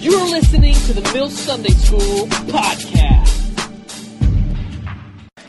You're 0.00 0.30
listening 0.30 0.74
to 0.74 0.92
the 0.92 1.10
Mill 1.12 1.28
Sunday 1.28 1.70
School 1.70 2.28
podcast. 2.46 3.26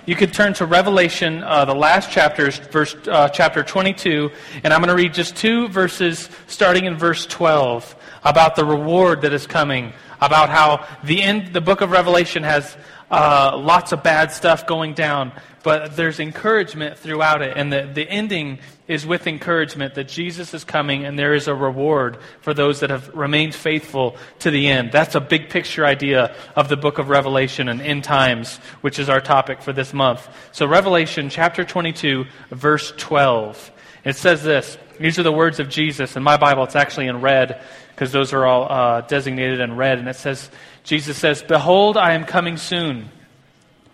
You 0.07 0.15
could 0.15 0.33
turn 0.33 0.55
to 0.55 0.65
Revelation, 0.65 1.43
uh, 1.43 1.65
the 1.65 1.75
last 1.75 2.09
chapters, 2.09 2.57
verse 2.57 2.95
uh, 3.07 3.29
chapter 3.29 3.61
22, 3.61 4.31
and 4.63 4.73
I'm 4.73 4.79
going 4.79 4.89
to 4.89 4.95
read 4.95 5.13
just 5.13 5.35
two 5.35 5.67
verses, 5.67 6.29
starting 6.47 6.85
in 6.85 6.97
verse 6.97 7.27
12, 7.27 7.95
about 8.23 8.55
the 8.55 8.65
reward 8.65 9.21
that 9.21 9.33
is 9.33 9.45
coming, 9.45 9.93
about 10.19 10.49
how 10.49 10.83
the 11.03 11.21
end, 11.21 11.53
the 11.53 11.61
book 11.61 11.81
of 11.81 11.91
Revelation 11.91 12.41
has 12.41 12.75
uh, 13.11 13.57
lots 13.57 13.91
of 13.91 14.03
bad 14.03 14.31
stuff 14.31 14.67
going 14.67 14.93
down, 14.93 15.31
but 15.63 15.95
there's 15.95 16.19
encouragement 16.19 16.97
throughout 16.97 17.41
it. 17.41 17.57
And 17.57 17.71
the, 17.71 17.89
the 17.91 18.07
ending 18.07 18.59
is 18.87 19.05
with 19.05 19.27
encouragement 19.27 19.95
that 19.95 20.07
Jesus 20.07 20.53
is 20.53 20.63
coming 20.63 21.05
and 21.05 21.17
there 21.17 21.33
is 21.33 21.47
a 21.47 21.53
reward 21.53 22.17
for 22.41 22.53
those 22.53 22.79
that 22.79 22.89
have 22.89 23.09
remained 23.15 23.53
faithful 23.53 24.15
to 24.39 24.51
the 24.51 24.67
end. 24.67 24.91
That's 24.91 25.15
a 25.15 25.19
big 25.19 25.49
picture 25.49 25.85
idea 25.85 26.35
of 26.55 26.69
the 26.69 26.77
book 26.77 26.97
of 26.97 27.09
Revelation 27.09 27.67
and 27.67 27.81
end 27.81 28.03
times, 28.03 28.57
which 28.81 28.99
is 28.99 29.09
our 29.09 29.21
topic 29.21 29.61
for 29.61 29.73
this 29.73 29.93
month. 29.93 30.27
So, 30.51 30.65
Revelation 30.65 31.29
chapter 31.29 31.63
22, 31.63 32.25
verse 32.51 32.93
12. 32.97 33.71
It 34.05 34.15
says 34.15 34.43
this. 34.43 34.77
These 34.99 35.19
are 35.19 35.23
the 35.23 35.31
words 35.31 35.59
of 35.59 35.69
Jesus. 35.69 36.15
In 36.15 36.23
my 36.23 36.37
Bible, 36.37 36.63
it's 36.63 36.75
actually 36.75 37.07
in 37.07 37.21
red 37.21 37.61
because 37.91 38.11
those 38.11 38.33
are 38.33 38.45
all 38.45 38.71
uh, 38.71 39.01
designated 39.01 39.59
in 39.59 39.75
red. 39.75 39.99
And 39.99 40.07
it 40.07 40.15
says, 40.15 40.49
Jesus 40.83 41.17
says, 41.17 41.41
Behold, 41.41 41.97
I 41.97 42.13
am 42.13 42.25
coming 42.25 42.57
soon. 42.57 43.09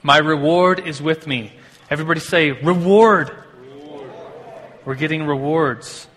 My 0.02 0.18
reward 0.18 0.88
is 0.88 1.02
with 1.02 1.28
me. 1.28 1.52
Everybody 1.90 2.20
say, 2.20 2.52
Reward. 2.52 3.32
reward. 3.60 4.12
We're 4.86 4.96
getting 4.96 5.26
rewards. 5.26 6.08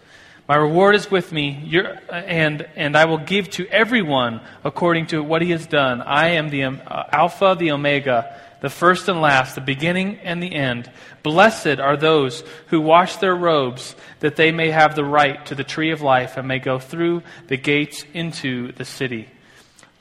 My 0.48 0.56
reward 0.56 0.95
is 0.95 1.11
with 1.11 1.31
me, 1.31 1.70
and, 2.11 2.67
and 2.75 2.97
I 2.97 3.05
will 3.05 3.19
give 3.19 3.51
to 3.51 3.67
everyone 3.67 4.41
according 4.65 5.09
to 5.09 5.23
what 5.23 5.43
he 5.43 5.51
has 5.51 5.67
done. 5.67 6.01
I 6.01 6.31
am 6.31 6.48
the 6.48 6.65
uh, 6.65 7.05
Alpha, 7.12 7.55
the 7.59 7.73
Omega, 7.73 8.34
the 8.62 8.71
first 8.71 9.11
and 9.11 9.21
last, 9.21 9.56
the 9.56 9.61
beginning 9.61 10.19
and 10.23 10.43
the 10.43 10.55
end. 10.55 10.91
Blessed 11.23 11.81
are 11.81 11.98
those 11.98 12.43
who 12.69 12.81
wash 12.81 13.17
their 13.17 13.34
robes, 13.34 13.95
that 14.21 14.37
they 14.37 14.50
may 14.50 14.71
have 14.71 14.95
the 14.95 15.05
right 15.05 15.45
to 15.47 15.55
the 15.55 15.65
tree 15.65 15.93
of 15.93 16.00
life 16.00 16.39
and 16.39 16.48
may 16.48 16.59
go 16.59 16.78
through 16.78 17.23
the 17.48 17.59
gates 17.59 18.06
into 18.15 18.73
the 18.73 18.87
city. 18.87 19.28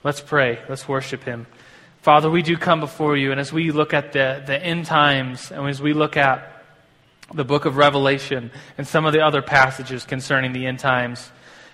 Let's 0.08 0.22
pray. 0.22 0.59
Let's 0.69 0.88
worship 0.88 1.25
him. 1.25 1.47
Father, 2.02 2.30
we 2.30 2.41
do 2.41 2.55
come 2.55 2.80
before 2.80 3.17
you, 3.17 3.31
and 3.31 3.41
as 3.41 3.52
we 3.52 3.72
look 3.72 3.94
at 3.94 4.14
the, 4.14 4.41
the 4.47 4.58
end 4.58 4.86
times, 4.86 5.52
and 5.52 5.67
as 5.67 5.81
we 5.81 5.91
look 5.91 6.16
at 6.16 6.64
the 7.33 7.44
book 7.44 7.66
of 7.66 7.75
Revelation 7.75 8.49
and 8.77 8.88
some 8.88 9.05
of 9.05 9.11
the 9.11 9.19
other 9.19 9.41
passages 9.41 10.05
concerning 10.05 10.53
the 10.53 10.66
end 10.66 10.80
times, 10.80 11.30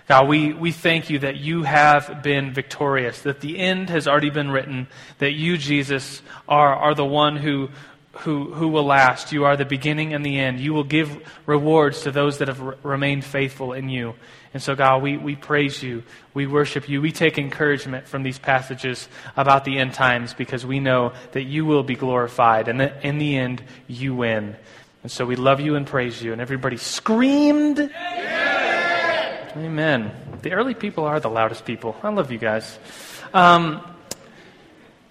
God, 0.08 0.28
we, 0.28 0.52
we 0.52 0.72
thank 0.72 1.12
you 1.12 1.20
that 1.20 1.36
you 1.36 1.62
have 1.62 2.24
been 2.24 2.52
victorious, 2.52 3.22
that 3.22 3.40
the 3.40 3.60
end 3.60 3.92
has 3.92 4.08
already 4.08 4.32
been 4.32 4.50
written, 4.50 4.88
that 5.20 5.34
you, 5.34 5.56
Jesus, 5.56 6.24
are, 6.48 6.74
are 6.76 6.96
the 6.96 7.06
one 7.06 7.36
who, 7.36 7.70
who, 8.20 8.54
who 8.54 8.68
will 8.68 8.86
last. 8.86 9.32
You 9.32 9.46
are 9.46 9.58
the 9.58 9.66
beginning 9.66 10.14
and 10.14 10.26
the 10.26 10.40
end. 10.40 10.60
You 10.60 10.74
will 10.74 10.84
give 10.84 11.28
rewards 11.46 12.04
to 12.04 12.12
those 12.12 12.38
that 12.38 12.48
have 12.48 12.62
re- 12.62 12.76
remained 12.84 13.26
faithful 13.26 13.74
in 13.74 13.90
you. 13.90 14.14
And 14.54 14.62
so, 14.62 14.76
God, 14.76 15.02
we, 15.02 15.18
we 15.18 15.36
praise 15.36 15.82
you. 15.82 16.04
We 16.34 16.46
worship 16.46 16.88
you. 16.88 17.02
We 17.02 17.12
take 17.12 17.40
encouragement 17.40 18.08
from 18.08 18.22
these 18.22 18.38
passages 18.38 19.08
about 19.36 19.66
the 19.66 19.80
end 19.80 19.96
times 19.96 20.36
because 20.36 20.64
we 20.64 20.80
know 20.80 21.14
that 21.32 21.44
you 21.44 21.66
will 21.66 21.82
be 21.82 21.96
glorified. 21.96 22.68
And 22.68 22.80
that 22.80 23.04
in 23.04 23.18
the 23.18 23.36
end, 23.36 23.64
you 23.88 24.14
win. 24.14 24.56
And 25.02 25.12
so 25.12 25.26
we 25.26 25.36
love 25.36 25.60
you 25.60 25.76
and 25.76 25.88
praise 25.88 26.22
you. 26.22 26.34
And 26.34 26.40
everybody 26.40 26.78
screamed. 26.78 27.80
Amen. 27.80 29.52
Amen. 29.58 30.12
The 30.44 30.52
early 30.54 30.76
people 30.76 31.06
are 31.06 31.20
the 31.20 31.30
loudest 31.30 31.66
people. 31.66 31.96
I 32.04 32.10
love 32.10 32.32
you 32.32 32.38
guys. 32.38 32.78
Um, 33.34 33.82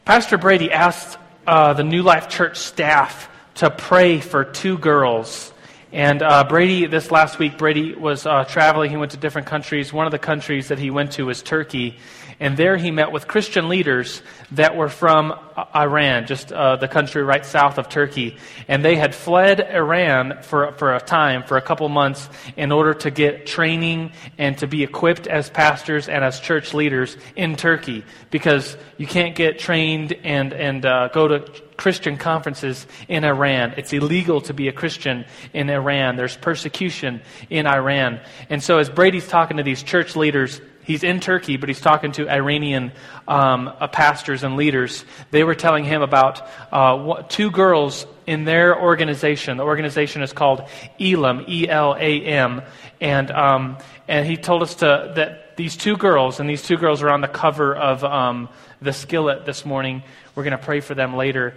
Pastor 0.04 0.38
Brady 0.38 0.70
asked 0.70 1.18
uh, 1.46 1.72
the 1.74 1.84
New 1.84 2.02
Life 2.02 2.28
Church 2.28 2.58
staff 2.58 3.28
to 3.56 3.70
pray 3.70 4.20
for 4.20 4.44
two 4.44 4.78
girls 4.78 5.52
and 5.92 6.22
uh, 6.22 6.44
Brady, 6.44 6.86
this 6.86 7.10
last 7.10 7.38
week, 7.38 7.58
Brady 7.58 7.94
was 7.94 8.24
uh, 8.24 8.44
traveling. 8.44 8.90
He 8.90 8.96
went 8.96 9.10
to 9.10 9.18
different 9.18 9.46
countries. 9.46 9.92
One 9.92 10.06
of 10.06 10.10
the 10.10 10.18
countries 10.18 10.68
that 10.68 10.78
he 10.78 10.90
went 10.90 11.12
to 11.12 11.26
was 11.26 11.42
Turkey. 11.42 11.98
And 12.42 12.56
there 12.56 12.76
he 12.76 12.90
met 12.90 13.12
with 13.12 13.28
Christian 13.28 13.68
leaders 13.68 14.20
that 14.50 14.76
were 14.76 14.88
from 14.88 15.32
Iran, 15.76 16.26
just 16.26 16.52
uh, 16.52 16.74
the 16.74 16.88
country 16.88 17.22
right 17.22 17.46
south 17.46 17.78
of 17.78 17.88
Turkey. 17.88 18.36
And 18.66 18.84
they 18.84 18.96
had 18.96 19.14
fled 19.14 19.60
Iran 19.60 20.42
for, 20.42 20.72
for 20.72 20.92
a 20.92 21.00
time, 21.00 21.44
for 21.44 21.56
a 21.56 21.62
couple 21.62 21.88
months, 21.88 22.28
in 22.56 22.72
order 22.72 22.94
to 22.94 23.12
get 23.12 23.46
training 23.46 24.10
and 24.38 24.58
to 24.58 24.66
be 24.66 24.82
equipped 24.82 25.28
as 25.28 25.50
pastors 25.50 26.08
and 26.08 26.24
as 26.24 26.40
church 26.40 26.74
leaders 26.74 27.16
in 27.36 27.54
Turkey. 27.54 28.04
Because 28.32 28.76
you 28.96 29.06
can't 29.06 29.36
get 29.36 29.60
trained 29.60 30.12
and, 30.24 30.52
and 30.52 30.84
uh, 30.84 31.10
go 31.12 31.28
to 31.28 31.48
Christian 31.76 32.16
conferences 32.16 32.88
in 33.06 33.22
Iran. 33.22 33.74
It's 33.76 33.92
illegal 33.92 34.40
to 34.42 34.54
be 34.54 34.66
a 34.66 34.72
Christian 34.72 35.26
in 35.52 35.70
Iran. 35.70 36.16
There's 36.16 36.36
persecution 36.36 37.22
in 37.50 37.68
Iran. 37.68 38.20
And 38.50 38.60
so, 38.60 38.78
as 38.78 38.90
Brady's 38.90 39.28
talking 39.28 39.58
to 39.58 39.62
these 39.62 39.82
church 39.82 40.16
leaders, 40.16 40.60
he's 40.84 41.02
in 41.04 41.20
Turkey, 41.20 41.56
but 41.56 41.68
he's 41.68 41.80
talking 41.80 42.12
to 42.12 42.28
Iranian 42.28 42.92
um, 43.28 43.68
uh, 43.68 43.86
pastors 43.88 44.42
and 44.42 44.56
leaders. 44.56 45.04
They 45.30 45.44
were 45.44 45.54
telling 45.54 45.84
him 45.84 46.02
about 46.02 46.42
uh, 46.72 47.22
two 47.28 47.50
girls 47.50 48.06
in 48.26 48.44
their 48.44 48.80
organization. 48.80 49.56
The 49.56 49.64
organization 49.64 50.22
is 50.22 50.32
called 50.32 50.62
Elam, 51.00 51.44
E 51.48 51.68
L 51.68 51.96
A 51.98 52.22
M. 52.24 52.62
And, 53.00 53.30
um, 53.30 53.78
and 54.06 54.26
he 54.26 54.36
told 54.36 54.62
us 54.62 54.76
to, 54.76 55.12
that 55.16 55.56
these 55.56 55.76
two 55.76 55.96
girls, 55.96 56.40
and 56.40 56.48
these 56.48 56.62
two 56.62 56.76
girls 56.76 57.02
are 57.02 57.10
on 57.10 57.20
the 57.20 57.28
cover 57.28 57.74
of 57.74 58.04
um, 58.04 58.48
the 58.80 58.92
skillet 58.92 59.44
this 59.44 59.64
morning. 59.64 60.02
We're 60.34 60.44
going 60.44 60.58
to 60.58 60.64
pray 60.64 60.80
for 60.80 60.94
them 60.94 61.16
later. 61.16 61.54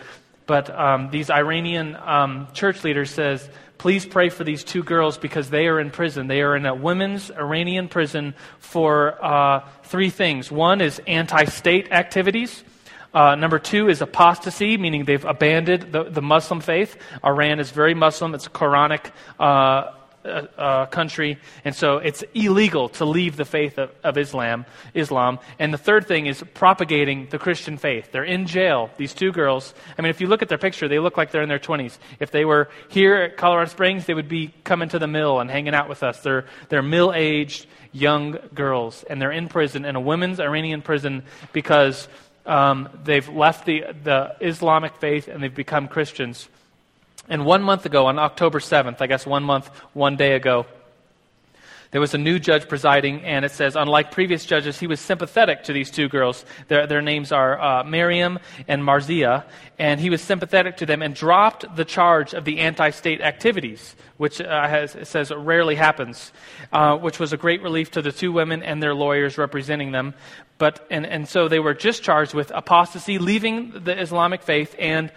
But 0.48 0.70
um, 0.70 1.10
these 1.10 1.30
Iranian 1.30 1.96
um, 1.96 2.48
church 2.54 2.84
leaders 2.84 3.10
says, 3.10 3.50
please 3.78 4.06
pray 4.06 4.30
for 4.30 4.44
these 4.44 4.64
two 4.64 4.84
girls 4.84 5.18
because 5.18 5.50
they 5.50 5.68
are 5.68 5.80
in 5.80 5.92
prison. 5.92 6.28
They 6.28 6.42
are 6.42 6.56
in 6.56 6.66
a 6.66 6.74
women's 6.74 7.32
Iranian 7.32 7.88
prison 7.88 8.34
for 8.60 9.24
uh, 9.24 9.68
three 9.84 10.10
things. 10.10 10.52
One 10.52 10.82
is 10.82 11.02
anti-state 11.08 11.92
activities. 11.92 12.64
Uh, 13.14 13.36
number 13.36 13.60
two 13.60 13.88
is 13.88 14.02
apostasy, 14.02 14.78
meaning 14.78 15.06
they've 15.06 15.24
abandoned 15.24 15.94
the, 15.94 16.04
the 16.04 16.22
Muslim 16.22 16.60
faith. 16.60 16.98
Iran 17.24 17.60
is 17.60 17.72
very 17.72 17.94
Muslim. 17.94 18.36
It's 18.36 18.48
a 18.48 18.50
Quranic 18.50 19.12
uh, 19.40 19.92
uh, 20.26 20.48
uh, 20.58 20.86
country, 20.88 21.38
and 21.64 21.76
so 21.76 21.98
it's 21.98 22.24
illegal 22.34 22.90
to 22.90 23.06
leave 23.06 23.38
the 23.38 23.46
faith 23.46 23.78
of, 23.78 23.92
of, 24.04 24.18
Islam. 24.18 24.66
Islam, 24.94 25.40
and 25.60 25.74
the 25.74 25.78
third 25.78 26.08
thing 26.08 26.26
is 26.26 26.44
propagating 26.54 27.28
the 27.30 27.38
Christian 27.38 27.78
faith. 27.78 28.12
They're 28.12 28.24
in 28.24 28.48
jail. 28.48 28.90
These 28.98 29.14
two 29.14 29.32
girls. 29.32 29.74
I 29.98 30.02
mean, 30.02 30.10
if 30.10 30.22
you 30.22 30.28
look 30.28 30.42
at 30.42 30.50
their 30.50 30.58
picture, 30.58 30.88
they 30.88 31.00
look 31.00 31.18
like 31.18 31.32
they're 31.32 31.44
in 31.44 31.50
their 31.50 31.60
twenties. 31.60 32.00
If 32.20 32.32
they 32.32 32.44
were 32.44 32.70
here 32.90 33.16
at 33.16 33.38
Colorado 33.38 33.70
Springs, 33.70 34.06
they 34.06 34.14
would 34.14 34.30
be 34.30 34.54
coming 34.64 34.90
to 34.90 35.00
the 35.00 35.08
mill 35.08 35.40
and 35.40 35.50
hanging 35.50 35.76
out 35.76 35.90
with 35.90 36.02
us. 36.02 36.22
They're 36.22 36.46
they're 36.70 36.82
mill-aged 36.82 37.68
young 37.92 38.38
girls, 38.54 39.04
and 39.04 39.22
they're 39.22 39.32
in 39.32 39.48
prison 39.48 39.86
in 39.86 39.96
a 39.96 40.02
women's 40.02 40.40
Iranian 40.40 40.82
prison 40.82 41.24
because 41.54 42.08
um, 42.46 42.90
they've 43.04 43.30
left 43.30 43.66
the 43.66 43.86
the 44.04 44.36
Islamic 44.42 44.96
faith 44.98 45.28
and 45.28 45.42
they've 45.42 45.54
become 45.54 45.88
Christians. 45.88 46.50
And 47.28 47.46
one 47.46 47.64
month 47.64 47.86
ago, 47.86 48.06
on 48.06 48.20
October 48.20 48.60
7th, 48.60 49.02
I 49.02 49.08
guess 49.08 49.26
one 49.26 49.44
month, 49.44 49.68
one 49.94 50.16
day 50.16 50.34
ago, 50.36 50.66
there 51.96 52.02
was 52.02 52.14
a 52.14 52.18
new 52.18 52.40
judge 52.40 52.68
presiding, 52.68 53.22
and 53.24 53.46
it 53.46 53.52
says, 53.52 53.78
unlike 53.78 54.12
previous 54.12 54.46
judges, 54.46 54.78
he 54.78 54.86
was 54.86 55.00
sympathetic 55.00 55.64
to 55.64 55.72
these 55.72 55.90
two 55.90 56.10
girls. 56.10 56.44
Their, 56.68 56.88
their 56.88 57.02
names 57.02 57.32
are 57.32 57.58
uh, 57.58 57.84
Miriam 57.86 58.40
and 58.68 58.84
Marzia, 58.84 59.46
and 59.80 60.00
he 60.00 60.10
was 60.10 60.22
sympathetic 60.22 60.76
to 60.78 60.86
them 60.86 61.02
and 61.02 61.16
dropped 61.16 61.74
the 61.76 61.86
charge 61.86 62.34
of 62.34 62.44
the 62.44 62.60
anti 62.60 62.90
state 62.90 63.22
activities, 63.22 63.96
which 64.18 64.42
uh, 64.42 64.68
has, 64.68 64.94
it 64.96 65.08
says 65.08 65.32
rarely 65.32 65.76
happens, 65.76 66.34
uh, 66.74 66.98
which 66.98 67.18
was 67.18 67.32
a 67.32 67.38
great 67.38 67.62
relief 67.62 67.92
to 67.92 68.02
the 68.02 68.12
two 68.12 68.34
women 68.34 68.62
and 68.62 68.84
their 68.84 68.94
lawyers 68.94 69.38
representing 69.38 69.94
them. 69.94 70.16
But, 70.58 70.86
and, 70.90 71.06
and 71.06 71.28
so 71.28 71.48
they 71.48 71.60
were 71.60 71.74
just 71.74 72.04
charged 72.04 72.34
with 72.34 72.52
apostasy, 72.52 73.20
leaving 73.20 73.72
the 73.72 73.98
Islamic 73.98 74.44
faith, 74.44 74.76
and 74.78 75.14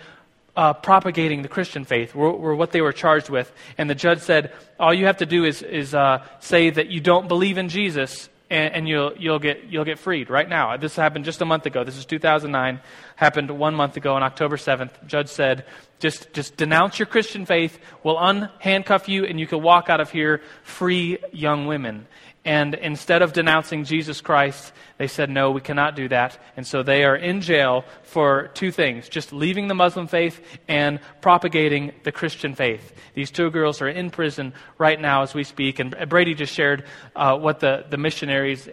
uh, 0.58 0.72
propagating 0.72 1.42
the 1.42 1.48
Christian 1.48 1.84
faith, 1.84 2.16
were, 2.16 2.32
were, 2.32 2.56
what 2.56 2.72
they 2.72 2.80
were 2.80 2.92
charged 2.92 3.28
with. 3.28 3.52
And 3.78 3.88
the 3.88 3.94
judge 3.94 4.18
said, 4.18 4.52
all 4.80 4.92
you 4.92 5.06
have 5.06 5.18
to 5.18 5.26
do 5.26 5.44
is, 5.44 5.62
is 5.62 5.94
uh, 5.94 6.26
say 6.40 6.70
that 6.70 6.88
you 6.88 7.00
don't 7.00 7.28
believe 7.28 7.58
in 7.58 7.68
Jesus, 7.68 8.28
and, 8.50 8.74
and, 8.74 8.88
you'll, 8.88 9.16
you'll, 9.16 9.38
get, 9.38 9.66
you'll 9.68 9.84
get 9.84 10.00
freed 10.00 10.30
right 10.30 10.48
now. 10.48 10.76
This 10.76 10.96
happened 10.96 11.26
just 11.26 11.40
a 11.40 11.44
month 11.44 11.66
ago. 11.66 11.84
This 11.84 11.96
is 11.96 12.04
2009. 12.06 12.80
Happened 13.14 13.56
one 13.56 13.76
month 13.76 13.96
ago 13.96 14.16
on 14.16 14.24
October 14.24 14.56
7th. 14.56 14.90
Judge 15.06 15.28
said, 15.28 15.64
just, 16.00 16.32
just 16.32 16.56
denounce 16.56 16.98
your 16.98 17.06
Christian 17.06 17.46
faith. 17.46 17.78
We'll 18.02 18.16
unhandcuff 18.16 19.06
you, 19.06 19.26
and 19.26 19.38
you 19.38 19.46
can 19.46 19.62
walk 19.62 19.88
out 19.88 20.00
of 20.00 20.10
here 20.10 20.42
free 20.64 21.18
young 21.30 21.68
women. 21.68 22.08
And 22.44 22.74
instead 22.74 23.20
of 23.20 23.32
denouncing 23.32 23.84
Jesus 23.84 24.20
Christ, 24.20 24.72
they 24.96 25.06
said, 25.06 25.28
no, 25.28 25.50
we 25.50 25.60
cannot 25.60 25.96
do 25.96 26.08
that. 26.08 26.38
And 26.56 26.66
so 26.66 26.82
they 26.82 27.04
are 27.04 27.16
in 27.16 27.40
jail 27.40 27.84
for 28.04 28.48
two 28.54 28.70
things 28.70 29.08
just 29.08 29.32
leaving 29.32 29.68
the 29.68 29.74
Muslim 29.74 30.06
faith 30.06 30.40
and 30.66 31.00
propagating 31.20 31.92
the 32.04 32.12
Christian 32.12 32.54
faith. 32.54 32.94
These 33.14 33.30
two 33.30 33.50
girls 33.50 33.82
are 33.82 33.88
in 33.88 34.10
prison 34.10 34.54
right 34.78 34.98
now 35.00 35.22
as 35.22 35.34
we 35.34 35.44
speak. 35.44 35.78
And 35.78 35.94
Brady 36.08 36.34
just 36.34 36.54
shared 36.54 36.84
uh, 37.14 37.36
what 37.36 37.60
the, 37.60 37.84
the 37.90 37.98
missionaries 37.98 38.68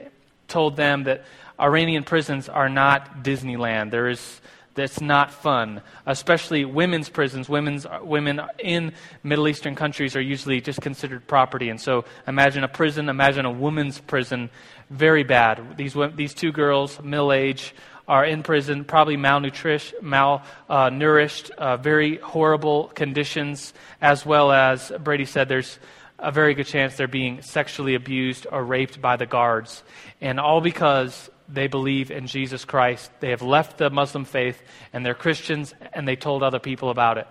told 0.47 0.77
them 0.77 1.03
that 1.03 1.25
Iranian 1.59 2.03
prisons 2.03 2.47
are 2.47 2.69
not 2.69 3.23
Disneyland. 3.23 3.91
There 3.91 4.07
is 4.07 4.41
that's 4.75 5.01
not 5.01 5.31
fun. 5.31 5.81
Especially 6.05 6.65
women's 6.65 7.09
prisons. 7.09 7.49
Women's, 7.49 7.87
women 8.01 8.41
in 8.59 8.93
Middle 9.23 9.47
Eastern 9.47 9.73
countries 9.73 10.15
are 10.15 10.21
usually 10.21 10.61
just 10.61 10.81
considered 10.81 11.25
property. 11.27 11.69
And 11.69 11.79
so 11.79 12.05
imagine 12.27 12.63
a 12.63 12.67
prison, 12.67 13.09
imagine 13.09 13.45
a 13.45 13.51
woman's 13.51 13.99
prison. 13.99 14.49
Very 14.89 15.23
bad. 15.23 15.77
These, 15.77 15.95
these 16.15 16.33
two 16.33 16.51
girls, 16.51 17.01
middle 17.01 17.31
age, 17.33 17.73
are 18.07 18.23
in 18.25 18.43
prison, 18.43 18.83
probably 18.83 19.17
malnourished, 19.17 19.93
malnourished, 20.01 21.49
uh, 21.51 21.77
very 21.77 22.17
horrible 22.17 22.89
conditions, 22.89 23.73
as 23.99 24.25
well 24.25 24.51
as 24.51 24.91
Brady 24.99 25.25
said, 25.25 25.49
there's 25.49 25.79
a 26.19 26.31
very 26.31 26.53
good 26.53 26.67
chance 26.67 26.95
they're 26.95 27.07
being 27.07 27.41
sexually 27.41 27.95
abused 27.95 28.45
or 28.51 28.63
raped 28.63 29.01
by 29.01 29.15
the 29.15 29.25
guards. 29.25 29.83
And 30.21 30.39
all 30.39 30.61
because 30.61 31.29
they 31.47 31.67
believe 31.67 32.11
in 32.11 32.27
Jesus 32.27 32.65
Christ. 32.65 33.11
They 33.19 33.29
have 33.29 33.41
left 33.41 33.77
the 33.77 33.89
Muslim 33.89 34.25
faith 34.25 34.61
and 34.93 35.05
they're 35.05 35.13
Christians 35.13 35.73
and 35.93 36.07
they 36.07 36.15
told 36.15 36.43
other 36.43 36.59
people 36.59 36.89
about 36.89 37.17
it. 37.17 37.27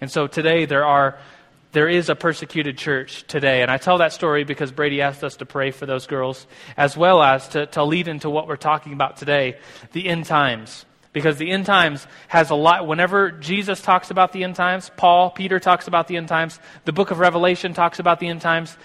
And 0.00 0.10
so 0.10 0.26
today 0.26 0.66
there 0.66 0.84
are 0.84 1.18
there 1.72 1.88
is 1.90 2.08
a 2.08 2.14
persecuted 2.14 2.78
church 2.78 3.26
today. 3.26 3.60
And 3.60 3.70
I 3.70 3.76
tell 3.76 3.98
that 3.98 4.14
story 4.14 4.44
because 4.44 4.72
Brady 4.72 5.02
asked 5.02 5.22
us 5.22 5.36
to 5.36 5.46
pray 5.46 5.72
for 5.72 5.84
those 5.84 6.06
girls, 6.06 6.46
as 6.74 6.96
well 6.96 7.22
as 7.22 7.48
to, 7.48 7.66
to 7.66 7.84
lead 7.84 8.08
into 8.08 8.30
what 8.30 8.48
we're 8.48 8.56
talking 8.56 8.94
about 8.94 9.18
today 9.18 9.58
the 9.92 10.08
end 10.08 10.24
times. 10.24 10.86
Because 11.12 11.36
the 11.36 11.50
end 11.50 11.66
times 11.66 12.06
has 12.28 12.48
a 12.48 12.54
lot, 12.54 12.86
whenever 12.86 13.30
Jesus 13.30 13.82
talks 13.82 14.10
about 14.10 14.32
the 14.32 14.44
end 14.44 14.56
times, 14.56 14.90
Paul, 14.96 15.30
Peter 15.30 15.58
talks 15.60 15.86
about 15.86 16.08
the 16.08 16.16
end 16.16 16.28
times, 16.28 16.58
the 16.86 16.92
book 16.92 17.10
of 17.10 17.18
Revelation 17.18 17.74
talks 17.74 17.98
about 17.98 18.20
the 18.20 18.28
end 18.28 18.40
times, 18.40 18.76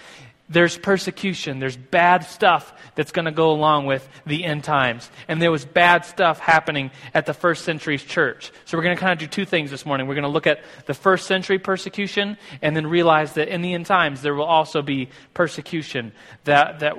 there's 0.48 0.76
persecution, 0.76 1.58
there's 1.58 1.76
bad 1.76 2.24
stuff 2.24 2.74
that's 2.94 3.12
going 3.12 3.24
to 3.24 3.32
go 3.32 3.52
along 3.52 3.86
with 3.86 4.06
the 4.26 4.44
end 4.44 4.64
times. 4.64 5.10
And 5.28 5.40
there 5.40 5.50
was 5.50 5.64
bad 5.64 6.04
stuff 6.04 6.38
happening 6.38 6.90
at 7.14 7.26
the 7.26 7.34
first 7.34 7.64
century's 7.64 8.02
church. 8.02 8.52
So 8.64 8.76
we're 8.76 8.84
going 8.84 8.96
to 8.96 9.00
kind 9.00 9.12
of 9.12 9.18
do 9.18 9.26
two 9.26 9.46
things 9.46 9.70
this 9.70 9.86
morning. 9.86 10.06
We're 10.06 10.14
going 10.14 10.22
to 10.24 10.28
look 10.28 10.46
at 10.46 10.62
the 10.86 10.94
first 10.94 11.26
century 11.26 11.58
persecution 11.58 12.36
and 12.60 12.76
then 12.76 12.86
realize 12.86 13.34
that 13.34 13.48
in 13.48 13.62
the 13.62 13.72
end 13.72 13.86
times 13.86 14.22
there 14.22 14.34
will 14.34 14.44
also 14.44 14.82
be 14.82 15.08
persecution 15.32 16.12
that, 16.44 16.80
that, 16.80 16.96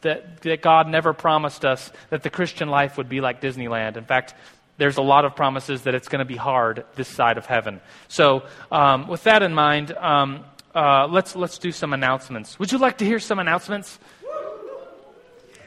that, 0.00 0.40
that 0.42 0.62
God 0.62 0.88
never 0.88 1.12
promised 1.12 1.64
us 1.64 1.92
that 2.10 2.22
the 2.22 2.30
Christian 2.30 2.68
life 2.68 2.96
would 2.96 3.08
be 3.08 3.20
like 3.20 3.40
Disneyland. 3.40 3.96
In 3.96 4.04
fact, 4.04 4.34
there's 4.78 4.96
a 4.96 5.02
lot 5.02 5.26
of 5.26 5.36
promises 5.36 5.82
that 5.82 5.94
it's 5.94 6.08
going 6.08 6.20
to 6.20 6.24
be 6.24 6.36
hard 6.36 6.84
this 6.96 7.06
side 7.06 7.36
of 7.36 7.44
heaven. 7.44 7.82
So, 8.08 8.44
um, 8.72 9.08
with 9.08 9.24
that 9.24 9.42
in 9.42 9.52
mind, 9.52 9.92
um, 9.92 10.44
uh, 10.74 11.06
let's, 11.08 11.34
let's 11.34 11.58
do 11.58 11.72
some 11.72 11.92
announcements. 11.92 12.58
Would 12.58 12.72
you 12.72 12.78
like 12.78 12.98
to 12.98 13.04
hear 13.04 13.18
some 13.18 13.38
announcements? 13.38 13.98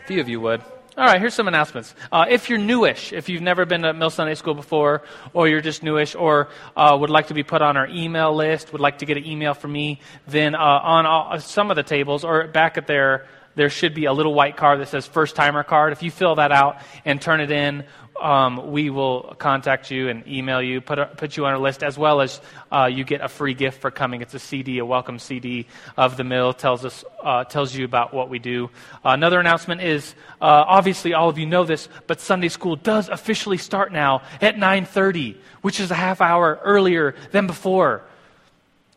A 0.03 0.07
few 0.07 0.21
of 0.21 0.29
you 0.29 0.39
would. 0.41 0.61
All 0.95 1.05
right, 1.05 1.19
here's 1.19 1.33
some 1.33 1.47
announcements. 1.47 1.95
Uh, 2.11 2.25
if 2.29 2.49
you're 2.49 2.59
newish, 2.59 3.13
if 3.13 3.27
you've 3.27 3.41
never 3.41 3.65
been 3.65 3.81
to 3.81 3.93
Mill 3.93 4.11
Sunday 4.11 4.35
School 4.35 4.53
before, 4.53 5.01
or 5.33 5.47
you're 5.47 5.59
just 5.59 5.81
newish, 5.81 6.13
or 6.13 6.49
uh, 6.77 6.95
would 6.99 7.09
like 7.09 7.27
to 7.27 7.33
be 7.33 7.41
put 7.41 7.63
on 7.63 7.77
our 7.77 7.87
email 7.87 8.35
list, 8.35 8.71
would 8.73 8.81
like 8.81 8.99
to 8.99 9.07
get 9.07 9.17
an 9.17 9.25
email 9.25 9.55
from 9.55 9.71
me, 9.71 9.99
then 10.27 10.53
uh, 10.53 10.59
on 10.59 11.07
all, 11.07 11.39
some 11.39 11.71
of 11.71 11.77
the 11.77 11.83
tables, 11.83 12.23
or 12.23 12.47
back 12.47 12.77
at 12.77 12.85
there, 12.85 13.25
there 13.55 13.69
should 13.69 13.93
be 13.93 14.05
a 14.05 14.13
little 14.13 14.33
white 14.33 14.57
card 14.57 14.79
that 14.79 14.87
says 14.87 15.05
first 15.05 15.35
timer 15.35 15.63
card. 15.63 15.93
If 15.93 16.03
you 16.03 16.11
fill 16.11 16.35
that 16.35 16.51
out 16.51 16.81
and 17.05 17.21
turn 17.21 17.39
it 17.39 17.51
in, 17.51 17.85
um, 18.21 18.71
we 18.71 18.89
will 18.89 19.35
contact 19.39 19.89
you 19.91 20.07
and 20.07 20.27
email 20.27 20.61
you, 20.61 20.81
put, 20.81 20.99
a, 20.99 21.05
put 21.07 21.35
you 21.35 21.45
on 21.45 21.53
our 21.53 21.59
list, 21.59 21.83
as 21.83 21.97
well 21.97 22.21
as 22.21 22.39
uh, 22.71 22.85
you 22.85 23.03
get 23.03 23.21
a 23.21 23.27
free 23.27 23.53
gift 23.53 23.81
for 23.81 23.91
coming. 23.91 24.21
It's 24.21 24.33
a 24.33 24.39
CD, 24.39 24.77
a 24.77 24.85
welcome 24.85 25.19
CD 25.19 25.67
of 25.97 26.15
the 26.15 26.23
mill. 26.23 26.53
tells 26.53 26.85
us 26.85 27.03
uh, 27.23 27.43
tells 27.43 27.75
you 27.75 27.85
about 27.85 28.13
what 28.13 28.29
we 28.29 28.39
do. 28.39 28.69
Uh, 29.03 29.09
another 29.09 29.39
announcement 29.39 29.81
is 29.81 30.13
uh, 30.41 30.45
obviously 30.45 31.13
all 31.13 31.29
of 31.29 31.37
you 31.37 31.45
know 31.45 31.63
this, 31.63 31.89
but 32.07 32.19
Sunday 32.19 32.49
school 32.49 32.75
does 32.75 33.09
officially 33.09 33.57
start 33.57 33.91
now 33.91 34.21
at 34.41 34.55
9:30, 34.55 35.35
which 35.61 35.79
is 35.79 35.91
a 35.91 35.95
half 35.95 36.21
hour 36.21 36.59
earlier 36.63 37.15
than 37.31 37.47
before. 37.47 38.03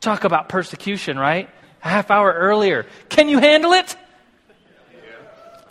Talk 0.00 0.24
about 0.24 0.48
persecution, 0.48 1.18
right? 1.18 1.48
A 1.82 1.88
half 1.88 2.10
hour 2.10 2.32
earlier. 2.32 2.86
Can 3.08 3.28
you 3.28 3.38
handle 3.38 3.72
it? 3.72 3.96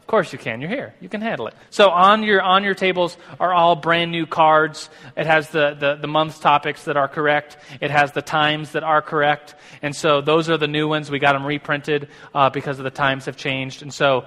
Of 0.06 0.08
course 0.08 0.32
you 0.32 0.38
can. 0.38 0.62
You're 0.62 0.70
here. 0.70 0.94
You 1.02 1.10
can 1.10 1.22
handle 1.22 1.48
it. 1.48 1.56
So 1.72 1.90
on 1.90 2.22
your 2.22 2.40
on 2.40 2.64
your 2.64 2.76
tables 2.76 3.18
are 3.40 3.52
all 3.52 3.76
brand 3.76 4.12
new 4.12 4.28
cards. 4.28 4.88
It 5.18 5.26
has 5.26 5.50
the, 5.50 5.74
the, 5.74 5.96
the 5.96 6.06
month's 6.06 6.38
topics 6.38 6.84
that 6.84 6.96
are 6.96 7.08
correct. 7.08 7.58
It 7.82 7.90
has 7.90 8.12
the 8.12 8.22
times 8.22 8.74
that 8.74 8.84
are 8.84 9.02
correct. 9.02 9.56
And 9.82 9.96
so 9.96 10.22
those 10.22 10.48
are 10.48 10.58
the 10.58 10.68
new 10.68 10.88
ones. 10.88 11.10
We 11.10 11.18
got 11.18 11.34
them 11.34 11.44
reprinted 11.44 12.10
uh, 12.36 12.52
because 12.52 12.78
of 12.78 12.84
the 12.84 12.92
times 12.92 13.26
have 13.26 13.36
changed. 13.36 13.82
And 13.82 13.92
so 13.92 14.26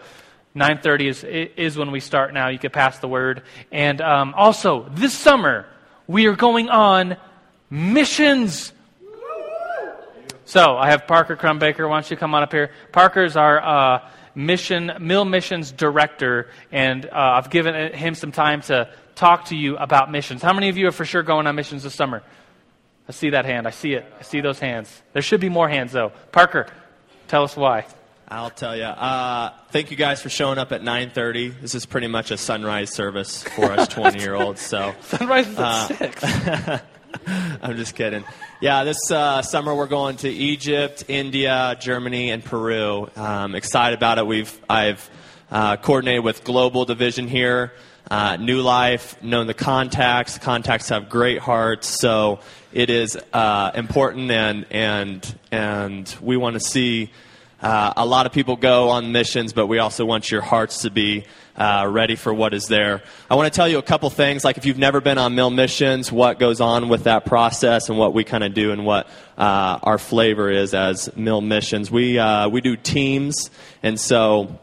9:30 0.56 1.08
is 1.08 1.22
is 1.22 1.78
when 1.78 1.92
we 1.92 2.00
start 2.00 2.34
now. 2.34 2.48
You 2.48 2.58
can 2.58 2.72
pass 2.72 2.98
the 2.98 3.06
word. 3.06 3.44
And 3.70 4.00
um, 4.00 4.34
also 4.36 4.88
this 4.90 5.14
summer 5.14 5.64
we 6.08 6.26
are 6.26 6.34
going 6.34 6.70
on 6.70 7.18
missions. 7.70 8.72
So 10.44 10.76
I 10.76 10.90
have 10.90 11.06
Parker 11.06 11.36
Crumbaker. 11.36 11.88
Why 11.88 12.00
don't 12.00 12.10
you 12.10 12.16
come 12.16 12.34
on 12.34 12.42
up 12.42 12.50
here? 12.50 12.72
Parker's 12.90 13.36
our 13.36 13.62
uh, 13.62 14.10
mission, 14.38 14.92
Mill 15.00 15.24
Missions 15.24 15.72
Director, 15.72 16.48
and 16.70 17.04
uh, 17.04 17.10
I've 17.12 17.50
given 17.50 17.92
him 17.92 18.14
some 18.14 18.32
time 18.32 18.62
to 18.62 18.88
talk 19.16 19.46
to 19.46 19.56
you 19.56 19.76
about 19.76 20.10
missions. 20.10 20.40
How 20.42 20.52
many 20.52 20.68
of 20.68 20.78
you 20.78 20.86
are 20.86 20.92
for 20.92 21.04
sure 21.04 21.24
going 21.24 21.46
on 21.46 21.56
missions 21.56 21.82
this 21.82 21.94
summer? 21.94 22.22
I 23.08 23.12
see 23.12 23.30
that 23.30 23.44
hand. 23.44 23.66
I 23.66 23.70
see 23.70 23.94
it. 23.94 24.06
I 24.18 24.22
see 24.22 24.40
those 24.40 24.60
hands. 24.60 25.02
There 25.12 25.22
should 25.22 25.40
be 25.40 25.48
more 25.48 25.68
hands, 25.68 25.92
though. 25.92 26.12
Parker, 26.30 26.66
tell 27.26 27.42
us 27.42 27.56
why. 27.56 27.86
I'll 28.28 28.50
tell 28.50 28.76
you. 28.76 28.84
Uh, 28.84 29.52
thank 29.70 29.90
you 29.90 29.96
guys 29.96 30.22
for 30.22 30.28
showing 30.28 30.58
up 30.58 30.70
at 30.70 30.82
9:30. 30.82 31.60
This 31.60 31.74
is 31.74 31.86
pretty 31.86 32.08
much 32.08 32.30
a 32.30 32.36
sunrise 32.36 32.92
service 32.92 33.42
for 33.42 33.72
us 33.72 33.88
20 33.94 34.20
year 34.20 34.34
olds. 34.34 34.60
So 34.60 34.94
sunrise 35.00 35.48
is 35.48 35.58
at 35.58 35.64
uh, 35.64 35.86
six. 35.88 36.82
I'm 37.62 37.76
just 37.76 37.94
kidding. 37.94 38.24
Yeah, 38.60 38.84
this 38.84 39.10
uh, 39.10 39.42
summer 39.42 39.74
we're 39.74 39.86
going 39.86 40.16
to 40.18 40.28
Egypt, 40.28 41.04
India, 41.08 41.76
Germany, 41.80 42.30
and 42.30 42.44
Peru. 42.44 43.08
Um, 43.16 43.54
excited 43.54 43.96
about 43.96 44.18
it. 44.18 44.26
We've 44.26 44.60
I've 44.68 45.08
uh, 45.50 45.76
coordinated 45.76 46.24
with 46.24 46.44
Global 46.44 46.84
Division 46.84 47.28
here, 47.28 47.72
uh, 48.10 48.36
New 48.36 48.60
Life, 48.62 49.22
known 49.22 49.46
the 49.46 49.54
contacts. 49.54 50.38
Contacts 50.38 50.88
have 50.90 51.08
great 51.08 51.38
hearts, 51.38 51.86
so 51.86 52.40
it 52.72 52.90
is 52.90 53.18
uh, 53.32 53.70
important, 53.74 54.30
and 54.30 54.66
and 54.70 55.38
and 55.50 56.16
we 56.20 56.36
want 56.36 56.54
to 56.54 56.60
see 56.60 57.10
uh, 57.62 57.92
a 57.96 58.06
lot 58.06 58.26
of 58.26 58.32
people 58.32 58.56
go 58.56 58.90
on 58.90 59.12
missions, 59.12 59.52
but 59.52 59.66
we 59.66 59.78
also 59.78 60.04
want 60.04 60.30
your 60.30 60.42
hearts 60.42 60.82
to 60.82 60.90
be 60.90 61.24
uh, 61.58 61.86
ready 61.90 62.14
for 62.14 62.32
what 62.32 62.54
is 62.54 62.66
there. 62.68 63.02
I 63.28 63.34
want 63.34 63.52
to 63.52 63.56
tell 63.56 63.68
you 63.68 63.78
a 63.78 63.82
couple 63.82 64.08
things, 64.10 64.44
like 64.44 64.56
if 64.56 64.64
you've 64.64 64.78
never 64.78 65.00
been 65.00 65.18
on 65.18 65.34
mill 65.34 65.50
missions, 65.50 66.10
what 66.10 66.38
goes 66.38 66.60
on 66.60 66.88
with 66.88 67.04
that 67.04 67.26
process 67.26 67.88
and 67.88 67.98
what 67.98 68.14
we 68.14 68.24
kind 68.24 68.44
of 68.44 68.54
do 68.54 68.70
and 68.70 68.86
what 68.86 69.08
uh, 69.36 69.78
our 69.82 69.98
flavor 69.98 70.50
is 70.50 70.72
as 70.72 71.14
mill 71.16 71.40
missions. 71.40 71.90
We, 71.90 72.18
uh, 72.18 72.48
we 72.48 72.60
do 72.60 72.76
teams, 72.76 73.50
and 73.82 73.98
so 73.98 74.58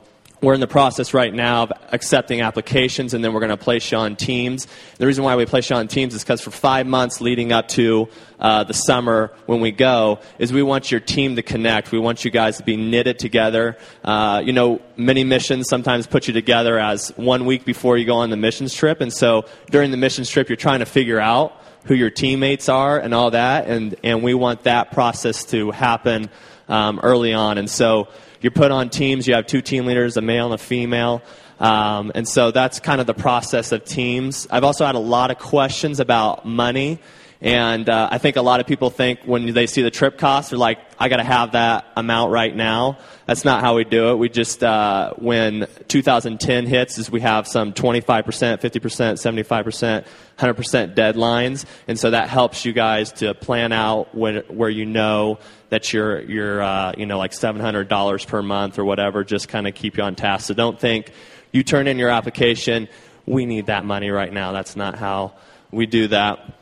we're 0.46 0.54
in 0.54 0.60
the 0.60 0.68
process 0.68 1.14
right 1.14 1.34
now 1.34 1.64
of 1.64 1.74
accepting 1.92 2.42
applications, 2.42 3.16
and 3.16 3.24
then 3.24 3.34
we're 3.34 3.40
going 3.40 3.50
to 3.50 3.58
place 3.58 3.92
you 3.92 3.98
on 3.98 4.16
teams. 4.16 4.68
The 5.00 5.08
reason 5.08 5.24
why 5.24 5.36
we 5.36 5.46
place 5.48 5.70
you 5.70 5.75
on 5.75 5.88
teams 5.88 6.14
is 6.14 6.24
because 6.24 6.40
for 6.40 6.52
five 6.52 6.86
months 6.86 7.20
leading 7.20 7.52
up 7.52 7.68
to 7.70 8.08
uh, 8.40 8.64
the 8.64 8.74
summer 8.74 9.32
when 9.48 9.60
we 9.60 9.72
go, 9.72 10.20
is 10.38 10.54
we 10.54 10.62
want 10.62 10.92
your 10.92 11.00
team 11.00 11.36
to 11.36 11.42
connect. 11.42 11.92
We 11.92 11.98
want 11.98 12.24
you 12.24 12.30
guys 12.30 12.58
to 12.58 12.64
be 12.64 12.78
knitted 12.78 13.18
together. 13.18 13.78
Uh, 14.04 14.44
you 14.46 14.54
know, 14.54 14.82
many 14.98 15.24
missions 15.24 15.68
sometimes 15.68 16.06
put 16.06 16.28
you 16.28 16.34
together 16.34 16.78
as 16.78 17.10
one 17.16 17.46
week 17.46 17.66
before 17.66 17.98
you 17.98 18.06
go 18.06 18.18
on 18.18 18.30
the 18.30 18.38
missions 18.38 18.74
trip, 18.74 19.02
and 19.02 19.12
so 19.12 19.46
during 19.72 19.90
the 19.90 19.98
missions 19.98 20.30
trip, 20.30 20.48
you're 20.48 20.56
trying 20.56 20.80
to 20.80 20.86
figure 20.86 21.20
out 21.20 21.60
who 21.86 21.96
your 21.96 22.12
teammates 22.12 22.70
are 22.70 23.00
and 23.00 23.16
all 23.16 23.32
that, 23.32 23.68
and, 23.68 23.96
and 24.04 24.22
we 24.22 24.36
want 24.36 24.64
that 24.64 24.92
process 24.92 25.44
to 25.46 25.72
happen 25.72 26.30
um, 26.68 27.00
early 27.02 27.34
on. 27.34 27.58
And 27.58 27.70
so 27.70 28.08
you're 28.46 28.52
put 28.52 28.70
on 28.70 28.92
teams. 28.92 29.28
You 29.28 29.34
have 29.34 29.48
two 29.48 29.64
team 29.64 29.88
leaders, 29.88 30.18
a 30.18 30.22
male 30.22 30.46
and 30.46 30.54
a 30.54 30.60
female. 30.60 31.24
Um, 31.60 32.12
and 32.14 32.28
so 32.28 32.52
that's 32.52 32.80
kind 32.80 33.02
of 33.02 33.08
the 33.08 33.16
process 33.16 33.72
of 33.72 33.84
teams. 33.86 34.48
I've 34.52 34.64
also 34.64 34.86
had 34.86 34.94
a 34.94 35.00
lot 35.00 35.32
of 35.32 35.40
questions 35.40 36.00
about 36.00 36.46
money. 36.46 37.00
And 37.46 37.88
uh, 37.90 38.10
I 38.12 38.18
think 38.18 38.38
a 38.38 38.42
lot 38.42 38.60
of 38.60 38.66
people 38.66 38.90
think 38.90 39.20
when 39.24 39.54
they 39.54 39.68
see 39.68 39.84
the 39.84 39.92
trip 39.92 40.18
cost, 40.18 40.50
they're 40.50 40.58
like, 40.58 40.80
I 40.98 41.10
got 41.10 41.18
to 41.18 41.24
have 41.24 41.52
that 41.52 41.86
amount 41.96 42.32
right 42.32 42.54
now. 42.54 42.98
That's 43.28 43.46
not 43.46 43.62
how 43.62 43.75
we 43.75 43.84
do 43.84 44.10
it. 44.10 44.16
We 44.16 44.30
just, 44.30 44.64
uh, 44.64 45.14
when 45.18 45.68
2010 45.88 46.66
hits, 46.66 46.98
is 46.98 47.12
we 47.12 47.22
have 47.22 47.48
some 47.48 47.72
25%, 47.72 48.24
50%, 48.24 48.58
75%, 48.60 50.06
100% 50.40 50.96
deadlines. 50.96 51.66
And 51.88 52.00
so 52.00 52.10
that 52.10 52.30
helps 52.30 52.66
you 52.66 52.74
guys 52.74 53.12
to 53.14 53.36
plan 53.36 53.72
out 53.72 54.16
when, 54.16 54.38
where 54.48 54.72
you 54.72 54.88
know 54.88 55.38
that 55.70 55.94
you're, 55.94 56.22
you're 56.22 56.64
uh, 56.64 56.94
you 56.98 57.06
know, 57.06 57.20
like 57.20 57.32
$700 57.32 58.25
per 58.25 58.42
month 58.42 58.80
or 58.80 58.86
whatever, 58.86 59.24
just 59.24 59.50
kind 59.50 59.68
of 59.68 59.75
keep 59.75 59.98
you 59.98 60.04
on 60.04 60.16
task. 60.16 60.48
So 60.48 60.56
don't 60.56 60.80
think 60.80 61.12
you 61.52 61.62
turn 61.62 61.86
in 61.86 62.00
your 62.00 62.10
application, 62.10 62.88
we 63.28 63.46
need 63.46 63.68
that 63.68 63.86
money 63.86 64.10
right 64.10 64.34
now. 64.34 64.52
That's 64.52 64.75
not 64.75 64.96
how 64.96 65.34
we 65.70 65.86
do 65.86 66.08
that. 66.08 66.56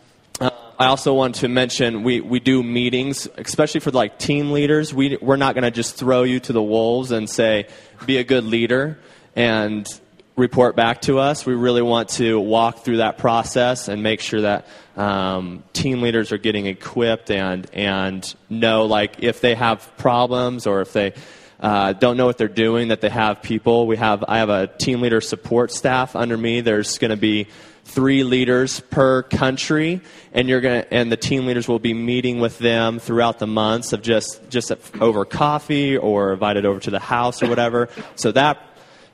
I 0.80 0.88
also 0.88 1.14
want 1.14 1.36
to 1.36 1.48
mention 1.48 2.04
we, 2.04 2.22
we 2.22 2.40
do 2.40 2.64
meetings, 2.64 3.28
especially 3.38 3.80
for 3.80 3.92
like 3.92 4.18
team 4.18 4.52
leaders. 4.52 4.94
We, 4.94 5.18
we're 5.22 5.38
not 5.38 5.56
going 5.56 5.64
to 5.64 5.72
just 5.72 5.98
throw 5.98 6.24
you 6.24 6.40
to 6.42 6.54
the 6.54 6.64
wolves 6.64 7.12
and 7.12 7.30
say, 7.30 7.68
be 8.06 8.18
a 8.18 8.24
good 8.24 8.44
leader. 8.44 8.98
And 9.36 9.88
report 10.36 10.76
back 10.76 11.02
to 11.02 11.20
us. 11.20 11.46
We 11.46 11.54
really 11.54 11.82
want 11.82 12.10
to 12.10 12.40
walk 12.40 12.80
through 12.80 12.98
that 12.98 13.18
process 13.18 13.88
and 13.88 14.02
make 14.02 14.20
sure 14.20 14.42
that 14.42 14.68
um, 14.98 15.64
team 15.74 16.02
leaders 16.02 16.32
are 16.32 16.38
getting 16.38 16.66
equipped 16.66 17.30
and 17.30 17.68
and 17.74 18.34
know 18.50 18.86
like 18.86 19.24
if 19.24 19.42
they 19.42 19.56
have 19.56 19.96
problems 19.98 20.66
or 20.66 20.82
if 20.82 20.94
they 20.94 21.14
uh, 21.60 21.94
don't 21.94 22.18
know 22.18 22.26
what 22.26 22.38
they're 22.38 22.48
doing, 22.48 22.90
that 22.90 23.02
they 23.02 23.10
have 23.10 23.42
people. 23.42 23.88
We 23.88 23.98
have 23.98 24.24
I 24.28 24.40
have 24.40 24.50
a 24.50 24.68
team 24.68 25.02
leader 25.02 25.22
support 25.22 25.72
staff 25.72 26.16
under 26.16 26.38
me. 26.38 26.62
There's 26.62 26.98
going 26.98 27.12
to 27.12 27.18
be 27.18 27.48
three 27.86 28.24
leaders 28.24 28.80
per 28.80 29.24
country, 29.24 30.02
and 30.34 30.48
you're 30.48 30.62
going 30.62 30.86
and 30.92 31.12
the 31.12 31.18
team 31.18 31.46
leaders 31.46 31.68
will 31.68 31.80
be 31.80 31.94
meeting 31.94 32.40
with 32.40 32.58
them 32.60 33.00
throughout 33.00 33.40
the 33.40 33.48
months 33.48 33.94
of 33.94 34.02
just 34.02 34.50
just 34.50 34.72
over 35.00 35.26
coffee 35.26 35.98
or 35.98 36.34
invited 36.34 36.66
over 36.66 36.80
to 36.80 36.92
the 36.92 37.00
house 37.00 37.44
or 37.44 37.48
whatever. 37.50 37.90
So 38.16 38.32
that 38.32 38.60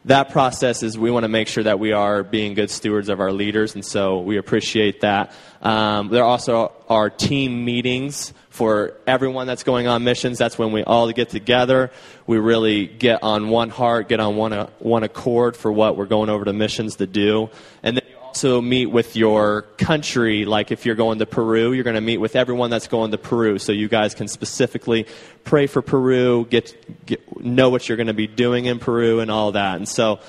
that 0.06 0.30
process 0.30 0.84
is 0.84 0.98
we 0.98 1.12
want 1.12 1.24
to 1.24 1.28
make 1.28 1.48
sure 1.48 1.64
that 1.64 1.80
we 1.80 1.92
are 1.92 2.24
being 2.24 2.54
good 2.54 2.70
stewards 2.70 3.10
of 3.10 3.20
our 3.20 3.32
leaders, 3.32 3.76
and 3.76 3.86
so 3.86 4.20
we 4.20 4.38
appreciate 4.38 5.02
that. 5.02 5.34
Um, 5.62 6.10
there 6.10 6.24
also 6.24 6.72
are 6.88 7.10
team 7.10 7.66
meetings 7.66 8.34
for 8.50 8.98
everyone 9.08 9.48
that's 9.48 9.64
going 9.64 9.88
on 9.88 10.04
missions. 10.04 10.38
That's 10.38 10.58
when 10.58 10.72
we 10.72 10.84
all 10.84 11.12
get 11.12 11.30
together. 11.30 11.92
We 12.28 12.38
really 12.40 12.88
get 12.88 13.24
on 13.24 13.50
one 13.50 13.70
heart, 13.70 14.10
get 14.10 14.20
on 14.20 14.36
one, 14.36 14.54
uh, 14.54 14.70
one 14.80 15.04
accord 15.04 15.56
for 15.56 15.72
what 15.72 15.98
we're 15.98 16.06
going 16.06 16.30
over 16.30 16.46
to 16.46 16.54
missions 16.54 16.98
to 16.98 17.08
do. 17.08 17.50
And 17.84 17.98
then 17.98 18.06
also 18.30 18.62
meet 18.62 18.86
with 18.86 19.16
your 19.16 19.64
country. 19.80 20.46
Like 20.46 20.72
if 20.72 20.86
you're 20.86 20.94
going 20.94 21.18
to 21.18 21.26
Peru, 21.26 21.74
you're 21.74 21.84
going 21.84 21.96
to 21.96 22.02
meet 22.02 22.20
with 22.20 22.36
everyone 22.36 22.70
that's 22.70 22.88
going 22.88 23.10
to 23.10 23.18
Peru. 23.18 23.58
So 23.58 23.72
you 23.72 23.88
guys 23.88 24.14
can 24.14 24.28
specifically 24.28 25.08
pray 25.44 25.66
for 25.66 25.82
Peru, 25.82 26.46
get, 26.48 27.08
get 27.08 27.42
know 27.42 27.72
what 27.72 27.90
you're 27.90 27.98
going 27.98 28.06
to 28.06 28.14
be 28.14 28.28
doing 28.28 28.66
in 28.66 28.78
Peru, 28.78 29.20
and 29.20 29.32
all 29.32 29.54
that. 29.54 29.78
And 29.78 29.90
so 29.90 30.20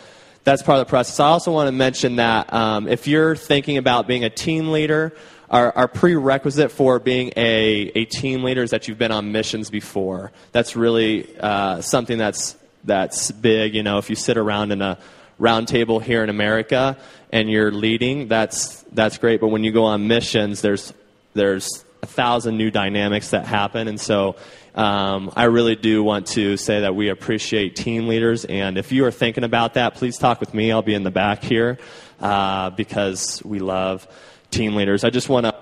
that's 0.45 0.63
part 0.63 0.81
of 0.81 0.87
the 0.87 0.89
process. 0.89 1.21
I 1.21 1.27
also 1.27 1.53
want 1.53 1.69
to 1.69 1.73
mention 1.73 2.17
that 2.17 2.51
um, 2.55 2.89
if 2.89 3.07
you're 3.07 3.37
thinking 3.37 3.77
about 3.77 4.07
being 4.07 4.25
a 4.25 4.31
team 4.31 4.73
leader, 4.73 5.15
our, 5.51 5.71
our, 5.77 5.89
prerequisite 5.89 6.73
for 6.73 6.99
being 7.01 7.35
a, 7.37 7.93
a 7.95 8.07
team 8.07 8.45
leader 8.45 8.63
is 8.63 8.71
that 8.71 8.89
you've 8.89 8.99
been 8.99 9.13
on 9.13 9.31
missions 9.31 9.69
before. 9.69 10.33
That's 10.53 10.75
really 10.75 11.29
uh, 11.39 11.83
something 11.83 12.17
that's 12.17 12.57
that's 12.83 13.31
big. 13.31 13.75
You 13.75 13.83
know, 13.83 13.99
if 13.99 14.09
you 14.09 14.17
sit 14.17 14.39
around 14.39 14.73
in 14.73 14.81
a 14.81 14.97
round 15.39 15.69
table 15.69 15.99
here 15.99 16.23
in 16.23 16.31
America 16.31 16.97
and 17.31 17.51
you're 17.51 17.71
leading, 17.71 18.29
that's 18.29 18.83
that's 18.93 19.19
great. 19.19 19.41
But 19.41 19.49
when 19.49 19.65
you 19.65 19.73
go 19.73 19.85
on 19.85 20.09
missions, 20.09 20.61
there's 20.61 20.93
there's 21.35 21.85
a 22.03 22.07
thousand 22.07 22.57
new 22.57 22.71
dynamics 22.71 23.31
that 23.31 23.47
happen, 23.47 23.89
and 23.89 24.01
so 24.01 24.37
um, 24.75 25.33
I 25.37 25.45
really 25.45 25.77
do 25.77 26.03
want 26.03 26.27
to 26.29 26.57
say 26.57 26.81
that 26.81 26.95
we 26.95 27.09
appreciate 27.09 27.77
team 27.77 28.09
leaders. 28.09 28.45
And 28.45 28.79
if 28.79 28.93
you 28.93 29.05
are 29.05 29.11
thinking 29.11 29.45
about 29.45 29.75
that, 29.75 29.95
please 29.95 30.19
talk 30.19 30.41
with 30.41 30.55
me. 30.55 30.73
I'll 30.73 30.83
be 30.83 30.95
in 30.95 31.03
the 31.03 31.11
back 31.11 31.43
here 31.43 31.79
uh, 32.21 32.71
because 32.71 33.43
we 33.45 33.59
love 33.59 34.07
team 34.51 34.75
leaders. 34.75 35.05
I 35.05 35.11
just 35.11 35.29
want 35.29 35.47
to. 35.47 35.55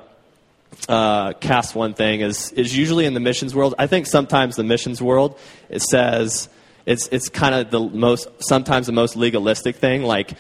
Uh, 0.89 1.33
cast 1.35 1.75
one 1.75 1.93
thing 1.93 2.21
is 2.21 2.53
is 2.53 2.77
usually 2.77 3.05
in 3.05 3.13
the 3.13 3.21
missions 3.21 3.55
world. 3.55 3.75
I 3.79 3.87
think 3.87 4.07
sometimes 4.07 4.57
the 4.57 4.63
missions 4.63 5.03
world 5.03 5.39
it 5.69 5.83
says 5.83 6.49
it's, 6.89 7.07
it's 7.09 7.29
kind 7.29 7.55
of 7.55 7.71
the 7.71 7.81
most, 7.81 8.29
sometimes 8.41 8.87
the 8.87 8.93
most 8.93 9.15
legalistic 9.15 9.77
thing. 9.77 10.05
Like, 10.05 10.33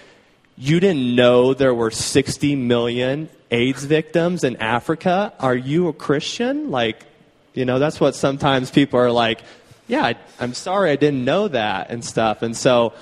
you 0.59 0.81
didn't 0.81 1.15
know 1.15 1.55
there 1.55 1.73
were 1.73 1.91
60 1.91 2.57
million 2.57 3.29
AIDS 3.50 3.85
victims 3.85 4.43
in 4.43 4.57
Africa. 4.57 5.33
Are 5.38 5.55
you 5.55 5.87
a 5.88 5.93
Christian? 5.93 6.73
Like, 6.73 7.05
you 7.55 7.65
know, 7.65 7.79
that's 7.79 8.00
what 8.00 8.17
sometimes 8.17 8.71
people 8.71 8.99
are 8.99 9.12
like, 9.12 9.41
yeah, 9.87 10.05
I, 10.05 10.17
I'm 10.41 10.55
sorry 10.55 10.91
I 10.91 10.97
didn't 10.97 11.25
know 11.25 11.47
that 11.49 11.91
and 11.91 12.05
stuff. 12.05 12.43
And 12.43 12.57
so, 12.57 12.93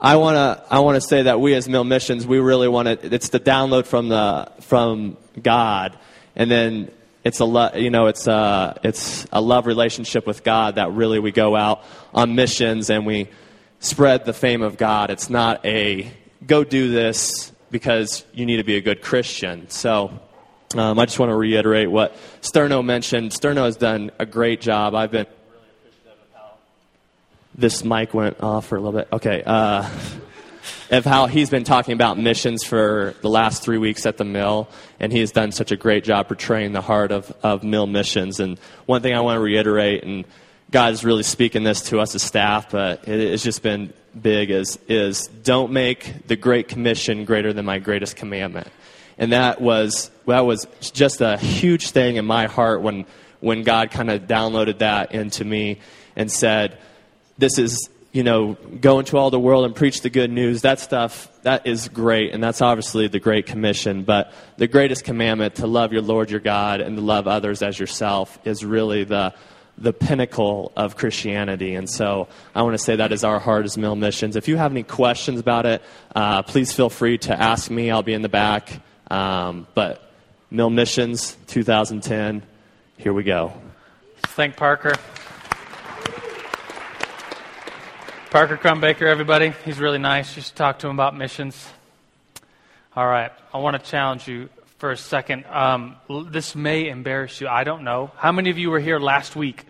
I 0.00 0.16
want 0.16 0.34
to 0.34 0.74
I 0.74 0.80
want 0.80 0.96
to 0.96 1.00
say 1.00 1.22
that 1.22 1.40
we 1.40 1.54
as 1.54 1.66
Mill 1.66 1.84
Missions 1.84 2.26
we 2.26 2.38
really 2.38 2.68
want 2.68 2.88
to 2.88 3.14
it's 3.14 3.30
the 3.30 3.40
download 3.40 3.86
from 3.86 4.10
the 4.10 4.50
from 4.60 5.16
God 5.40 5.96
and 6.36 6.50
then 6.50 6.90
it's 7.22 7.40
a 7.40 7.46
lo- 7.46 7.70
you 7.74 7.88
know 7.88 8.08
it's 8.08 8.26
a 8.26 8.78
it's 8.82 9.26
a 9.32 9.40
love 9.40 9.66
relationship 9.66 10.26
with 10.26 10.44
God 10.44 10.74
that 10.74 10.92
really 10.92 11.20
we 11.20 11.32
go 11.32 11.56
out 11.56 11.84
on 12.12 12.34
missions 12.34 12.90
and 12.90 13.06
we 13.06 13.28
spread 13.80 14.26
the 14.26 14.34
fame 14.34 14.60
of 14.60 14.76
God. 14.76 15.10
It's 15.10 15.30
not 15.30 15.64
a 15.64 16.10
go 16.46 16.64
do 16.64 16.90
this 16.90 17.52
because 17.70 18.24
you 18.32 18.46
need 18.46 18.56
to 18.58 18.64
be 18.64 18.76
a 18.76 18.80
good 18.80 19.02
Christian. 19.02 19.68
So 19.70 20.18
um, 20.76 20.98
I 20.98 21.04
just 21.06 21.18
want 21.18 21.30
to 21.30 21.36
reiterate 21.36 21.90
what 21.90 22.16
Sterno 22.40 22.84
mentioned. 22.84 23.30
Sterno 23.30 23.64
has 23.64 23.76
done 23.76 24.10
a 24.18 24.26
great 24.26 24.60
job. 24.60 24.94
I've 24.94 25.10
been 25.10 25.26
this 27.56 27.84
mic 27.84 28.12
went 28.12 28.40
off 28.40 28.66
for 28.66 28.76
a 28.76 28.80
little 28.80 28.98
bit. 28.98 29.08
Okay. 29.12 29.42
Uh, 29.44 29.88
of 30.90 31.04
how 31.04 31.26
he's 31.26 31.50
been 31.50 31.64
talking 31.64 31.94
about 31.94 32.18
missions 32.18 32.64
for 32.64 33.14
the 33.20 33.28
last 33.28 33.62
three 33.62 33.78
weeks 33.78 34.06
at 34.06 34.16
the 34.16 34.24
mill, 34.24 34.68
and 35.00 35.12
he 35.12 35.20
has 35.20 35.30
done 35.30 35.52
such 35.52 35.72
a 35.72 35.76
great 35.76 36.04
job 36.04 36.28
portraying 36.28 36.72
the 36.72 36.80
heart 36.80 37.12
of, 37.12 37.34
of 37.42 37.62
mill 37.62 37.86
missions. 37.86 38.40
And 38.40 38.58
one 38.86 39.02
thing 39.02 39.14
I 39.14 39.20
want 39.20 39.36
to 39.36 39.40
reiterate, 39.40 40.04
and 40.04 40.24
God 40.70 40.92
is 40.92 41.04
really 41.04 41.22
speaking 41.22 41.64
this 41.64 41.82
to 41.90 42.00
us 42.00 42.14
as 42.14 42.22
staff, 42.22 42.70
but 42.70 43.06
it, 43.08 43.20
it's 43.20 43.42
just 43.42 43.62
been 43.62 43.92
big, 44.20 44.50
is, 44.50 44.78
is 44.88 45.26
don't 45.26 45.72
make 45.72 46.26
the 46.26 46.36
Great 46.36 46.68
Commission 46.68 47.24
greater 47.24 47.52
than 47.52 47.64
my 47.64 47.78
greatest 47.78 48.16
commandment. 48.16 48.68
And 49.18 49.32
that 49.32 49.60
was, 49.60 50.10
that 50.26 50.40
was 50.40 50.66
just 50.80 51.20
a 51.20 51.36
huge 51.36 51.90
thing 51.90 52.16
in 52.16 52.24
my 52.24 52.46
heart 52.46 52.82
when, 52.82 53.06
when 53.40 53.62
God 53.62 53.90
kind 53.90 54.10
of 54.10 54.22
downloaded 54.22 54.78
that 54.78 55.12
into 55.12 55.44
me 55.44 55.80
and 56.16 56.30
said, 56.30 56.78
this 57.38 57.58
is 57.58 57.88
you 58.14 58.22
know, 58.22 58.56
go 58.80 59.00
into 59.00 59.16
all 59.16 59.30
the 59.30 59.40
world 59.40 59.64
and 59.64 59.74
preach 59.74 60.02
the 60.02 60.08
good 60.08 60.30
news, 60.30 60.62
that 60.62 60.78
stuff, 60.78 61.28
that 61.42 61.66
is 61.66 61.88
great. 61.88 62.32
And 62.32 62.40
that's 62.40 62.62
obviously 62.62 63.08
the 63.08 63.18
Great 63.18 63.46
Commission. 63.46 64.04
But 64.04 64.32
the 64.56 64.68
greatest 64.68 65.02
commandment 65.02 65.56
to 65.56 65.66
love 65.66 65.92
your 65.92 66.00
Lord 66.00 66.30
your 66.30 66.38
God 66.38 66.80
and 66.80 66.96
to 66.96 67.02
love 67.02 67.26
others 67.26 67.60
as 67.60 67.76
yourself 67.76 68.38
is 68.44 68.64
really 68.64 69.02
the, 69.02 69.34
the 69.76 69.92
pinnacle 69.92 70.72
of 70.76 70.96
Christianity. 70.96 71.74
And 71.74 71.88
so 71.88 72.28
I 72.54 72.62
want 72.62 72.74
to 72.74 72.82
say 72.82 72.96
that 72.96 73.12
is 73.12 73.24
our 73.24 73.38
heart 73.38 73.64
as 73.64 73.76
Mill 73.76 73.96
Missions. 73.96 74.36
If 74.36 74.48
you 74.48 74.56
have 74.56 74.70
any 74.70 74.82
questions 74.82 75.40
about 75.40 75.66
it, 75.66 75.82
uh, 76.14 76.42
please 76.42 76.72
feel 76.72 76.90
free 76.90 77.18
to 77.18 77.38
ask 77.38 77.70
me. 77.70 77.90
I'll 77.90 78.02
be 78.02 78.14
in 78.14 78.22
the 78.22 78.28
back. 78.28 78.80
Um, 79.10 79.66
but 79.74 80.10
Mill 80.50 80.70
Missions 80.70 81.36
2010, 81.48 82.42
here 82.98 83.12
we 83.12 83.24
go. 83.24 83.52
Thank 84.22 84.56
Parker. 84.56 84.94
Parker 88.30 88.56
Crumbaker, 88.56 89.02
everybody. 89.02 89.52
He's 89.64 89.78
really 89.78 89.98
nice. 89.98 90.34
You 90.34 90.42
should 90.42 90.56
talk 90.56 90.80
to 90.80 90.88
him 90.88 90.96
about 90.96 91.16
missions. 91.16 91.68
All 92.96 93.06
right. 93.06 93.30
I 93.52 93.58
want 93.58 93.82
to 93.82 93.90
challenge 93.90 94.26
you 94.26 94.48
for 94.84 94.90
a 94.90 94.96
second. 94.98 95.46
Um, 95.46 95.96
this 96.30 96.54
may 96.54 96.90
embarrass 96.90 97.40
you. 97.40 97.48
I 97.48 97.64
don't 97.64 97.84
know. 97.84 98.10
How 98.18 98.32
many 98.32 98.50
of 98.50 98.58
you 98.58 98.68
were 98.68 98.78
here 98.78 98.98
last 98.98 99.34
week? 99.34 99.64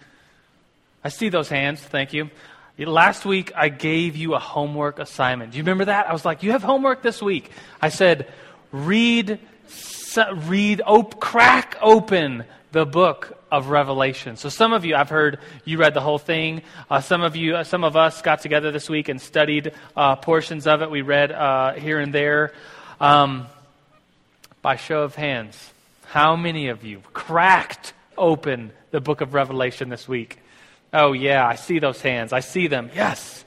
I 1.04 1.09
see 1.09 1.28
those 1.28 1.49
hands. 1.49 1.80
Thank 1.80 2.12
you. 2.12 2.30
Last 2.76 3.25
week, 3.25 3.52
I 3.54 3.68
gave 3.68 4.16
you 4.16 4.35
a 4.35 4.40
homework 4.40 4.99
assignment. 4.99 5.52
Do 5.52 5.59
you 5.59 5.62
remember 5.62 5.85
that? 5.85 6.09
I 6.09 6.12
was 6.12 6.25
like, 6.25 6.42
You 6.42 6.50
have 6.50 6.64
homework 6.64 7.02
this 7.02 7.23
week. 7.23 7.52
I 7.80 7.90
said, 7.90 8.26
Read, 8.73 9.38
read, 10.49 10.83
op- 10.85 11.21
crack 11.21 11.76
open 11.80 12.44
the 12.73 12.85
book 12.85 13.38
of 13.52 13.68
Revelation. 13.68 14.35
So 14.35 14.49
some 14.49 14.73
of 14.73 14.85
you, 14.85 14.97
I've 14.97 15.11
heard 15.11 15.38
you 15.64 15.78
read 15.78 15.94
the 15.94 16.00
whole 16.00 16.18
thing. 16.18 16.62
Uh, 16.90 17.00
some 17.00 17.23
of 17.23 17.37
you, 17.37 17.54
uh, 17.54 17.62
some 17.62 17.85
of 17.85 17.97
us 17.97 18.21
got 18.21 18.40
together 18.40 18.73
this 18.73 18.90
week 18.90 19.09
and 19.09 19.21
studied 19.21 19.75
uh, 19.94 20.16
portions 20.16 20.66
of 20.66 20.83
it. 20.83 20.90
We 20.90 21.02
read 21.02 21.30
uh, 21.30 21.75
here 21.75 22.00
and 22.00 22.12
there. 22.12 22.52
Um, 23.00 23.47
by 24.64 24.76
show 24.76 25.02
of 25.02 25.14
hands, 25.14 25.75
how 26.06 26.37
many 26.37 26.68
of 26.68 26.85
you 26.85 27.02
cracked 27.12 27.92
open 28.16 28.73
the 28.92 29.00
book 29.00 29.21
of 29.21 29.35
Revelation 29.35 29.90
this 29.90 30.09
week? 30.09 30.38
Oh, 30.90 31.12
yeah, 31.12 31.47
I 31.47 31.56
see 31.56 31.80
those 31.80 32.00
hands. 32.00 32.33
I 32.33 32.40
see 32.40 32.66
them. 32.66 32.90
Yes. 32.94 33.44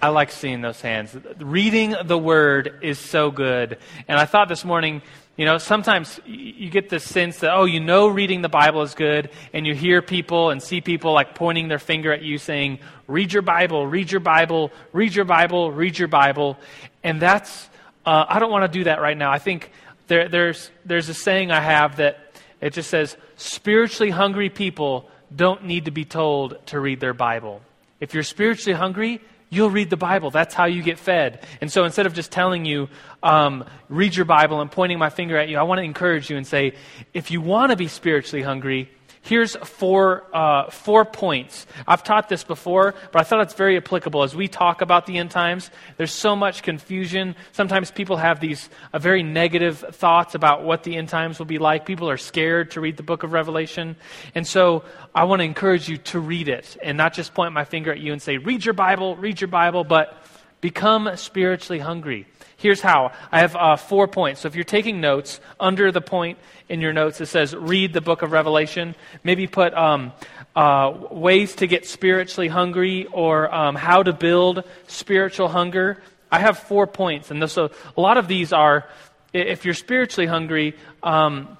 I 0.00 0.08
like 0.08 0.30
seeing 0.30 0.62
those 0.62 0.80
hands. 0.80 1.14
Reading 1.38 1.94
the 2.06 2.16
word 2.16 2.78
is 2.80 2.98
so 2.98 3.30
good. 3.30 3.76
And 4.08 4.18
I 4.18 4.24
thought 4.24 4.48
this 4.48 4.64
morning, 4.64 5.02
you 5.36 5.44
know, 5.44 5.58
sometimes 5.58 6.18
you 6.24 6.70
get 6.70 6.88
this 6.88 7.04
sense 7.04 7.40
that, 7.40 7.52
oh, 7.52 7.66
you 7.66 7.80
know, 7.80 8.08
reading 8.08 8.40
the 8.40 8.48
Bible 8.48 8.80
is 8.80 8.94
good, 8.94 9.28
and 9.52 9.66
you 9.66 9.74
hear 9.74 10.00
people 10.00 10.48
and 10.48 10.62
see 10.62 10.80
people 10.80 11.12
like 11.12 11.34
pointing 11.34 11.68
their 11.68 11.78
finger 11.78 12.10
at 12.10 12.22
you 12.22 12.38
saying, 12.38 12.78
read 13.06 13.34
your 13.34 13.42
Bible, 13.42 13.86
read 13.86 14.10
your 14.10 14.20
Bible, 14.20 14.72
read 14.94 15.14
your 15.14 15.26
Bible, 15.26 15.70
read 15.70 15.98
your 15.98 16.08
Bible. 16.08 16.56
And 17.04 17.20
that's, 17.20 17.68
uh, 18.06 18.24
I 18.26 18.38
don't 18.38 18.50
want 18.50 18.72
to 18.72 18.78
do 18.78 18.84
that 18.84 19.02
right 19.02 19.18
now. 19.18 19.30
I 19.30 19.38
think 19.38 19.70
there, 20.06 20.28
there's, 20.28 20.70
there's 20.84 21.08
a 21.08 21.14
saying 21.14 21.50
I 21.50 21.60
have 21.60 21.96
that 21.96 22.18
it 22.62 22.72
just 22.72 22.88
says, 22.88 23.16
spiritually 23.36 24.10
hungry 24.10 24.48
people 24.48 25.10
don't 25.34 25.64
need 25.64 25.86
to 25.86 25.90
be 25.90 26.04
told 26.04 26.64
to 26.66 26.78
read 26.78 27.00
their 27.00 27.12
Bible. 27.12 27.60
If 27.98 28.14
you're 28.14 28.22
spiritually 28.22 28.78
hungry, 28.78 29.20
you'll 29.50 29.70
read 29.70 29.90
the 29.90 29.96
Bible. 29.96 30.30
That's 30.30 30.54
how 30.54 30.66
you 30.66 30.82
get 30.82 30.98
fed. 30.98 31.44
And 31.60 31.70
so 31.70 31.84
instead 31.84 32.06
of 32.06 32.14
just 32.14 32.30
telling 32.30 32.64
you, 32.64 32.88
um, 33.22 33.64
read 33.88 34.14
your 34.14 34.24
Bible 34.26 34.60
and 34.60 34.70
pointing 34.70 34.98
my 34.98 35.10
finger 35.10 35.36
at 35.36 35.48
you, 35.48 35.58
I 35.58 35.62
want 35.64 35.80
to 35.80 35.82
encourage 35.82 36.30
you 36.30 36.36
and 36.36 36.46
say, 36.46 36.74
if 37.12 37.32
you 37.32 37.40
want 37.40 37.70
to 37.70 37.76
be 37.76 37.88
spiritually 37.88 38.42
hungry, 38.42 38.90
Here's 39.24 39.54
four, 39.54 40.24
uh, 40.34 40.68
four 40.70 41.04
points. 41.04 41.68
I've 41.86 42.02
taught 42.02 42.28
this 42.28 42.42
before, 42.42 42.96
but 43.12 43.20
I 43.20 43.22
thought 43.22 43.40
it's 43.42 43.54
very 43.54 43.76
applicable 43.76 44.24
as 44.24 44.34
we 44.34 44.48
talk 44.48 44.80
about 44.80 45.06
the 45.06 45.16
end 45.18 45.30
times. 45.30 45.70
There's 45.96 46.10
so 46.10 46.34
much 46.34 46.64
confusion. 46.64 47.36
Sometimes 47.52 47.92
people 47.92 48.16
have 48.16 48.40
these 48.40 48.68
uh, 48.92 48.98
very 48.98 49.22
negative 49.22 49.78
thoughts 49.92 50.34
about 50.34 50.64
what 50.64 50.82
the 50.82 50.96
end 50.96 51.08
times 51.08 51.38
will 51.38 51.46
be 51.46 51.58
like. 51.58 51.86
People 51.86 52.10
are 52.10 52.16
scared 52.16 52.72
to 52.72 52.80
read 52.80 52.96
the 52.96 53.04
book 53.04 53.22
of 53.22 53.32
Revelation. 53.32 53.94
And 54.34 54.44
so 54.44 54.82
I 55.14 55.22
want 55.22 55.38
to 55.38 55.44
encourage 55.44 55.88
you 55.88 55.98
to 55.98 56.18
read 56.18 56.48
it 56.48 56.76
and 56.82 56.98
not 56.98 57.14
just 57.14 57.32
point 57.32 57.52
my 57.52 57.64
finger 57.64 57.92
at 57.92 58.00
you 58.00 58.12
and 58.12 58.20
say, 58.20 58.38
read 58.38 58.64
your 58.64 58.74
Bible, 58.74 59.14
read 59.14 59.40
your 59.40 59.48
Bible, 59.48 59.84
but 59.84 60.20
become 60.60 61.08
spiritually 61.14 61.78
hungry. 61.78 62.26
Here's 62.62 62.80
how. 62.80 63.10
I 63.32 63.40
have 63.40 63.56
uh, 63.56 63.74
four 63.74 64.06
points. 64.06 64.42
So 64.42 64.46
if 64.46 64.54
you're 64.54 64.62
taking 64.62 65.00
notes, 65.00 65.40
under 65.58 65.90
the 65.90 66.00
point 66.00 66.38
in 66.68 66.80
your 66.80 66.92
notes 66.92 67.20
it 67.20 67.26
says 67.26 67.56
read 67.56 67.92
the 67.92 68.00
book 68.00 68.22
of 68.22 68.30
Revelation. 68.30 68.94
Maybe 69.24 69.48
put 69.48 69.74
um, 69.74 70.12
uh, 70.54 70.96
ways 71.10 71.56
to 71.56 71.66
get 71.66 71.86
spiritually 71.86 72.46
hungry 72.46 73.06
or 73.06 73.52
um, 73.52 73.74
how 73.74 74.04
to 74.04 74.12
build 74.12 74.62
spiritual 74.86 75.48
hunger. 75.48 76.00
I 76.30 76.38
have 76.38 76.56
four 76.56 76.86
points. 76.86 77.32
And 77.32 77.50
so 77.50 77.72
a 77.96 78.00
lot 78.00 78.16
of 78.16 78.28
these 78.28 78.52
are 78.52 78.86
if 79.32 79.64
you're 79.64 79.74
spiritually 79.74 80.28
hungry, 80.28 80.76
um, 81.02 81.58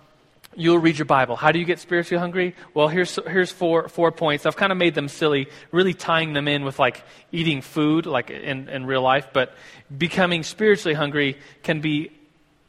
you'll 0.55 0.79
read 0.79 0.99
your 0.99 1.07
Bible. 1.07 1.37
How 1.37 1.53
do 1.53 1.59
you 1.59 1.65
get 1.65 1.79
spiritually 1.79 2.21
hungry? 2.21 2.55
Well, 2.75 2.89
here's, 2.89 3.19
here's 3.27 3.51
four, 3.51 3.89
four 3.89 4.13
points. 4.13 4.47
I've 4.47 4.57
kind 4.57 4.73
of 4.73 4.79
made 4.79 4.95
them 4.95 5.09
silly, 5.09 5.49
really 5.71 5.95
tying 5.95 6.33
them 6.33 6.49
in 6.49 6.65
with 6.65 6.79
like 6.79 7.03
eating 7.31 7.63
food, 7.63 8.07
like 8.07 8.31
in, 8.31 8.69
in 8.69 8.87
real 8.87 9.03
life, 9.03 9.29
but 9.33 9.55
becoming 9.97 10.43
spiritually 10.43 10.95
hungry 10.95 11.39
can 11.63 11.81
be 11.81 12.11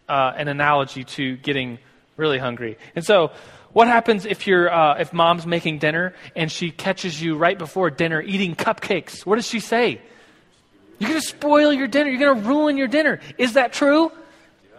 uh, 0.08 0.34
an 0.36 0.48
analogy 0.48 1.04
to 1.04 1.38
getting 1.38 1.80
really 2.18 2.38
hungry. 2.38 2.78
And 2.96 3.06
so, 3.06 3.32
what 3.72 3.88
happens 3.88 4.26
if 4.26 4.46
you're 4.46 4.72
uh, 4.72 5.00
if 5.00 5.14
mom's 5.14 5.48
making 5.48 5.80
dinner 5.80 6.14
and 6.36 6.52
she 6.52 6.70
catches 6.70 7.20
you 7.20 7.36
right 7.36 7.58
before 7.58 7.90
dinner 7.90 8.22
eating 8.22 8.56
cupcakes? 8.56 9.26
What 9.26 9.38
does 9.38 9.48
she 9.48 9.60
say? 9.60 10.00
You're 11.00 11.10
going 11.10 11.22
to 11.22 11.28
spoil 11.28 11.74
your 11.74 11.88
dinner. 11.88 12.10
You're 12.10 12.20
going 12.20 12.44
to 12.44 12.48
ruin 12.48 12.78
your 12.78 12.88
dinner. 12.88 13.20
Is 13.38 13.54
that 13.54 13.74
true? 13.74 14.12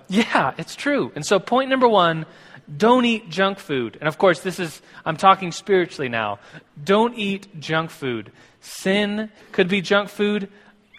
Yeah, 0.09 0.55
it's 0.59 0.77
true. 0.77 1.11
And 1.15 1.27
so, 1.27 1.39
point 1.39 1.71
number 1.71 1.89
one 1.89 2.27
don't 2.77 3.05
eat 3.05 3.29
junk 3.29 3.59
food. 3.59 3.97
And 4.01 4.09
of 4.09 4.19
course, 4.19 4.41
this 4.41 4.59
is, 4.59 4.81
I'm 5.05 5.17
talking 5.17 5.53
spiritually 5.53 6.09
now. 6.09 6.39
Don't 6.83 7.17
eat 7.19 7.61
junk 7.61 7.91
food. 7.91 8.33
Sin 8.61 9.31
could 9.53 9.69
be 9.69 9.81
junk 9.81 10.09
food. 10.09 10.49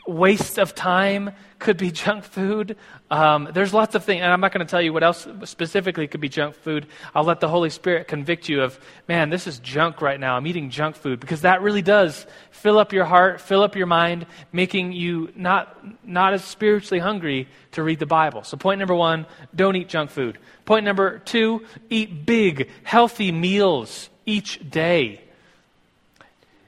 Waste 0.07 0.57
of 0.60 0.75
time 0.75 1.31
could 1.60 1.78
be 1.78 1.92
junk 2.06 2.24
food. 2.24 2.78
Um, 3.10 3.50
there's 3.54 3.74
lots 3.74 3.96
of 3.96 4.04
things, 4.04 4.22
and 4.22 4.32
I'm 4.32 4.40
not 4.40 4.52
going 4.52 4.66
to 4.66 4.70
tell 4.70 4.82
you 4.82 4.94
what 4.94 5.04
else 5.04 5.28
specifically 5.44 6.08
could 6.08 6.22
be 6.22 6.30
junk 6.30 6.56
food. 6.56 6.88
I'll 7.14 7.24
let 7.24 7.40
the 7.40 7.48
Holy 7.48 7.70
Spirit 7.70 8.08
convict 8.08 8.50
you 8.50 8.62
of, 8.62 8.80
man, 9.08 9.30
this 9.30 9.48
is 9.48 9.60
junk 9.60 10.02
right 10.02 10.20
now. 10.20 10.36
I'm 10.36 10.48
eating 10.48 10.70
junk 10.70 10.96
food 10.96 11.20
because 11.20 11.42
that 11.42 11.62
really 11.62 11.82
does 11.82 12.26
fill 12.52 12.80
up 12.80 12.94
your 12.94 13.06
heart, 13.06 13.42
fill 13.42 13.64
up 13.64 13.76
your 13.76 13.88
mind, 13.88 14.26
making 14.52 14.92
you 14.94 15.32
not 15.36 15.78
not 16.06 16.34
as 16.34 16.44
spiritually 16.44 17.00
hungry 17.00 17.48
to 17.74 17.84
read 17.84 18.00
the 18.00 18.06
Bible. 18.06 18.44
So 18.44 18.58
point 18.58 18.80
number 18.80 18.96
one: 18.96 19.26
don't 19.54 19.76
eat 19.76 19.90
junk 19.90 20.10
food. 20.10 20.38
Point 20.66 20.86
number 20.86 21.20
two, 21.20 21.66
eat 21.90 22.26
big, 22.26 22.70
healthy 22.84 23.32
meals 23.32 24.10
each 24.26 24.60
day. 24.70 25.25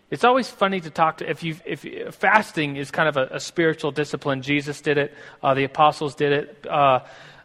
It's 0.09 0.23
always 0.23 0.49
funny 0.49 0.79
to 0.79 0.89
talk 0.89 1.17
to 1.17 1.29
if 1.29 1.43
you 1.43 1.57
if 1.65 1.83
fasting 2.15 2.77
is 2.77 2.91
kind 2.91 3.09
of 3.09 3.17
a, 3.17 3.35
a, 3.35 3.39
spiritual 3.39 3.91
discipline. 3.91 4.41
Jesus 4.41 4.79
did 4.79 4.97
it, 4.97 5.13
uh, 5.43 5.53
the 5.53 5.65
apostles 5.65 6.15
did 6.15 6.31
it. 6.31 6.67
Uh, 6.67 7.01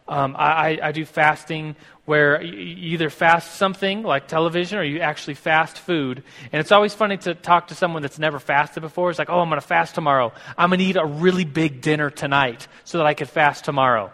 um, 0.07 0.37
I, 0.39 0.79
I, 0.83 0.93
do 0.93 1.05
fasting 1.05 1.77
where 2.07 2.43
you 2.43 2.93
either 2.95 3.09
fast 3.09 3.55
something 3.55 4.03
like 4.03 4.27
television 4.27 4.79
or 4.79 4.83
you 4.83 4.99
actually 4.99 5.35
fast 5.35 5.79
food. 5.79 6.25
And 6.53 6.61
it's 6.61 6.73
always 6.73 6.93
funny 6.93 7.17
to 7.19 7.35
talk 7.35 7.69
to 7.69 7.77
someone 7.77 8.03
that's 8.03 8.19
never 8.19 8.41
fasted 8.41 8.83
before. 8.83 9.11
It's 9.11 9.19
like, 9.19 9.31
oh, 9.31 9.39
I'm 9.39 9.49
going 9.49 9.61
to 9.61 9.67
fast 9.67 9.95
tomorrow. 9.95 10.33
I'm 10.59 10.71
going 10.71 10.81
to 10.81 10.85
eat 10.85 10.97
a 10.97 11.07
really 11.07 11.45
big 11.45 11.81
dinner 11.81 12.11
tonight 12.11 12.67
so 12.85 12.99
that 12.99 13.07
I 13.07 13.15
can 13.15 13.29
fast 13.29 13.65
tomorrow. 13.65 14.11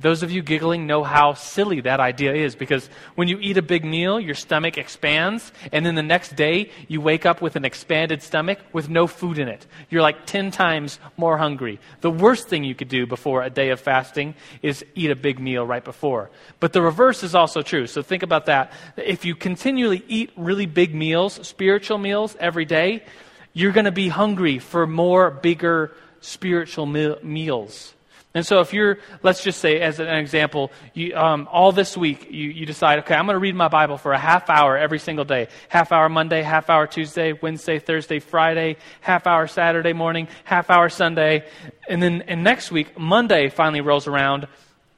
Those 0.00 0.22
of 0.22 0.30
you 0.30 0.42
giggling 0.42 0.86
know 0.86 1.02
how 1.02 1.34
silly 1.34 1.80
that 1.80 1.98
idea 1.98 2.32
is 2.32 2.54
because 2.54 2.88
when 3.16 3.26
you 3.26 3.38
eat 3.40 3.56
a 3.56 3.62
big 3.62 3.84
meal, 3.84 4.20
your 4.20 4.36
stomach 4.36 4.78
expands, 4.78 5.50
and 5.72 5.84
then 5.84 5.96
the 5.96 6.04
next 6.04 6.36
day 6.36 6.70
you 6.86 7.00
wake 7.00 7.26
up 7.26 7.42
with 7.42 7.56
an 7.56 7.64
expanded 7.64 8.22
stomach 8.22 8.60
with 8.72 8.88
no 8.88 9.08
food 9.08 9.38
in 9.38 9.48
it. 9.48 9.66
You're 9.90 10.02
like 10.02 10.24
10 10.24 10.52
times 10.52 11.00
more 11.16 11.36
hungry. 11.36 11.80
The 12.00 12.12
worst 12.12 12.46
thing 12.46 12.62
you 12.62 12.76
could 12.76 12.88
do 12.88 13.06
before 13.08 13.42
a 13.42 13.50
day 13.50 13.70
of 13.70 13.80
fasting 13.80 14.36
is 14.62 14.84
eat 14.94 15.10
a 15.10 15.16
big 15.16 15.40
meal 15.40 15.66
right 15.66 15.84
before. 15.84 16.30
But 16.60 16.72
the 16.72 16.82
reverse 16.82 17.24
is 17.24 17.34
also 17.34 17.62
true. 17.62 17.88
So 17.88 18.00
think 18.00 18.22
about 18.22 18.46
that. 18.46 18.72
If 18.96 19.24
you 19.24 19.34
continually 19.34 20.04
eat 20.06 20.30
really 20.36 20.66
big 20.66 20.94
meals, 20.94 21.44
spiritual 21.44 21.98
meals 21.98 22.36
every 22.38 22.66
day, 22.66 23.02
you're 23.52 23.72
going 23.72 23.86
to 23.86 23.90
be 23.90 24.08
hungry 24.08 24.60
for 24.60 24.86
more 24.86 25.32
bigger 25.32 25.92
spiritual 26.20 26.86
meals. 26.86 27.94
And 28.38 28.46
so, 28.46 28.60
if 28.60 28.72
you're, 28.72 28.98
let's 29.24 29.42
just 29.42 29.58
say, 29.58 29.80
as 29.80 29.98
an 29.98 30.06
example, 30.06 30.70
you, 30.94 31.16
um, 31.16 31.48
all 31.50 31.72
this 31.72 31.96
week 31.96 32.28
you, 32.30 32.50
you 32.50 32.66
decide, 32.66 33.00
okay, 33.00 33.16
I'm 33.16 33.26
going 33.26 33.34
to 33.34 33.40
read 33.40 33.56
my 33.56 33.66
Bible 33.66 33.98
for 33.98 34.12
a 34.12 34.18
half 34.18 34.48
hour 34.48 34.78
every 34.78 35.00
single 35.00 35.24
day. 35.24 35.48
Half 35.68 35.90
hour 35.90 36.08
Monday, 36.08 36.42
half 36.42 36.70
hour 36.70 36.86
Tuesday, 36.86 37.32
Wednesday, 37.32 37.80
Thursday, 37.80 38.20
Friday, 38.20 38.76
half 39.00 39.26
hour 39.26 39.48
Saturday 39.48 39.92
morning, 39.92 40.28
half 40.44 40.70
hour 40.70 40.88
Sunday. 40.88 41.48
And 41.88 42.00
then 42.00 42.22
and 42.28 42.44
next 42.44 42.70
week, 42.70 42.96
Monday 42.96 43.48
finally 43.48 43.80
rolls 43.80 44.06
around. 44.06 44.46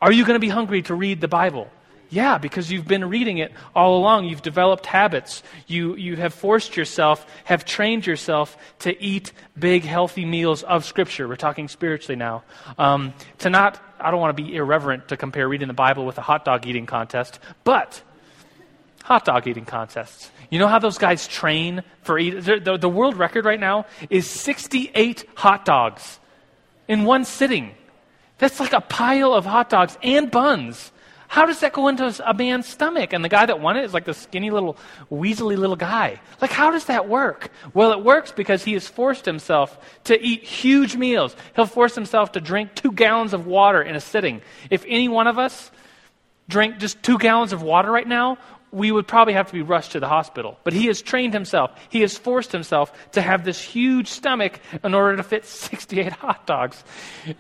Are 0.03 0.13
you 0.13 0.27
going 0.27 0.37
to 0.37 0.39
be 0.39 0.51
hungry 0.51 0.83
to 0.83 0.95
read 0.95 1.23
the 1.23 1.29
Bible? 1.29 1.71
Yeah, 2.11 2.39
because 2.39 2.73
you've 2.73 2.89
been 2.89 3.09
reading 3.09 3.39
it 3.39 3.53
all 3.75 3.97
along. 3.97 4.25
You've 4.25 4.43
developed 4.43 4.85
habits. 4.85 5.45
You, 5.69 5.95
you 5.95 6.17
have 6.17 6.35
forced 6.35 6.77
yourself, 6.77 7.25
have 7.45 7.65
trained 7.65 8.05
yourself 8.05 8.57
to 8.81 9.01
eat 9.01 9.33
big, 9.57 9.85
healthy 9.85 10.25
meals 10.25 10.65
of 10.65 10.85
Scripture. 10.85 11.29
We're 11.29 11.37
talking 11.37 11.69
spiritually 11.69 12.17
now. 12.17 12.43
Um, 12.79 13.15
to 13.39 13.51
not, 13.51 13.81
I 14.01 14.11
don't 14.11 14.19
want 14.19 14.37
to 14.37 14.43
be 14.43 14.57
irreverent 14.57 15.09
to 15.09 15.17
compare 15.17 15.49
reading 15.49 15.69
the 15.69 15.75
Bible 15.75 16.05
with 16.05 16.19
a 16.19 16.23
hot 16.23 16.45
dog 16.45 16.67
eating 16.67 16.85
contest, 16.85 17.39
but 17.63 18.03
hot 19.05 19.25
dog 19.25 19.47
eating 19.47 19.65
contests. 19.65 20.33
You 20.51 20.59
know 20.59 20.67
how 20.67 20.81
those 20.81 20.99
guys 20.99 21.29
train 21.29 21.85
for 22.03 22.19
eat? 22.19 22.41
The, 22.41 22.77
the 22.77 22.89
world 22.89 23.17
record 23.19 23.45
right 23.45 23.61
now 23.61 23.87
is 24.11 24.29
68 24.29 25.27
hot 25.37 25.65
dogs 25.65 26.19
in 26.89 27.05
one 27.05 27.25
sitting. 27.25 27.71
That's 28.39 28.59
like 28.59 28.73
a 28.73 28.81
pile 28.81 29.33
of 29.33 29.45
hot 29.45 29.71
dogs 29.71 29.97
and 30.03 30.29
buns 30.29 30.91
how 31.31 31.47
does 31.47 31.61
that 31.61 31.73
go 31.73 31.87
into 31.87 32.13
a 32.29 32.35
man's 32.35 32.67
stomach? 32.67 33.13
And 33.13 33.25
the 33.25 33.29
guy 33.29 33.47
that 33.47 33.61
won 33.61 33.77
it 33.77 33.85
is 33.85 33.95
like 33.95 34.05
the 34.05 34.15
skinny 34.15 34.51
little, 34.51 34.77
weaselly 35.13 35.57
little 35.57 35.77
guy. 35.77 36.21
Like, 36.41 36.51
how 36.51 36.73
does 36.73 36.87
that 36.87 37.09
work? 37.09 37.53
Well, 37.73 37.93
it 37.93 38.03
works 38.03 38.33
because 38.33 38.65
he 38.65 38.73
has 38.73 38.89
forced 38.89 39.27
himself 39.27 39.79
to 40.05 40.21
eat 40.21 40.43
huge 40.43 40.97
meals. 40.97 41.37
He'll 41.55 41.67
force 41.67 41.95
himself 41.95 42.33
to 42.33 42.41
drink 42.41 42.75
two 42.75 42.91
gallons 42.91 43.33
of 43.33 43.47
water 43.47 43.81
in 43.81 43.95
a 43.95 44.01
sitting. 44.01 44.43
If 44.71 44.85
any 44.89 45.07
one 45.07 45.29
of 45.29 45.39
us 45.39 45.71
drink 46.49 46.79
just 46.79 47.01
two 47.01 47.17
gallons 47.17 47.53
of 47.53 47.63
water 47.63 47.93
right 47.93 48.09
now, 48.09 48.37
we 48.73 48.93
would 48.93 49.07
probably 49.07 49.35
have 49.35 49.49
to 49.49 49.53
be 49.53 49.63
rushed 49.63 49.93
to 49.93 50.01
the 50.01 50.09
hospital. 50.09 50.59
But 50.63 50.73
he 50.73 50.87
has 50.87 51.03
trained 51.03 51.35
himself, 51.35 51.73
he 51.89 52.01
has 52.03 52.17
forced 52.17 52.53
himself 52.53 52.93
to 53.13 53.23
have 53.23 53.45
this 53.45 53.61
huge 53.61 54.09
stomach 54.09 54.61
in 54.85 54.95
order 54.95 55.17
to 55.17 55.23
fit 55.23 55.45
68 55.47 56.13
hot 56.13 56.47
dogs 56.47 56.83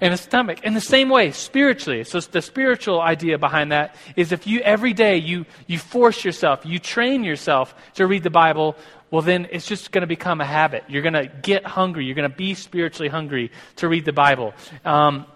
in 0.01 0.13
a 0.13 0.17
stomach. 0.17 0.65
In 0.65 0.75
the 0.75 0.81
same 0.81 1.09
way, 1.09 1.31
spiritually, 1.31 2.05
so 2.05 2.21
the 2.21 2.43
spiritual 2.43 3.01
idea 3.01 3.39
behind 3.39 3.73
that 3.73 3.95
is 4.17 4.33
if 4.33 4.47
you 4.47 4.61
every 4.61 4.93
day 4.93 5.17
you, 5.17 5.47
you 5.67 5.79
force 5.79 6.25
yourself, 6.25 6.61
you 6.65 6.79
train 6.79 7.25
yourself 7.25 7.75
to 7.95 8.07
read 8.07 8.23
the 8.23 8.31
Bible, 8.31 8.77
well, 9.11 9.23
then 9.23 9.49
it's 9.51 9.67
just 9.67 9.91
going 9.91 10.03
to 10.03 10.07
become 10.07 10.41
a 10.41 10.47
habit. 10.47 10.85
You're 10.89 11.03
going 11.03 11.15
to 11.15 11.27
get 11.27 11.67
hungry. 11.67 12.05
You're 12.07 12.15
going 12.15 12.31
to 12.31 12.37
be 12.37 12.55
spiritually 12.55 13.09
hungry 13.09 13.51
to 13.77 13.89
read 13.89 14.05
the 14.05 14.13
Bible. 14.13 14.55
Um, 14.85 15.27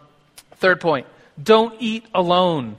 third 0.56 0.80
point 0.80 1.06
don't 1.42 1.74
eat 1.80 2.06
alone. 2.14 2.76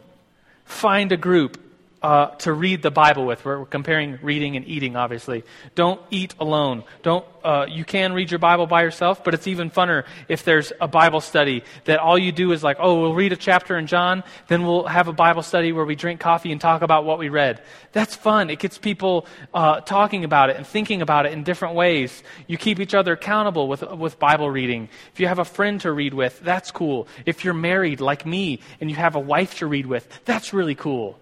Find 0.63 1.11
a 1.11 1.17
group 1.17 1.59
uh, 2.05 2.27
to 2.35 2.53
read 2.53 2.83
the 2.83 2.91
Bible 2.91 3.25
with. 3.25 3.43
We're, 3.43 3.65
comparing 3.65 4.19
reading 4.21 4.55
and 4.55 4.67
eating, 4.67 4.95
obviously. 4.95 5.43
Don't 5.73 5.99
eat 6.11 6.35
alone. 6.39 6.83
Don't. 7.01 7.25
Uh, 7.43 7.65
you 7.67 7.83
can 7.83 8.13
read 8.13 8.29
your 8.29 8.37
Bible 8.37 8.67
by 8.67 8.83
yourself, 8.83 9.23
but 9.23 9.33
it's 9.33 9.47
even 9.47 9.71
funner 9.71 10.05
if 10.29 10.43
there's 10.43 10.71
a 10.79 10.87
Bible 10.87 11.19
study 11.19 11.63
that 11.85 11.97
all 11.97 12.17
you 12.17 12.31
do 12.31 12.51
is 12.51 12.63
like, 12.63 12.77
oh, 12.79 13.01
we'll 13.01 13.15
read 13.15 13.33
a 13.33 13.35
chapter 13.35 13.75
in 13.75 13.87
John, 13.87 14.23
then 14.47 14.65
we'll 14.65 14.85
have 14.85 15.07
a 15.07 15.13
Bible 15.13 15.41
study 15.41 15.71
where 15.71 15.83
we 15.83 15.95
drink 15.95 16.19
coffee 16.19 16.51
and 16.51 16.61
talk 16.61 16.83
about 16.83 17.05
what 17.05 17.17
we 17.17 17.29
read. 17.29 17.59
That's 17.91 18.15
fun. 18.15 18.51
It 18.51 18.59
gets 18.59 18.77
people 18.77 19.25
uh, 19.51 19.81
talking 19.81 20.23
about 20.23 20.51
it 20.51 20.57
and 20.57 20.67
thinking 20.67 21.01
about 21.01 21.25
it 21.25 21.33
in 21.33 21.43
different 21.43 21.73
ways. 21.73 22.21
You 22.45 22.59
keep 22.59 22.79
each 22.79 22.93
other 22.93 23.13
accountable 23.13 23.67
with 23.67 23.81
with 23.81 24.19
Bible 24.19 24.51
reading. 24.51 24.89
If 25.11 25.19
you 25.19 25.27
have 25.27 25.39
a 25.39 25.45
friend 25.45 25.81
to 25.81 25.91
read 25.91 26.13
with, 26.13 26.39
that's 26.41 26.69
cool. 26.69 27.07
If 27.25 27.43
you're 27.43 27.55
married 27.55 27.99
like 27.99 28.27
me 28.27 28.59
and 28.79 28.91
you 28.91 28.95
have 28.95 29.15
a 29.15 29.19
wife 29.19 29.57
to 29.57 29.65
read 29.65 29.87
with, 29.87 30.07
that's 30.25 30.53
really 30.53 30.75
cool. 30.75 31.17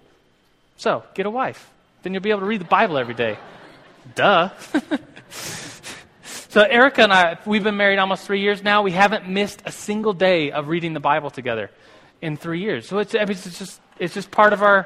So, 0.84 1.02
get 1.14 1.26
a 1.26 1.30
wife. 1.30 1.72
Then 2.02 2.12
you'll 2.12 2.22
be 2.22 2.32
able 2.32 2.42
to 2.42 2.46
read 2.46 2.60
the 2.60 2.66
Bible 2.66 2.98
every 2.98 3.14
day. 3.14 3.38
Duh. 4.16 4.50
so, 6.26 6.62
Erica 6.62 7.04
and 7.04 7.14
I, 7.14 7.38
we've 7.46 7.64
been 7.64 7.78
married 7.78 8.00
almost 8.00 8.26
three 8.26 8.42
years 8.42 8.62
now. 8.62 8.82
We 8.82 8.92
haven't 8.92 9.30
missed 9.30 9.62
a 9.64 9.72
single 9.72 10.12
day 10.12 10.52
of 10.52 10.68
reading 10.68 10.92
the 10.92 11.00
Bible 11.00 11.30
together 11.30 11.72
in 12.22 12.36
three 12.36 12.60
years. 12.60 12.86
So, 12.86 12.98
it's, 12.98 13.14
it's, 13.14 13.58
just, 13.58 13.80
it's 13.98 14.14
just 14.14 14.30
part 14.30 14.52
of 14.52 14.62
our 14.62 14.86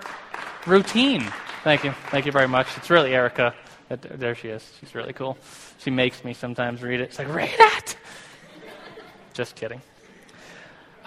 routine. 0.67 1.23
Thank 1.63 1.83
you. 1.83 1.93
Thank 2.11 2.27
you 2.27 2.31
very 2.31 2.47
much. 2.47 2.67
It's 2.77 2.91
really 2.91 3.15
Erica. 3.15 3.55
There 3.89 4.35
she 4.35 4.49
is. 4.49 4.71
She's 4.79 4.93
really 4.93 5.13
cool. 5.13 5.35
She 5.79 5.89
makes 5.89 6.23
me 6.23 6.35
sometimes 6.35 6.83
read 6.83 7.01
it. 7.01 7.05
It's 7.05 7.17
like, 7.17 7.33
read 7.33 7.55
it! 7.57 7.97
Just 9.33 9.55
kidding. 9.55 9.81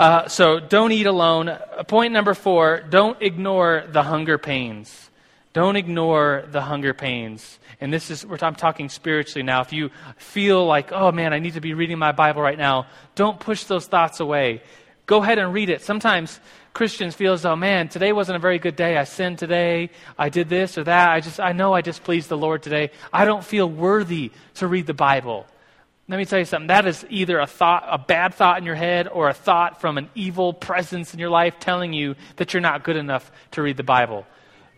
Uh, 0.01 0.27
so 0.29 0.59
don't 0.59 0.93
eat 0.93 1.05
alone. 1.05 1.51
Uh, 1.51 1.85
point 1.87 2.11
number 2.11 2.33
four 2.33 2.81
don't 2.89 3.21
ignore 3.21 3.85
the 3.87 4.03
hunger 4.03 4.39
pains. 4.39 5.11
Don't 5.53 5.77
ignore 5.77 6.45
the 6.49 6.63
hunger 6.63 6.95
pains. 6.95 7.59
And 7.83 7.93
this 7.93 8.11
is, 8.11 8.25
I'm 8.41 8.55
talking 8.55 8.89
spiritually 8.89 9.43
now. 9.43 9.61
If 9.61 9.75
you 9.75 9.91
feel 10.17 10.65
like, 10.65 10.91
oh 10.91 11.13
man, 11.13 11.35
I 11.35 11.39
need 11.39 11.53
to 11.53 11.61
be 11.61 11.75
reading 11.75 11.99
my 11.99 12.13
Bible 12.13 12.41
right 12.41 12.57
now, 12.57 12.87
don't 13.15 13.39
push 13.39 13.65
those 13.65 13.87
thoughts 13.87 14.21
away. 14.21 14.63
Go 15.05 15.23
ahead 15.23 15.37
and 15.37 15.53
read 15.53 15.69
it. 15.69 15.83
Sometimes 15.83 16.41
Christians 16.73 17.15
feel 17.15 17.35
as 17.35 17.43
though, 17.43 17.57
man, 17.57 17.89
today 17.91 18.15
wasn't 18.15 18.37
a 18.37 18.41
very 18.41 18.59
good 18.59 18.77
day. 18.77 18.97
I 18.97 19.05
sinned 19.05 19.39
today. 19.39 19.91
I 20.17 20.31
did 20.31 20.49
this 20.49 20.79
or 20.79 20.85
that. 20.85 21.11
I 21.11 21.21
just, 21.21 21.39
I 21.41 21.53
know 21.53 21.75
I 21.75 21.83
displeased 21.83 22.31
the 22.31 22.39
Lord 22.39 22.63
today. 22.63 22.91
I 23.13 23.27
don't 23.27 23.45
feel 23.45 23.69
worthy 23.69 24.33
to 24.55 24.67
read 24.67 24.87
the 24.87 24.95
Bible. 24.95 25.45
Let 26.11 26.17
me 26.17 26.25
tell 26.25 26.41
you 26.41 26.45
something. 26.45 26.67
That 26.67 26.87
is 26.87 27.07
either 27.09 27.39
a 27.39 27.47
thought, 27.47 27.87
a 27.89 27.97
bad 27.97 28.35
thought 28.35 28.59
in 28.59 28.65
your 28.65 28.75
head, 28.75 29.07
or 29.07 29.29
a 29.29 29.33
thought 29.33 29.81
from 29.81 29.97
an 29.97 30.11
evil 30.17 30.53
presence 30.53 31.15
in 31.15 31.21
your 31.21 31.31
life 31.31 31.61
telling 31.61 31.93
you 31.93 32.17
that 32.35 32.53
you're 32.53 32.61
not 32.61 32.83
good 32.83 32.97
enough 32.97 33.31
to 33.53 33.63
read 33.63 33.77
the 33.77 33.85
Bible. 33.85 34.27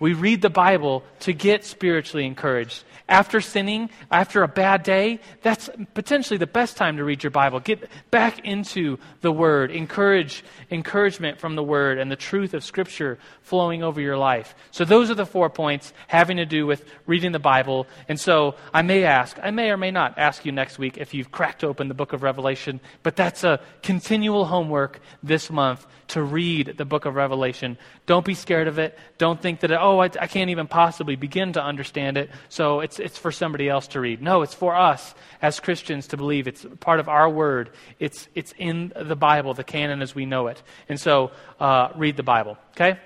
We 0.02 0.14
read 0.14 0.42
the 0.42 0.50
Bible 0.50 1.04
to 1.20 1.32
get 1.32 1.64
spiritually 1.64 2.26
encouraged. 2.26 2.82
After 3.08 3.40
sinning, 3.40 3.88
after 4.10 4.42
a 4.42 4.48
bad 4.48 4.82
day, 4.82 5.20
that's 5.42 5.70
potentially 5.94 6.38
the 6.38 6.46
best 6.48 6.76
time 6.76 6.96
to 6.96 7.04
read 7.04 7.22
your 7.22 7.30
Bible. 7.30 7.60
Get 7.60 7.88
back 8.10 8.40
into 8.40 8.98
the 9.20 9.30
Word. 9.30 9.70
Encourage 9.70 10.42
encouragement 10.72 11.38
from 11.38 11.54
the 11.54 11.62
Word 11.62 11.98
and 11.98 12.10
the 12.10 12.16
truth 12.16 12.52
of 12.52 12.64
Scripture 12.64 13.16
flowing 13.42 13.84
over 13.84 14.00
your 14.00 14.18
life. 14.18 14.56
So 14.72 14.84
those 14.84 15.08
are 15.08 15.14
the 15.14 15.24
four 15.24 15.48
points 15.50 15.92
having 16.08 16.38
to 16.38 16.46
do 16.46 16.66
with 16.66 16.84
reading 17.06 17.30
the 17.30 17.38
Bible. 17.38 17.86
And 18.08 18.18
so 18.18 18.56
I 18.74 18.82
may 18.82 19.04
ask, 19.04 19.38
I 19.40 19.52
may 19.52 19.70
or 19.70 19.76
may 19.76 19.92
not 19.92 20.18
ask 20.18 20.44
you 20.44 20.50
next 20.50 20.80
week 20.80 20.98
if 20.98 21.14
you've 21.14 21.30
cracked 21.30 21.62
open 21.62 21.86
the 21.86 21.94
book 21.94 22.12
of 22.12 22.24
Revelation, 22.24 22.80
but 23.04 23.14
that's 23.14 23.44
a 23.44 23.60
continual 23.84 24.46
homework 24.46 24.98
this 25.22 25.48
month 25.48 25.86
to 26.12 26.22
read 26.22 26.74
the 26.76 26.84
book 26.84 27.06
of 27.06 27.14
Revelation. 27.14 27.78
Don't 28.06 28.24
be 28.24 28.34
scared 28.34 28.68
of 28.68 28.78
it. 28.78 28.98
Don't 29.16 29.40
think 29.40 29.60
that, 29.60 29.72
oh, 29.72 30.00
I, 30.00 30.10
I, 30.20 30.26
can't 30.26 30.50
even 30.50 30.66
possibly 30.66 31.16
begin 31.16 31.54
to 31.54 31.62
understand 31.62 32.18
it, 32.18 32.30
so 32.50 32.80
it's, 32.80 32.98
it's 32.98 33.16
for 33.16 33.32
somebody 33.32 33.68
else 33.68 33.86
to 33.88 34.00
read. 34.00 34.20
No, 34.20 34.42
it's 34.42 34.52
for 34.52 34.76
us 34.76 35.14
as 35.40 35.58
Christians 35.58 36.08
to 36.08 36.18
believe. 36.18 36.46
It's 36.46 36.66
part 36.80 37.00
of 37.00 37.08
our 37.08 37.28
word, 37.28 37.70
it's, 37.98 38.28
it's 38.34 38.52
in 38.58 38.92
the 38.94 39.16
Bible, 39.16 39.54
the 39.54 39.64
canon 39.64 40.02
as 40.02 40.14
we 40.14 40.26
know 40.26 40.48
it. 40.48 40.62
And 40.88 41.00
so 41.00 41.30
uh, 41.58 41.88
read 41.96 42.16
the 42.16 42.22
Bible, 42.22 42.58
okay? 42.72 42.98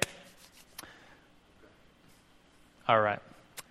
All 2.89 3.01
right. 3.01 3.21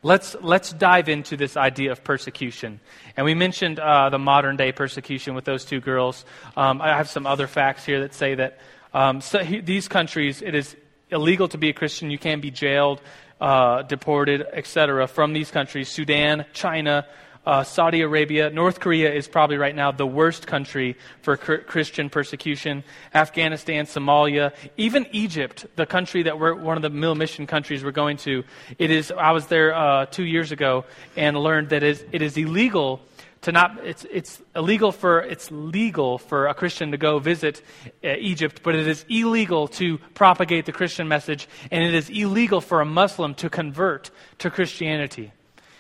Let's, 0.02 0.36
let's 0.40 0.72
dive 0.72 1.10
into 1.10 1.36
this 1.36 1.58
idea 1.58 1.92
of 1.92 2.04
persecution. 2.04 2.80
And 3.18 3.26
we 3.26 3.34
mentioned 3.34 3.80
uh, 3.80 4.10
the 4.10 4.20
modern 4.20 4.56
day 4.56 4.72
persecution 4.72 5.34
with 5.34 5.46
those 5.46 5.66
two 5.66 5.82
girls. 5.82 6.24
Um, 6.56 6.80
I 6.80 6.90
have 6.90 7.10
some 7.10 7.26
other 7.26 7.48
facts 7.48 7.84
here 7.84 8.02
that 8.02 8.14
say 8.14 8.36
that 8.36 8.60
um, 8.96 9.20
so 9.20 9.40
he, 9.40 9.60
these 9.60 9.90
countries, 9.90 10.42
it 10.42 10.56
is 10.56 10.74
illegal 11.10 11.50
to 11.50 11.58
be 11.58 11.68
a 11.68 11.74
Christian. 11.74 12.10
You 12.12 12.18
can 12.18 12.40
be 12.40 12.50
jailed, 12.50 13.02
uh, 13.42 13.82
deported, 13.82 14.46
etc. 14.54 15.06
from 15.10 15.34
these 15.34 15.52
countries 15.52 15.90
Sudan, 15.90 16.46
China, 16.54 17.06
uh, 17.46 17.66
Saudi 17.66 18.02
Arabia. 18.02 18.50
North 18.50 18.80
Korea 18.80 19.14
is 19.14 19.28
probably 19.28 19.58
right 19.58 19.76
now 19.76 19.92
the 19.92 20.08
worst 20.08 20.48
country 20.48 20.96
for 21.22 21.36
Christian 21.36 22.10
persecution. 22.10 22.86
Afghanistan, 23.14 23.86
Somalia, 23.86 24.54
even 24.78 25.06
Egypt, 25.12 25.66
the 25.76 25.86
country 25.86 26.24
that 26.24 26.40
we're 26.40 26.56
one 26.56 26.78
of 26.78 26.82
the 26.82 26.90
mill 26.90 27.16
mission 27.16 27.46
countries 27.48 27.84
we're 27.84 27.92
going 27.92 28.16
to. 28.16 28.46
It 28.80 28.92
is. 28.92 29.12
I 29.12 29.32
was 29.32 29.48
there 29.48 29.76
uh, 29.76 30.06
two 30.06 30.24
years 30.24 30.54
ago 30.54 30.86
and 31.18 31.38
learned 31.38 31.68
that 31.70 31.84
it 31.84 32.22
is 32.22 32.38
illegal 32.38 33.02
to 33.42 33.52
not 33.52 33.80
it's 33.84 34.06
it's 34.12 34.42
illegal 34.56 34.92
for 34.92 35.20
it's 35.20 35.52
legal 35.52 36.18
for 36.18 36.48
a 36.48 36.54
Christian 36.54 36.92
to 36.92 36.98
go 36.98 37.20
visit 37.20 37.62
uh, 38.04 38.16
Egypt, 38.18 38.62
but 38.64 38.76
it 38.76 38.88
is 38.88 39.06
illegal 39.10 39.68
to 39.68 39.98
propagate 40.14 40.66
the 40.66 40.72
Christian 40.72 41.08
message, 41.08 41.48
and 41.72 41.84
it 41.84 41.94
is 41.94 42.10
illegal 42.10 42.62
for 42.62 42.82
a 42.82 42.86
Muslim 42.86 43.36
to 43.36 43.50
convert 43.50 44.12
to 44.40 44.50
Christianity. 44.50 45.32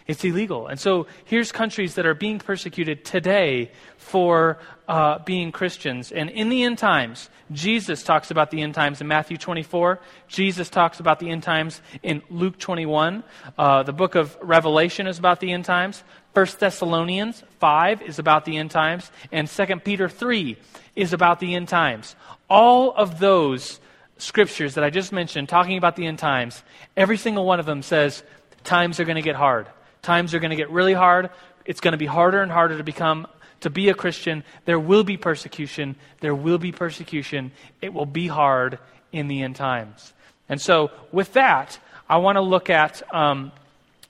It's 0.07 0.23
illegal. 0.23 0.67
And 0.67 0.79
so 0.79 1.07
here's 1.23 1.51
countries 1.51 1.95
that 1.95 2.05
are 2.05 2.13
being 2.13 2.37
persecuted 2.37 3.03
today 3.05 3.71
for 3.97 4.59
uh, 4.87 5.19
being 5.19 5.51
Christians. 5.51 6.11
And 6.11 6.29
in 6.29 6.49
the 6.49 6.61
end 6.61 6.77
times, 6.77 7.29
Jesus 7.51 8.03
talks 8.03 8.29
about 8.29 8.51
the 8.51 8.61
end 8.61 8.75
times 8.75 9.01
in 9.01 9.07
Matthew 9.07 9.37
24. 9.37 9.99
Jesus 10.27 10.69
talks 10.69 10.99
about 10.99 11.19
the 11.19 11.31
end 11.31 11.41
times 11.41 11.81
in 12.03 12.21
Luke 12.29 12.59
21. 12.59 13.23
Uh, 13.57 13.81
the 13.81 13.93
book 13.93 14.13
of 14.13 14.37
Revelation 14.41 15.07
is 15.07 15.17
about 15.17 15.39
the 15.39 15.51
end 15.51 15.65
times. 15.65 16.03
1 16.35 16.45
Thessalonians 16.59 17.43
5 17.59 18.01
is 18.01 18.19
about 18.19 18.43
the 18.43 18.57
end 18.57 18.69
times, 18.69 19.09
and 19.31 19.47
2 19.47 19.65
Peter 19.77 20.09
3 20.09 20.57
is 20.95 21.13
about 21.13 21.39
the 21.39 21.55
end 21.55 21.69
times. 21.69 22.15
All 22.49 22.93
of 22.93 23.19
those 23.19 23.79
scriptures 24.17 24.73
that 24.75 24.83
I 24.83 24.89
just 24.89 25.13
mentioned, 25.13 25.47
talking 25.47 25.77
about 25.77 25.95
the 25.95 26.05
end 26.05 26.19
times, 26.19 26.61
every 26.97 27.17
single 27.17 27.45
one 27.45 27.61
of 27.61 27.65
them 27.65 27.81
says 27.81 28.21
times 28.65 28.99
are 28.99 29.05
going 29.05 29.15
to 29.15 29.21
get 29.21 29.37
hard. 29.37 29.67
Times 30.01 30.33
are 30.33 30.39
going 30.39 30.49
to 30.49 30.57
get 30.57 30.69
really 30.69 30.93
hard. 30.93 31.29
It's 31.63 31.79
going 31.79 31.93
to 31.93 31.97
be 31.97 32.05
harder 32.05 32.41
and 32.41 32.51
harder 32.51 32.77
to 32.77 32.83
become 32.83 33.27
to 33.61 33.69
be 33.69 33.87
a 33.87 33.93
Christian. 33.93 34.43
There 34.65 34.77
will 34.77 35.05
be 35.05 35.15
persecution. 35.15 35.95
There 36.19 36.35
will 36.35 36.57
be 36.57 36.73
persecution. 36.73 37.53
It 37.81 37.93
will 37.93 38.05
be 38.05 38.27
hard 38.27 38.77
in 39.13 39.29
the 39.29 39.41
end 39.41 39.55
times. 39.55 40.13
And 40.49 40.61
so, 40.61 40.91
with 41.13 41.33
that, 41.33 41.79
I 42.09 42.17
want 42.17 42.35
to 42.35 42.41
look 42.41 42.69
at 42.69 43.01
um, 43.13 43.53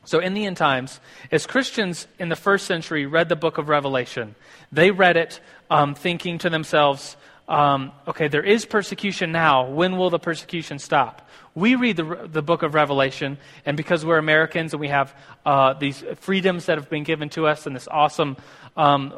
so, 0.05 0.19
in 0.19 0.33
the 0.35 0.45
end 0.45 0.57
times, 0.57 0.99
as 1.31 1.47
Christians 1.47 2.07
in 2.19 2.29
the 2.29 2.35
first 2.35 2.67
century 2.67 3.05
read 3.05 3.27
the 3.27 3.35
book 3.35 3.57
of 3.57 3.69
Revelation, 3.69 4.35
they 4.71 4.91
read 4.91 5.17
it 5.17 5.39
um, 5.69 5.95
thinking 5.95 6.37
to 6.39 6.49
themselves, 6.49 7.17
um, 7.47 7.91
okay, 8.07 8.27
there 8.27 8.43
is 8.43 8.65
persecution 8.65 9.31
now. 9.31 9.67
When 9.67 9.97
will 9.97 10.11
the 10.11 10.19
persecution 10.19 10.79
stop? 10.79 11.27
We 11.55 11.75
read 11.75 11.97
the, 11.97 12.27
the 12.31 12.41
book 12.41 12.63
of 12.63 12.73
Revelation, 12.73 13.37
and 13.65 13.75
because 13.77 14.05
we're 14.05 14.17
Americans 14.17 14.73
and 14.73 14.79
we 14.79 14.89
have 14.89 15.15
uh, 15.45 15.73
these 15.73 16.03
freedoms 16.17 16.67
that 16.67 16.77
have 16.77 16.89
been 16.89 17.03
given 17.03 17.29
to 17.29 17.47
us 17.47 17.65
in 17.65 17.73
this 17.73 17.87
awesome 17.87 18.37
um, 18.77 19.13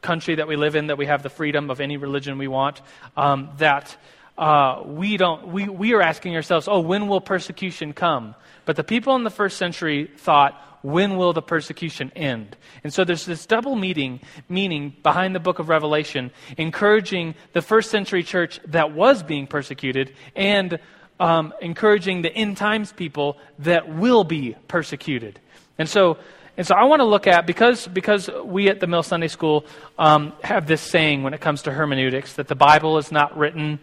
country 0.00 0.36
that 0.36 0.48
we 0.48 0.56
live 0.56 0.74
in, 0.74 0.88
that 0.88 0.98
we 0.98 1.06
have 1.06 1.22
the 1.22 1.30
freedom 1.30 1.70
of 1.70 1.80
any 1.80 1.96
religion 1.98 2.38
we 2.38 2.48
want, 2.48 2.80
um, 3.16 3.50
that 3.58 3.96
uh, 4.38 4.82
we, 4.84 5.16
don't, 5.16 5.48
we, 5.48 5.68
we 5.68 5.94
are 5.94 6.02
asking 6.02 6.34
ourselves, 6.36 6.68
oh, 6.68 6.80
when 6.80 7.08
will 7.08 7.20
persecution 7.20 7.92
come? 7.92 8.34
But 8.64 8.76
the 8.76 8.84
people 8.84 9.14
in 9.16 9.24
the 9.24 9.30
first 9.30 9.56
century 9.56 10.10
thought, 10.16 10.60
when 10.82 11.16
will 11.16 11.32
the 11.32 11.42
persecution 11.42 12.10
end? 12.16 12.56
And 12.82 12.92
so 12.92 13.04
there's 13.04 13.24
this 13.24 13.46
double 13.46 13.76
meaning, 13.76 14.20
meaning 14.48 14.96
behind 15.02 15.34
the 15.34 15.40
book 15.40 15.58
of 15.58 15.68
Revelation, 15.68 16.32
encouraging 16.56 17.34
the 17.52 17.62
first 17.62 17.90
century 17.90 18.22
church 18.22 18.60
that 18.66 18.92
was 18.92 19.22
being 19.22 19.46
persecuted 19.46 20.14
and 20.34 20.78
um, 21.20 21.54
encouraging 21.60 22.22
the 22.22 22.34
end 22.34 22.56
times 22.56 22.92
people 22.92 23.38
that 23.60 23.88
will 23.88 24.24
be 24.24 24.56
persecuted. 24.66 25.38
And 25.78 25.88
so, 25.88 26.18
and 26.56 26.66
so 26.66 26.74
I 26.74 26.84
want 26.84 27.00
to 27.00 27.06
look 27.06 27.26
at, 27.26 27.46
because, 27.46 27.86
because 27.86 28.28
we 28.44 28.68
at 28.68 28.80
the 28.80 28.86
Mill 28.86 29.04
Sunday 29.04 29.28
School 29.28 29.64
um, 29.98 30.32
have 30.42 30.66
this 30.66 30.80
saying 30.80 31.22
when 31.22 31.32
it 31.32 31.40
comes 31.40 31.62
to 31.62 31.72
hermeneutics, 31.72 32.34
that 32.34 32.48
the 32.48 32.56
Bible 32.56 32.98
is 32.98 33.12
not 33.12 33.36
written 33.38 33.78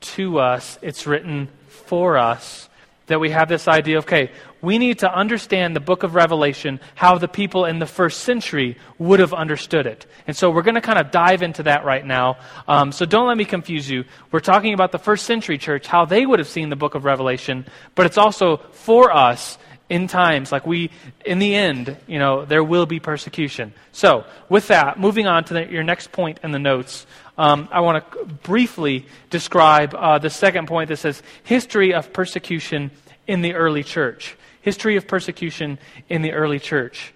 to 0.00 0.38
us, 0.38 0.78
it's 0.82 1.06
written 1.06 1.48
for 1.68 2.16
us 2.16 2.68
that 3.08 3.20
we 3.20 3.30
have 3.30 3.48
this 3.48 3.66
idea 3.66 3.98
of, 3.98 4.04
okay, 4.04 4.30
we 4.60 4.78
need 4.78 5.00
to 5.00 5.12
understand 5.12 5.74
the 5.74 5.80
book 5.80 6.02
of 6.02 6.14
Revelation, 6.14 6.80
how 6.94 7.18
the 7.18 7.28
people 7.28 7.64
in 7.64 7.78
the 7.78 7.86
first 7.86 8.20
century 8.20 8.76
would 8.98 9.20
have 9.20 9.32
understood 9.32 9.86
it. 9.86 10.06
And 10.26 10.36
so 10.36 10.50
we're 10.50 10.62
going 10.62 10.74
to 10.74 10.80
kind 10.80 10.98
of 10.98 11.10
dive 11.10 11.42
into 11.42 11.64
that 11.64 11.84
right 11.84 12.04
now. 12.04 12.38
Um, 12.66 12.92
so 12.92 13.06
don't 13.06 13.26
let 13.26 13.36
me 13.36 13.44
confuse 13.44 13.88
you. 13.88 14.04
We're 14.30 14.40
talking 14.40 14.74
about 14.74 14.92
the 14.92 14.98
first 14.98 15.26
century 15.26 15.58
church, 15.58 15.86
how 15.86 16.04
they 16.04 16.26
would 16.26 16.38
have 16.38 16.48
seen 16.48 16.70
the 16.70 16.76
book 16.76 16.94
of 16.94 17.04
Revelation, 17.04 17.66
but 17.94 18.06
it's 18.06 18.18
also 18.18 18.58
for 18.72 19.12
us 19.14 19.58
in 19.88 20.06
times 20.06 20.52
like 20.52 20.66
we 20.66 20.90
in 21.24 21.38
the 21.38 21.54
end 21.54 21.96
you 22.06 22.18
know 22.18 22.44
there 22.44 22.62
will 22.62 22.84
be 22.84 23.00
persecution 23.00 23.72
so 23.90 24.22
with 24.50 24.68
that 24.68 25.00
moving 25.00 25.26
on 25.26 25.44
to 25.44 25.54
the, 25.54 25.66
your 25.70 25.82
next 25.82 26.12
point 26.12 26.38
in 26.42 26.50
the 26.50 26.58
notes 26.58 27.06
um, 27.38 27.68
I 27.70 27.80
want 27.80 28.04
to 28.10 28.24
briefly 28.26 29.06
describe 29.30 29.94
uh, 29.94 30.18
the 30.18 30.28
second 30.28 30.66
point 30.66 30.88
that 30.88 30.96
says 30.96 31.22
history 31.44 31.94
of 31.94 32.12
persecution 32.12 32.90
in 33.28 33.42
the 33.42 33.54
early 33.54 33.84
church. 33.84 34.36
History 34.60 34.96
of 34.96 35.06
persecution 35.06 35.78
in 36.08 36.22
the 36.22 36.32
early 36.32 36.58
church. 36.58 37.14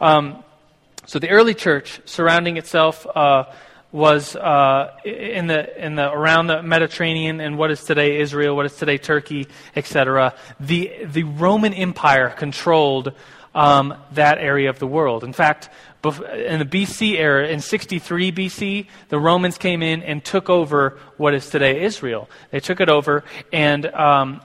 Um, 0.00 0.42
so 1.06 1.18
the 1.18 1.30
early 1.30 1.54
church, 1.54 2.00
surrounding 2.04 2.56
itself, 2.56 3.06
uh, 3.06 3.44
was 3.92 4.34
uh, 4.34 4.96
in 5.04 5.46
the 5.46 5.84
in 5.84 5.96
the 5.96 6.10
around 6.10 6.46
the 6.46 6.62
Mediterranean 6.62 7.40
and 7.40 7.58
what 7.58 7.70
is 7.70 7.84
today 7.84 8.20
Israel, 8.20 8.56
what 8.56 8.66
is 8.66 8.74
today 8.74 8.98
Turkey, 8.98 9.46
etc. 9.76 10.34
The 10.58 11.04
the 11.04 11.24
Roman 11.24 11.74
Empire 11.74 12.30
controlled 12.30 13.12
um, 13.54 13.94
that 14.12 14.38
area 14.38 14.70
of 14.70 14.78
the 14.78 14.86
world. 14.86 15.24
In 15.24 15.34
fact, 15.34 15.68
in 16.04 16.58
the 16.58 16.64
BC 16.64 17.16
era, 17.16 17.46
in 17.46 17.60
63 17.60 18.32
BC, 18.32 18.86
the 19.08 19.20
Romans 19.20 19.56
came 19.58 19.82
in 19.82 20.02
and 20.02 20.24
took 20.24 20.50
over 20.50 20.98
what 21.16 21.34
is 21.34 21.48
today 21.48 21.82
Israel. 21.84 22.28
They 22.50 22.60
took 22.60 22.80
it 22.80 22.88
over, 22.88 23.24
and 23.52 23.86
um, 23.86 24.40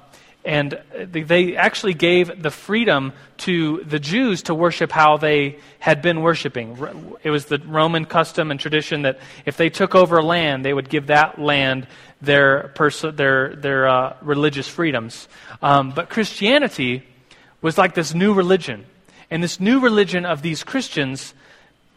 and 0.47 0.79
they- 0.95 1.57
actually 1.57 1.93
gave 1.93 2.41
the 2.41 2.49
freedom 2.49 3.11
to 3.37 3.83
the 3.83 3.99
Jews 3.99 4.43
to 4.43 4.55
worship 4.55 4.93
how 4.93 5.17
they 5.17 5.57
had 5.79 6.01
been 6.01 6.21
worshiping. 6.21 6.77
It 7.21 7.31
was 7.31 7.45
the 7.45 7.59
Roman 7.59 8.05
custom 8.05 8.49
and 8.49 8.57
tradition 8.57 9.01
that 9.01 9.19
if 9.45 9.57
they 9.57 9.69
took 9.69 9.93
over 9.93 10.23
land, 10.23 10.63
they 10.63 10.73
would 10.73 10.89
give 10.89 11.07
that 11.07 11.37
land 11.37 11.85
their, 12.21 12.71
pers- 12.75 13.01
their, 13.01 13.57
their 13.57 13.89
uh, 13.89 14.15
religious 14.21 14.69
freedoms. 14.69 15.27
Um, 15.61 15.91
but 15.91 16.09
Christianity 16.09 17.03
was 17.61 17.77
like 17.77 17.93
this 17.93 18.13
new 18.13 18.33
religion. 18.33 18.85
And 19.29 19.43
this 19.43 19.59
new 19.59 19.81
religion 19.81 20.25
of 20.25 20.41
these 20.41 20.63
Christians, 20.63 21.33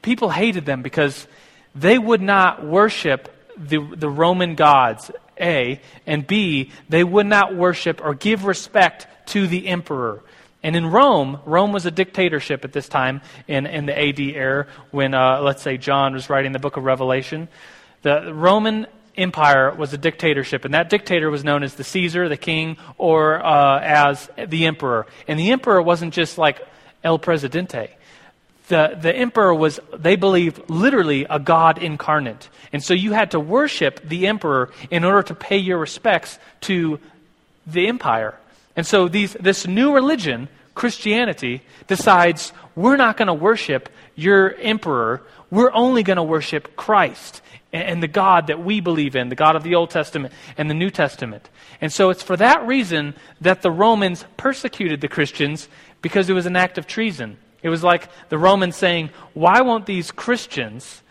people 0.02 0.30
hated 0.30 0.66
them 0.66 0.82
because 0.82 1.28
they 1.76 1.98
would 1.98 2.20
not 2.20 2.66
worship 2.66 3.32
the, 3.56 3.78
the 3.78 4.10
Roman 4.10 4.56
gods, 4.56 5.12
A, 5.40 5.80
and 6.06 6.26
B, 6.26 6.70
they 6.88 7.04
would 7.04 7.26
not 7.26 7.54
worship 7.54 8.00
or 8.02 8.14
give 8.14 8.44
respect 8.44 9.06
to 9.28 9.46
the 9.46 9.68
emperor. 9.68 10.22
And 10.62 10.76
in 10.76 10.86
Rome, 10.86 11.40
Rome 11.46 11.72
was 11.72 11.86
a 11.86 11.90
dictatorship 11.90 12.64
at 12.64 12.72
this 12.72 12.88
time 12.88 13.22
in, 13.48 13.66
in 13.66 13.86
the 13.86 13.98
AD 13.98 14.20
era 14.20 14.66
when, 14.90 15.14
uh, 15.14 15.40
let's 15.40 15.62
say, 15.62 15.78
John 15.78 16.12
was 16.12 16.28
writing 16.28 16.52
the 16.52 16.58
book 16.58 16.76
of 16.76 16.84
Revelation. 16.84 17.48
The 18.02 18.32
Roman 18.34 18.86
Empire 19.16 19.74
was 19.74 19.92
a 19.92 19.98
dictatorship, 19.98 20.64
and 20.64 20.74
that 20.74 20.90
dictator 20.90 21.30
was 21.30 21.44
known 21.44 21.62
as 21.62 21.74
the 21.74 21.84
Caesar, 21.84 22.28
the 22.28 22.36
king, 22.36 22.76
or 22.98 23.44
uh, 23.44 23.80
as 23.80 24.28
the 24.48 24.66
emperor. 24.66 25.06
And 25.26 25.38
the 25.38 25.50
emperor 25.52 25.80
wasn't 25.80 26.12
just 26.12 26.36
like 26.38 26.60
El 27.02 27.18
Presidente 27.18 27.96
the, 28.70 28.96
the 28.98 29.14
emperor 29.14 29.52
was, 29.52 29.78
they 29.92 30.16
believed, 30.16 30.70
literally 30.70 31.26
a 31.28 31.38
god 31.38 31.76
incarnate. 31.76 32.48
And 32.72 32.82
so 32.82 32.94
you 32.94 33.12
had 33.12 33.32
to 33.32 33.40
worship 33.40 34.00
the 34.02 34.26
emperor 34.26 34.70
in 34.90 35.04
order 35.04 35.22
to 35.24 35.34
pay 35.34 35.58
your 35.58 35.76
respects 35.76 36.38
to 36.62 36.98
the 37.66 37.88
empire. 37.88 38.38
And 38.76 38.86
so 38.86 39.08
these, 39.08 39.34
this 39.34 39.66
new 39.66 39.92
religion, 39.92 40.48
Christianity, 40.74 41.62
decides 41.88 42.52
we're 42.74 42.96
not 42.96 43.16
going 43.16 43.26
to 43.26 43.34
worship 43.34 43.90
your 44.14 44.54
emperor. 44.54 45.22
We're 45.50 45.72
only 45.72 46.02
going 46.02 46.16
to 46.16 46.22
worship 46.22 46.76
Christ 46.76 47.42
and, 47.72 47.82
and 47.82 48.02
the 48.02 48.08
God 48.08 48.46
that 48.46 48.64
we 48.64 48.80
believe 48.80 49.16
in, 49.16 49.28
the 49.28 49.34
God 49.34 49.56
of 49.56 49.64
the 49.64 49.74
Old 49.74 49.90
Testament 49.90 50.32
and 50.56 50.70
the 50.70 50.74
New 50.74 50.90
Testament. 50.90 51.50
And 51.80 51.92
so 51.92 52.10
it's 52.10 52.22
for 52.22 52.36
that 52.36 52.64
reason 52.66 53.14
that 53.40 53.62
the 53.62 53.70
Romans 53.70 54.24
persecuted 54.36 55.00
the 55.00 55.08
Christians 55.08 55.68
because 56.02 56.30
it 56.30 56.34
was 56.34 56.46
an 56.46 56.56
act 56.56 56.78
of 56.78 56.86
treason. 56.86 57.36
It 57.62 57.68
was 57.68 57.82
like 57.82 58.08
the 58.28 58.38
Romans 58.38 58.76
saying, 58.76 59.10
Why 59.34 59.60
won't 59.60 59.86
these 59.86 60.10
Christians 60.10 61.02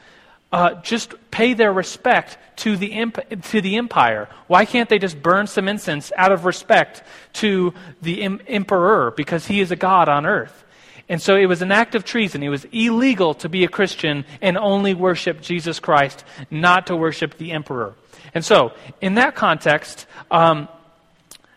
uh, 0.51 0.75
just 0.75 1.13
pay 1.31 1.53
their 1.53 1.71
respect 1.71 2.37
to 2.57 2.75
the, 2.75 2.93
imp- 2.93 3.43
to 3.51 3.61
the 3.61 3.77
empire? 3.77 4.27
Why 4.47 4.65
can't 4.65 4.89
they 4.89 4.99
just 4.99 5.21
burn 5.21 5.47
some 5.47 5.67
incense 5.67 6.11
out 6.17 6.31
of 6.31 6.45
respect 6.45 7.03
to 7.33 7.73
the 8.01 8.23
em- 8.23 8.41
emperor 8.47 9.11
because 9.11 9.47
he 9.47 9.61
is 9.61 9.71
a 9.71 9.75
god 9.75 10.09
on 10.09 10.25
earth? 10.25 10.65
And 11.07 11.19
so 11.19 11.35
it 11.35 11.47
was 11.47 11.63
an 11.63 11.71
act 11.71 11.95
of 11.95 12.05
treason. 12.05 12.43
It 12.43 12.49
was 12.49 12.65
illegal 12.71 13.33
to 13.35 13.49
be 13.49 13.63
a 13.63 13.67
Christian 13.67 14.25
and 14.41 14.57
only 14.57 14.93
worship 14.93 15.41
Jesus 15.41 15.79
Christ, 15.79 16.23
not 16.51 16.87
to 16.87 16.95
worship 16.95 17.37
the 17.37 17.51
emperor. 17.51 17.95
And 18.35 18.45
so, 18.45 18.73
in 19.01 19.15
that 19.15 19.33
context, 19.33 20.05
um, 20.29 20.67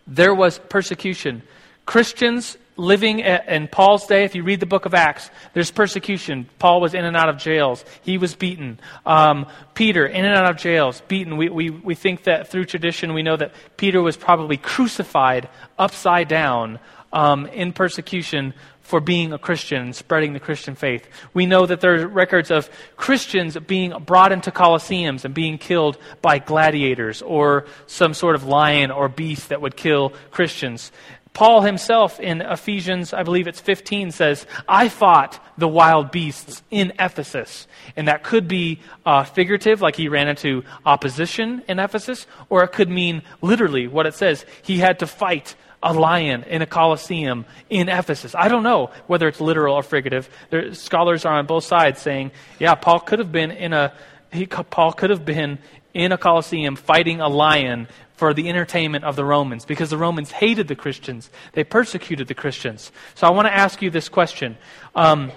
there 0.07 0.35
was 0.35 0.59
persecution. 0.59 1.43
Christians 1.85 2.57
living 2.77 3.21
in 3.21 3.69
Paul's 3.69 4.07
day, 4.07 4.25
if 4.25 4.35
you 4.35 4.43
read 4.43 4.61
the 4.61 4.67
book 4.67 4.87
of 4.87 4.95
Acts, 4.95 5.31
there's 5.53 5.71
persecution. 5.71 6.49
Paul 6.59 6.81
was 6.81 6.95
in 6.95 7.05
and 7.05 7.17
out 7.17 7.29
of 7.29 7.37
jails. 7.37 7.85
He 8.03 8.19
was 8.19 8.35
beaten. 8.35 8.81
Um, 9.05 9.47
Peter, 9.75 10.07
in 10.07 10.25
and 10.25 10.35
out 10.35 10.51
of 10.51 10.57
jails, 10.57 11.03
beaten. 11.09 11.37
We, 11.37 11.49
we, 11.49 11.71
we 11.71 11.95
think 11.95 12.25
that 12.25 12.49
through 12.49 12.65
tradition, 12.65 13.15
we 13.15 13.23
know 13.23 13.37
that 13.37 13.53
Peter 13.77 14.01
was 14.01 14.17
probably 14.17 14.57
crucified 14.57 15.49
upside 15.79 16.29
down 16.29 16.79
um, 17.13 17.47
in 17.47 17.73
persecution 17.73 18.55
for 18.81 19.01
being 19.01 19.33
a 19.33 19.39
Christian 19.39 19.81
and 19.81 19.97
spreading 19.97 20.33
the 20.33 20.41
Christian 20.41 20.75
faith. 20.75 21.09
We 21.33 21.47
know 21.47 21.67
that 21.67 21.81
there 21.81 22.03
are 22.03 22.07
records 22.07 22.51
of 22.51 22.69
Christians 22.97 23.57
being 23.59 23.93
brought 24.05 24.33
into 24.33 24.51
coliseums 24.51 25.25
and 25.25 25.33
being 25.33 25.57
killed 25.57 25.99
by 26.21 26.39
gladiators 26.39 27.23
or 27.23 27.67
some 27.87 28.13
sort 28.13 28.35
of 28.35 28.45
lion 28.45 28.91
or 28.91 29.09
beast 29.09 29.51
that 29.51 29.61
would 29.61 29.77
kill 29.77 30.13
Christians. 30.31 30.91
Paul 31.35 31.63
himself 31.63 32.21
in 32.21 32.43
Ephesians, 32.43 33.15
I 33.15 33.23
believe 33.23 33.47
it's 33.47 33.61
15, 33.61 34.11
says, 34.11 34.47
I 34.69 34.89
fought 34.89 35.43
the 35.57 35.69
wild 35.69 36.11
beasts 36.11 36.63
in 36.71 36.93
Ephesus. 36.99 37.67
And 37.97 38.09
that 38.09 38.23
could 38.23 38.49
be 38.49 38.81
uh, 39.07 39.25
figurative, 39.25 39.81
like 39.81 39.97
he 39.97 40.09
ran 40.09 40.29
into 40.29 40.63
opposition 40.85 41.63
in 41.69 41.79
Ephesus, 41.79 42.27
or 42.51 42.63
it 42.65 42.73
could 42.73 42.91
mean 42.91 43.23
literally 43.41 43.89
what 43.89 44.07
it 44.07 44.15
says. 44.15 44.45
He 44.63 44.79
had 44.79 44.99
to 44.99 45.07
fight 45.07 45.55
a 45.83 45.93
lion 45.93 46.45
in 46.45 46.63
a 46.63 46.67
coliseum 46.67 47.45
in 47.69 47.89
Ephesus. 47.89 48.35
I 48.35 48.49
don't 48.49 48.63
know 48.63 48.91
whether 49.07 49.27
it's 49.27 49.41
literal 49.41 49.75
or 49.75 49.83
figurative. 49.83 50.29
There, 50.51 50.75
scholars 50.75 51.25
are 51.25 51.39
on 51.39 51.47
both 51.47 51.65
sides 51.65 52.01
saying, 52.01 52.31
yeah, 52.59 52.75
Paul 52.75 53.01
could 53.01 53.19
have 53.19 53.33
been 53.33 53.51
in 53.51 53.73
a 53.73 53.93
he, 54.33 54.47
Paul 54.47 54.93
could 54.93 55.11
have 55.11 55.25
been 55.25 55.59
in 55.93 56.13
a 56.13 56.19
coliseum 56.19 56.77
fighting 56.77 57.21
a 57.21 57.29
lion 57.29 57.87
for 58.23 58.33
the 58.33 58.49
entertainment 58.49 59.03
of 59.03 59.17
the 59.17 59.25
Romans 59.25 59.65
because 59.65 59.91
the 59.91 59.99
Romans 59.99 60.31
hated 60.31 60.69
the 60.69 60.77
Christians. 60.77 61.29
They 61.55 61.65
persecuted 61.65 62.29
the 62.29 62.37
Christians. 62.37 62.93
So 63.17 63.27
I 63.27 63.31
want 63.31 63.49
to 63.49 63.53
ask 63.53 63.83
you 63.83 63.91
this 63.91 64.09
question. 64.09 64.57
Um, 64.95 65.33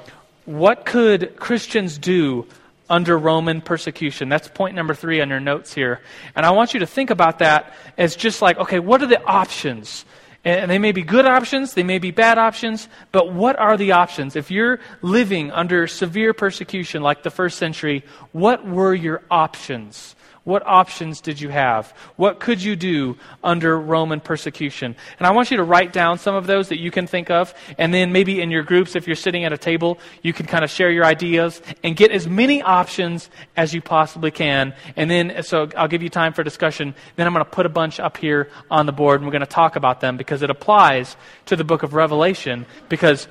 what 0.46 0.86
could 0.86 1.36
Christians 1.36 1.98
do 1.98 2.46
under 2.88 3.18
Roman 3.18 3.62
persecution? 3.62 4.30
That's 4.30 4.48
point 4.50 4.76
number 4.76 4.94
three 4.94 5.20
on 5.20 5.30
your 5.30 5.40
notes 5.40 5.74
here. 5.74 6.02
And 6.36 6.46
I 6.46 6.52
want 6.52 6.76
you 6.76 6.82
to 6.82 6.86
think 6.86 7.10
about 7.10 7.40
that 7.40 7.74
as 7.98 8.16
just 8.16 8.44
like, 8.44 8.60
okay, 8.60 8.78
what 8.78 9.02
are 9.02 9.08
the 9.08 9.24
options? 9.24 10.06
And 10.44 10.70
they 10.70 10.78
may 10.78 10.92
be 10.92 11.02
good 11.02 11.26
options, 11.26 11.74
they 11.74 11.82
may 11.82 11.98
be 11.98 12.12
bad 12.12 12.38
options, 12.38 12.88
but 13.12 13.34
what 13.34 13.58
are 13.58 13.78
the 13.78 13.94
options? 13.94 14.36
If 14.36 14.52
you're 14.52 14.80
living 15.02 15.50
under 15.50 15.88
severe 15.88 16.36
persecution 16.36 17.02
like 17.02 17.24
the 17.24 17.32
first 17.32 17.58
century, 17.58 18.04
what 18.32 18.64
were 18.64 18.94
your 18.94 19.24
options? 19.32 20.16
What 20.46 20.62
options 20.64 21.22
did 21.22 21.42
you 21.42 21.50
have? 21.50 21.92
What 22.18 22.40
could 22.40 22.62
you 22.62 22.76
do 22.76 23.18
under 23.44 23.80
Roman 23.80 24.20
persecution? 24.20 24.96
And 25.18 25.26
I 25.26 25.32
want 25.32 25.50
you 25.50 25.58
to 25.58 25.64
write 25.64 25.92
down 25.92 26.20
some 26.20 26.36
of 26.36 26.46
those 26.46 26.70
that 26.70 26.80
you 26.80 26.92
can 26.92 27.08
think 27.08 27.32
of. 27.32 27.52
And 27.80 27.92
then 27.92 28.12
maybe 28.12 28.40
in 28.40 28.52
your 28.52 28.62
groups, 28.62 28.96
if 28.96 29.08
you're 29.08 29.16
sitting 29.16 29.44
at 29.44 29.54
a 29.54 29.58
table, 29.58 29.98
you 30.22 30.34
can 30.34 30.46
kind 30.46 30.64
of 30.64 30.70
share 30.70 30.92
your 30.92 31.04
ideas 31.04 31.64
and 31.84 31.96
get 31.96 32.12
as 32.12 32.28
many 32.28 32.62
options 32.62 33.32
as 33.58 33.74
you 33.74 33.82
possibly 33.82 34.30
can. 34.30 34.76
And 34.96 35.10
then, 35.10 35.42
so 35.42 35.68
I'll 35.76 35.88
give 35.88 36.04
you 36.04 36.10
time 36.10 36.32
for 36.32 36.44
discussion. 36.44 36.94
Then 37.16 37.26
I'm 37.26 37.34
going 37.34 37.44
to 37.44 37.50
put 37.50 37.66
a 37.66 37.70
bunch 37.70 38.00
up 38.00 38.16
here 38.16 38.52
on 38.70 38.86
the 38.86 38.94
board 38.94 39.22
and 39.22 39.28
we're 39.28 39.32
going 39.32 39.40
to 39.40 39.48
talk 39.48 39.76
about 39.76 40.00
them 40.00 40.16
because 40.16 40.44
it 40.44 40.52
applies 40.52 41.18
to 41.48 41.56
the 41.56 41.64
book 41.64 41.82
of 41.82 41.96
Revelation 41.96 42.68
because 42.88 43.28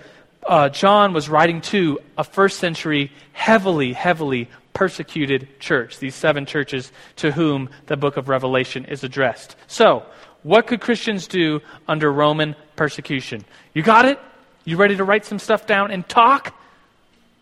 uh, 0.48 0.68
John 0.68 1.12
was 1.12 1.28
writing 1.28 1.60
to 1.60 2.00
a 2.18 2.24
first 2.24 2.58
century, 2.58 3.12
heavily, 3.32 3.92
heavily 3.92 4.48
persecuted 4.74 5.60
church, 5.60 5.98
these 5.98 6.14
seven 6.14 6.44
churches 6.44 6.92
to 7.16 7.32
whom 7.32 7.70
the 7.86 7.96
book 7.96 8.16
of 8.16 8.28
Revelation 8.28 8.84
is 8.84 9.02
addressed. 9.04 9.56
So, 9.66 10.04
what 10.42 10.66
could 10.66 10.82
Christians 10.82 11.26
do 11.26 11.60
under 11.88 12.12
Roman 12.12 12.54
persecution? 12.76 13.44
You 13.72 13.82
got 13.82 14.04
it? 14.04 14.18
You 14.64 14.76
ready 14.76 14.96
to 14.96 15.04
write 15.04 15.24
some 15.24 15.38
stuff 15.38 15.66
down 15.66 15.90
and 15.90 16.06
talk? 16.06 16.54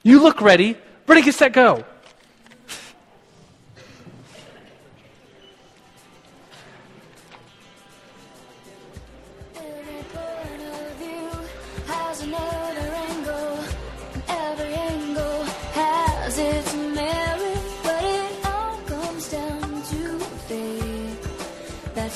You 0.05 0.23
look 0.23 0.41
ready. 0.41 0.77
Ready, 1.07 1.23
get 1.23 1.35
set, 1.35 1.53
go. 1.53 1.85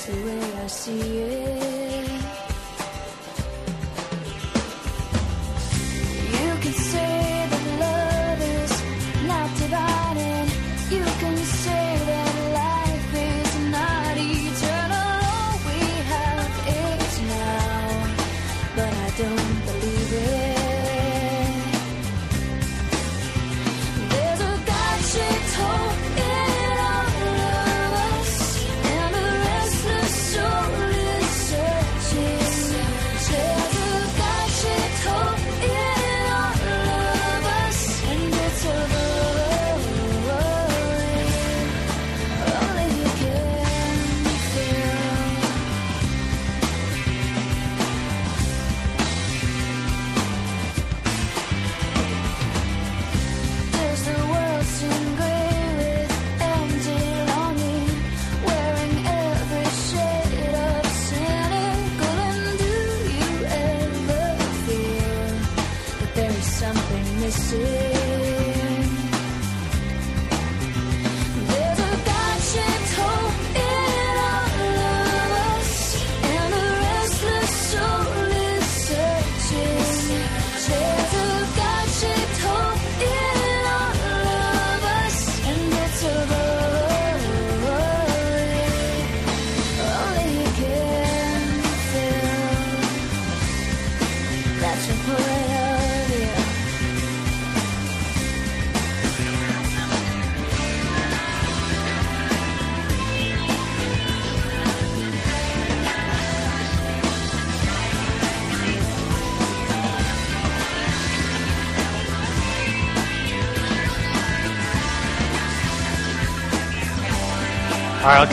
The 0.06 0.12
way 0.24 0.62
I 0.62 0.66
see 0.68 1.18
it. 1.18 1.65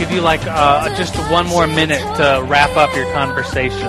Give 0.03 0.11
you 0.11 0.21
like 0.21 0.45
uh, 0.45 0.93
just 0.97 1.15
one 1.31 1.47
more 1.47 1.65
minute 1.65 2.01
to 2.17 2.45
wrap 2.49 2.75
up 2.75 2.93
your 2.93 3.09
conversations. 3.13 3.81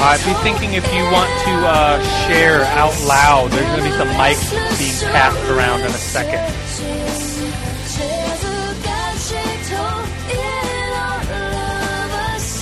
Right, 0.00 0.18
be 0.24 0.32
thinking 0.42 0.74
if 0.74 0.92
you 0.92 1.04
want 1.04 1.30
to 1.44 1.52
uh, 1.68 2.02
share 2.26 2.64
out 2.64 2.98
loud. 3.06 3.52
There's 3.52 3.66
going 3.66 3.78
to 3.78 3.84
be 3.84 3.96
some 3.96 4.08
mics 4.08 4.50
being 4.76 5.12
passed 5.12 5.48
around 5.50 5.80
in 5.80 5.86
a 5.86 5.90
second. 5.90 6.59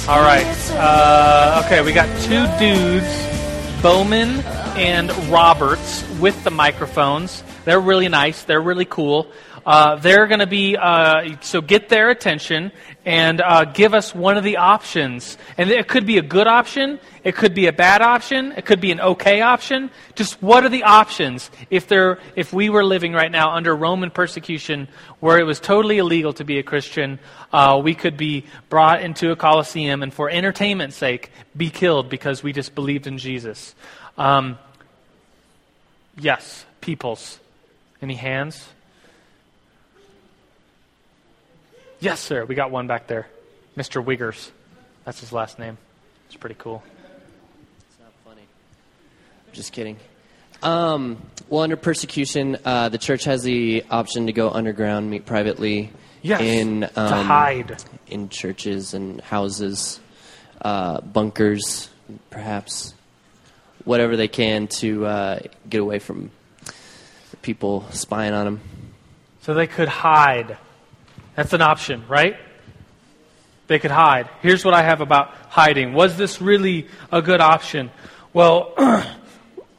All 0.08 0.22
right. 0.22 0.46
Uh, 0.70 1.62
okay, 1.66 1.82
we 1.82 1.92
got 1.92 2.08
two 2.22 2.46
dudes, 2.58 3.82
Bowman 3.82 4.40
and 4.74 5.14
Roberts, 5.28 6.02
with 6.18 6.42
the 6.44 6.50
microphones. 6.50 7.44
They're 7.66 7.78
really 7.78 8.08
nice. 8.08 8.42
They're 8.44 8.62
really 8.62 8.86
cool. 8.86 9.30
Uh, 9.68 9.96
they're 9.96 10.26
going 10.26 10.40
to 10.40 10.46
be 10.46 10.78
uh, 10.78 11.37
so 11.42 11.61
get 11.61 11.90
their 11.90 12.09
attention 12.09 12.72
and 13.04 13.42
uh, 13.42 13.66
give 13.66 13.92
us 13.92 14.14
one 14.14 14.38
of 14.38 14.42
the 14.42 14.57
options. 14.57 15.37
And 15.59 15.68
it 15.68 15.87
could 15.88 16.07
be 16.07 16.16
a 16.16 16.22
good 16.22 16.46
option. 16.46 16.98
It 17.22 17.37
could 17.37 17.52
be 17.52 17.66
a 17.66 17.72
bad 17.72 18.00
option. 18.00 18.52
It 18.52 18.64
could 18.64 18.81
be 18.81 18.92
an 18.92 19.00
okay 19.00 19.42
option. 19.42 19.90
Just 20.14 20.42
what 20.42 20.64
are 20.64 20.70
the 20.70 20.85
options 20.85 21.50
if 21.68 21.87
there 21.87 22.18
if 22.35 22.50
we 22.50 22.70
were 22.70 22.83
living 22.83 23.12
right 23.12 23.31
now 23.31 23.50
under 23.50 23.76
Roman 23.76 24.11
persecution, 24.11 24.88
where 25.20 25.38
it 25.38 25.44
was 25.44 25.61
totally 25.61 25.98
illegal 25.98 26.33
to 26.33 26.44
be 26.44 26.59
a 26.59 26.62
Christian, 26.62 27.18
uh, 27.52 27.78
we 27.85 27.94
could 27.94 28.16
be 28.16 28.46
brought 28.70 29.02
into 29.02 29.33
a 29.33 29.37
coliseum 29.37 30.02
and 30.02 30.14
for 30.14 30.31
entertainment's 30.31 30.96
sake 30.96 31.31
be 31.54 31.68
killed 31.68 32.09
because 32.09 32.42
we 32.42 32.54
just 32.54 32.74
believed 32.74 33.07
in 33.07 33.18
Jesus. 33.18 33.74
Um, 34.16 34.59
yes, 36.18 36.64
peoples. 36.81 37.38
Any 38.00 38.14
hands? 38.14 38.66
Yes, 42.00 42.20
sir. 42.20 42.44
We 42.44 42.54
got 42.54 42.70
one 42.70 42.87
back 42.87 43.06
there. 43.06 43.26
Mr. 43.76 44.04
Wiggers. 44.04 44.50
That's 45.04 45.20
his 45.20 45.32
last 45.32 45.58
name. 45.58 45.78
It's 46.26 46.37
pretty 46.37 46.56
cool. 46.58 46.82
It's 47.88 47.98
not 48.00 48.12
funny. 48.24 48.42
Just 49.52 49.72
kidding. 49.72 49.96
Um, 50.62 51.22
well, 51.48 51.62
under 51.62 51.76
persecution, 51.76 52.56
uh, 52.64 52.88
the 52.88 52.98
church 52.98 53.24
has 53.24 53.42
the 53.42 53.84
option 53.90 54.26
to 54.26 54.32
go 54.32 54.50
underground, 54.50 55.11
meet 55.11 55.24
privately 55.26 55.90
Yes. 56.22 56.40
in 56.40 56.80
to 56.80 57.00
um, 57.00 57.26
hide. 57.26 57.82
in 58.08 58.28
churches 58.28 58.92
and 58.94 59.20
houses, 59.20 60.00
uh, 60.61 61.00
bunkers, 61.00 61.88
perhaps, 62.30 62.92
whatever 63.84 64.16
they 64.16 64.26
can 64.28 64.66
to 64.66 65.06
uh, 65.06 65.38
get 65.70 65.80
away 65.80 66.00
from 66.00 66.30
people 67.42 67.87
spying 67.90 68.34
on 68.34 68.44
them. 68.44 68.61
So 69.42 69.54
they 69.54 69.68
could 69.68 69.88
hide. 69.88 70.58
That's 71.38 71.53
an 71.53 71.62
option, 71.62 72.03
right? 72.09 72.37
They 73.68 73.79
could 73.79 73.92
hide. 73.92 74.29
Here's 74.42 74.64
what 74.64 74.74
I 74.74 74.83
have 74.83 75.01
about 75.01 75.29
hiding. 75.48 75.92
Was 75.92 76.16
this 76.16 76.42
really 76.42 76.88
a 77.12 77.22
good 77.22 77.40
option? 77.40 77.92
Well, 78.33 78.74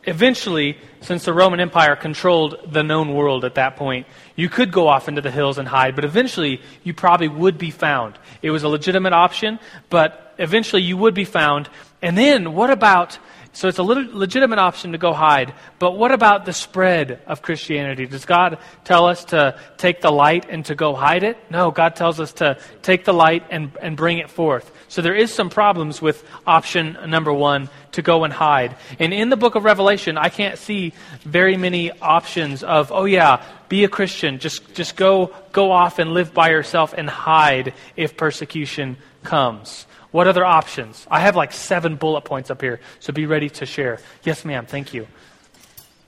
eventually, 0.06 0.78
since 1.02 1.26
the 1.26 1.34
Roman 1.34 1.60
Empire 1.60 1.98
controlled 1.98 2.72
the 2.72 2.82
known 2.82 3.14
world 3.14 3.44
at 3.44 3.56
that 3.56 3.76
point, 3.76 4.08
you 4.38 4.48
could 4.48 4.72
go 4.72 4.88
off 4.88 5.10
into 5.10 5.20
the 5.20 5.32
hills 5.32 5.58
and 5.58 5.68
hide, 5.68 5.98
but 5.98 6.06
eventually 6.06 6.62
you 6.86 6.94
probably 6.94 7.28
would 7.28 7.58
be 7.58 7.72
found. 7.72 8.18
It 8.42 8.52
was 8.52 8.64
a 8.64 8.70
legitimate 8.70 9.12
option, 9.12 9.60
but 9.90 10.34
eventually 10.38 10.84
you 10.84 10.96
would 10.96 11.14
be 11.14 11.26
found. 11.26 11.68
And 12.02 12.18
then 12.18 12.54
what 12.54 12.70
about 12.70 13.20
so 13.52 13.68
it's 13.68 13.80
a 13.80 13.84
legitimate 13.84 14.60
option 14.60 14.92
to 14.92 14.98
go 14.98 15.12
hide. 15.12 15.54
But 15.80 15.98
what 15.98 16.12
about 16.12 16.46
the 16.46 16.54
spread 16.54 17.20
of 17.26 17.42
Christianity? 17.42 18.06
Does 18.06 18.26
God 18.26 18.60
tell 18.84 19.06
us 19.06 19.26
to 19.26 19.60
take 19.78 20.02
the 20.02 20.12
light 20.12 20.46
and 20.50 20.64
to 20.66 20.76
go 20.76 20.94
hide 20.94 21.24
it? 21.24 21.38
No, 21.50 21.72
God 21.72 21.96
tells 21.96 22.20
us 22.20 22.34
to 22.34 22.60
take 22.82 23.06
the 23.06 23.14
light 23.14 23.44
and, 23.50 23.72
and 23.82 23.98
bring 23.98 24.20
it 24.20 24.30
forth. 24.30 24.72
So 24.88 25.02
there 25.02 25.16
is 25.16 25.34
some 25.34 25.50
problems 25.50 26.02
with 26.02 26.24
option 26.46 26.98
number 27.08 27.34
one, 27.34 27.70
to 27.94 28.02
go 28.02 28.24
and 28.24 28.32
hide. 28.32 28.76
And 29.00 29.14
in 29.14 29.30
the 29.30 29.38
book 29.38 29.56
of 29.56 29.64
Revelation, 29.64 30.18
I 30.18 30.30
can't 30.30 30.58
see 30.58 30.94
very 31.22 31.58
many 31.58 31.92
options 31.92 32.64
of, 32.64 32.92
oh 32.92 33.06
yeah, 33.06 33.44
be 33.68 33.84
a 33.84 33.90
Christian. 33.90 34.40
Just, 34.40 34.74
just 34.74 34.96
go, 34.96 35.34
go 35.52 35.72
off 35.72 36.00
and 36.00 36.14
live 36.14 36.34
by 36.34 36.50
yourself 36.50 36.94
and 36.96 37.10
hide 37.10 37.74
if 37.96 38.16
persecution 38.16 38.98
comes. 39.24 39.86
What 40.12 40.28
other 40.28 40.44
options? 40.46 41.06
I 41.10 41.20
have 41.22 41.36
like 41.36 41.52
seven 41.52 41.96
bullet 41.96 42.22
points 42.22 42.50
up 42.50 42.62
here, 42.62 42.80
so 43.00 43.14
be 43.14 43.26
ready 43.26 43.50
to 43.52 43.66
share. 43.66 44.00
Yes, 44.24 44.44
ma'am. 44.44 44.66
Thank 44.66 44.94
you. 44.94 45.08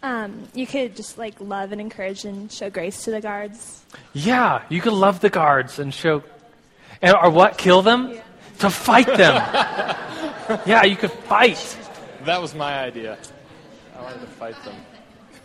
Um, 0.03 0.47
you 0.55 0.65
could 0.65 0.95
just 0.95 1.17
like 1.19 1.39
love 1.39 1.71
and 1.71 1.79
encourage 1.79 2.25
and 2.25 2.51
show 2.51 2.69
grace 2.71 3.03
to 3.03 3.11
the 3.11 3.21
guards. 3.21 3.83
Yeah, 4.13 4.63
you 4.69 4.81
could 4.81 4.93
love 4.93 5.19
the 5.19 5.29
guards 5.29 5.77
and 5.77 5.93
show, 5.93 6.23
and, 7.01 7.15
or 7.15 7.29
what? 7.29 7.57
Kill 7.59 7.83
them? 7.83 8.17
To 8.59 8.69
fight 8.69 9.05
them. 9.07 9.35
yeah, 10.65 10.83
you 10.83 10.95
could 10.95 11.11
fight. 11.11 11.77
That 12.25 12.41
was 12.41 12.55
my 12.55 12.79
idea. 12.79 13.17
I 13.97 14.01
wanted 14.01 14.21
to 14.21 14.27
fight 14.27 14.55
them. 14.63 14.75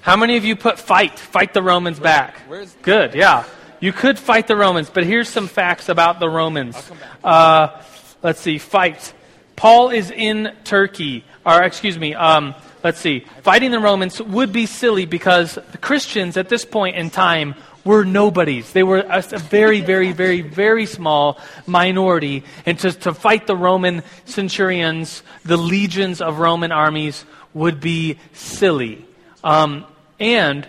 How 0.01 0.17
many 0.17 0.37
of 0.37 0.45
you 0.45 0.57
put 0.57 0.79
fight? 0.79 1.19
Fight 1.19 1.53
the 1.53 1.63
Romans 1.63 1.99
back. 1.99 2.37
Where's- 2.47 2.75
Good, 2.83 3.15
yeah. 3.15 3.45
You 3.81 3.93
could 3.93 4.19
fight 4.19 4.47
the 4.47 4.57
Romans, 4.57 4.89
but 4.89 5.05
here's 5.05 5.29
some 5.29 5.49
facts 5.49 5.89
about 5.91 6.21
the 6.21 6.29
Romans. 6.31 6.77
Uh, 7.23 7.83
let's 8.27 8.41
see, 8.41 8.59
fight. 8.59 9.15
Paul 9.55 9.91
is 9.91 10.11
in 10.11 10.53
Turkey, 10.65 11.25
or 11.45 11.63
excuse 11.63 11.97
me, 11.97 12.13
um, 12.17 12.57
let's 12.83 12.99
see. 12.99 13.21
Fighting 13.43 13.71
the 13.71 13.79
Romans 13.79 14.21
would 14.21 14.53
be 14.53 14.67
silly 14.67 15.07
because 15.07 15.55
the 15.55 15.79
Christians 15.79 16.37
at 16.37 16.49
this 16.49 16.65
point 16.65 16.97
in 16.97 17.09
time 17.11 17.55
were 17.85 18.05
nobodies. 18.05 18.73
They 18.73 18.83
were 18.83 18.99
a, 19.09 19.23
very, 19.23 19.81
very, 19.81 20.11
very, 20.11 20.41
very 20.41 20.87
small 20.87 21.39
minority. 21.69 22.43
And 22.67 22.77
to, 22.81 22.91
to 22.91 23.15
fight 23.15 23.47
the 23.47 23.57
Roman 23.57 24.03
centurions, 24.25 25.23
the 25.45 25.57
legions 25.57 26.21
of 26.21 26.41
Roman 26.41 26.73
armies, 26.73 27.25
would 27.55 27.81
be 27.81 28.19
silly. 28.33 29.07
Um, 29.45 29.87
and 30.19 30.67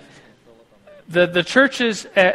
the, 1.10 1.28
the 1.28 1.44
churches 1.44 2.06
uh, 2.06 2.32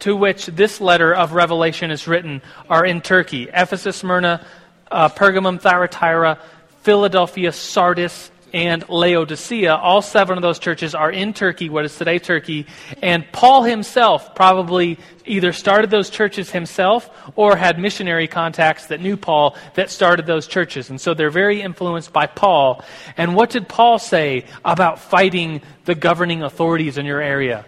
to 0.00 0.16
which 0.16 0.46
this 0.46 0.80
letter 0.80 1.14
of 1.14 1.32
Revelation 1.32 1.90
is 1.90 2.06
written 2.06 2.42
are 2.68 2.84
in 2.84 3.00
Turkey 3.00 3.48
Ephesus, 3.52 3.96
Smyrna, 3.96 4.46
uh, 4.90 5.08
Pergamum, 5.08 5.60
Thyatira, 5.60 6.38
Philadelphia, 6.82 7.52
Sardis, 7.52 8.30
and 8.54 8.88
Laodicea. 8.88 9.74
All 9.74 10.00
seven 10.00 10.38
of 10.38 10.42
those 10.42 10.58
churches 10.58 10.94
are 10.94 11.10
in 11.10 11.34
Turkey, 11.34 11.68
what 11.68 11.84
is 11.84 11.96
today 11.96 12.18
Turkey. 12.18 12.66
And 13.02 13.30
Paul 13.30 13.62
himself 13.62 14.34
probably 14.34 14.98
either 15.26 15.52
started 15.52 15.90
those 15.90 16.08
churches 16.08 16.50
himself 16.50 17.10
or 17.36 17.56
had 17.56 17.78
missionary 17.78 18.26
contacts 18.26 18.86
that 18.86 19.00
knew 19.02 19.18
Paul 19.18 19.56
that 19.74 19.90
started 19.90 20.24
those 20.24 20.46
churches. 20.46 20.88
And 20.88 20.98
so 20.98 21.12
they're 21.12 21.30
very 21.30 21.60
influenced 21.60 22.12
by 22.12 22.26
Paul. 22.26 22.82
And 23.18 23.34
what 23.34 23.50
did 23.50 23.68
Paul 23.68 23.98
say 23.98 24.46
about 24.64 24.98
fighting 24.98 25.60
the 25.84 25.94
governing 25.94 26.42
authorities 26.42 26.96
in 26.96 27.04
your 27.04 27.20
area? 27.20 27.66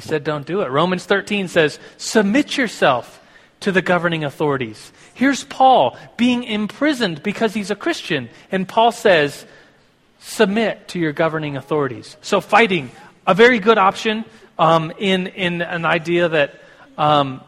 He 0.00 0.08
said, 0.08 0.24
don't 0.24 0.46
do 0.46 0.62
it. 0.62 0.70
Romans 0.70 1.04
13 1.04 1.48
says, 1.48 1.78
submit 1.98 2.56
yourself 2.56 3.20
to 3.60 3.70
the 3.70 3.82
governing 3.82 4.24
authorities. 4.24 4.92
Here's 5.12 5.44
Paul 5.44 5.98
being 6.16 6.44
imprisoned 6.44 7.22
because 7.22 7.52
he's 7.52 7.70
a 7.70 7.76
Christian. 7.76 8.30
And 8.50 8.66
Paul 8.66 8.92
says, 8.92 9.44
submit 10.20 10.88
to 10.88 10.98
your 10.98 11.12
governing 11.12 11.58
authorities. 11.58 12.16
So, 12.22 12.40
fighting, 12.40 12.90
a 13.26 13.34
very 13.34 13.58
good 13.58 13.76
option 13.76 14.24
um, 14.58 14.90
in, 14.98 15.26
in 15.26 15.60
an 15.60 15.84
idea 15.84 16.30
that 16.30 16.62
um, 16.96 17.42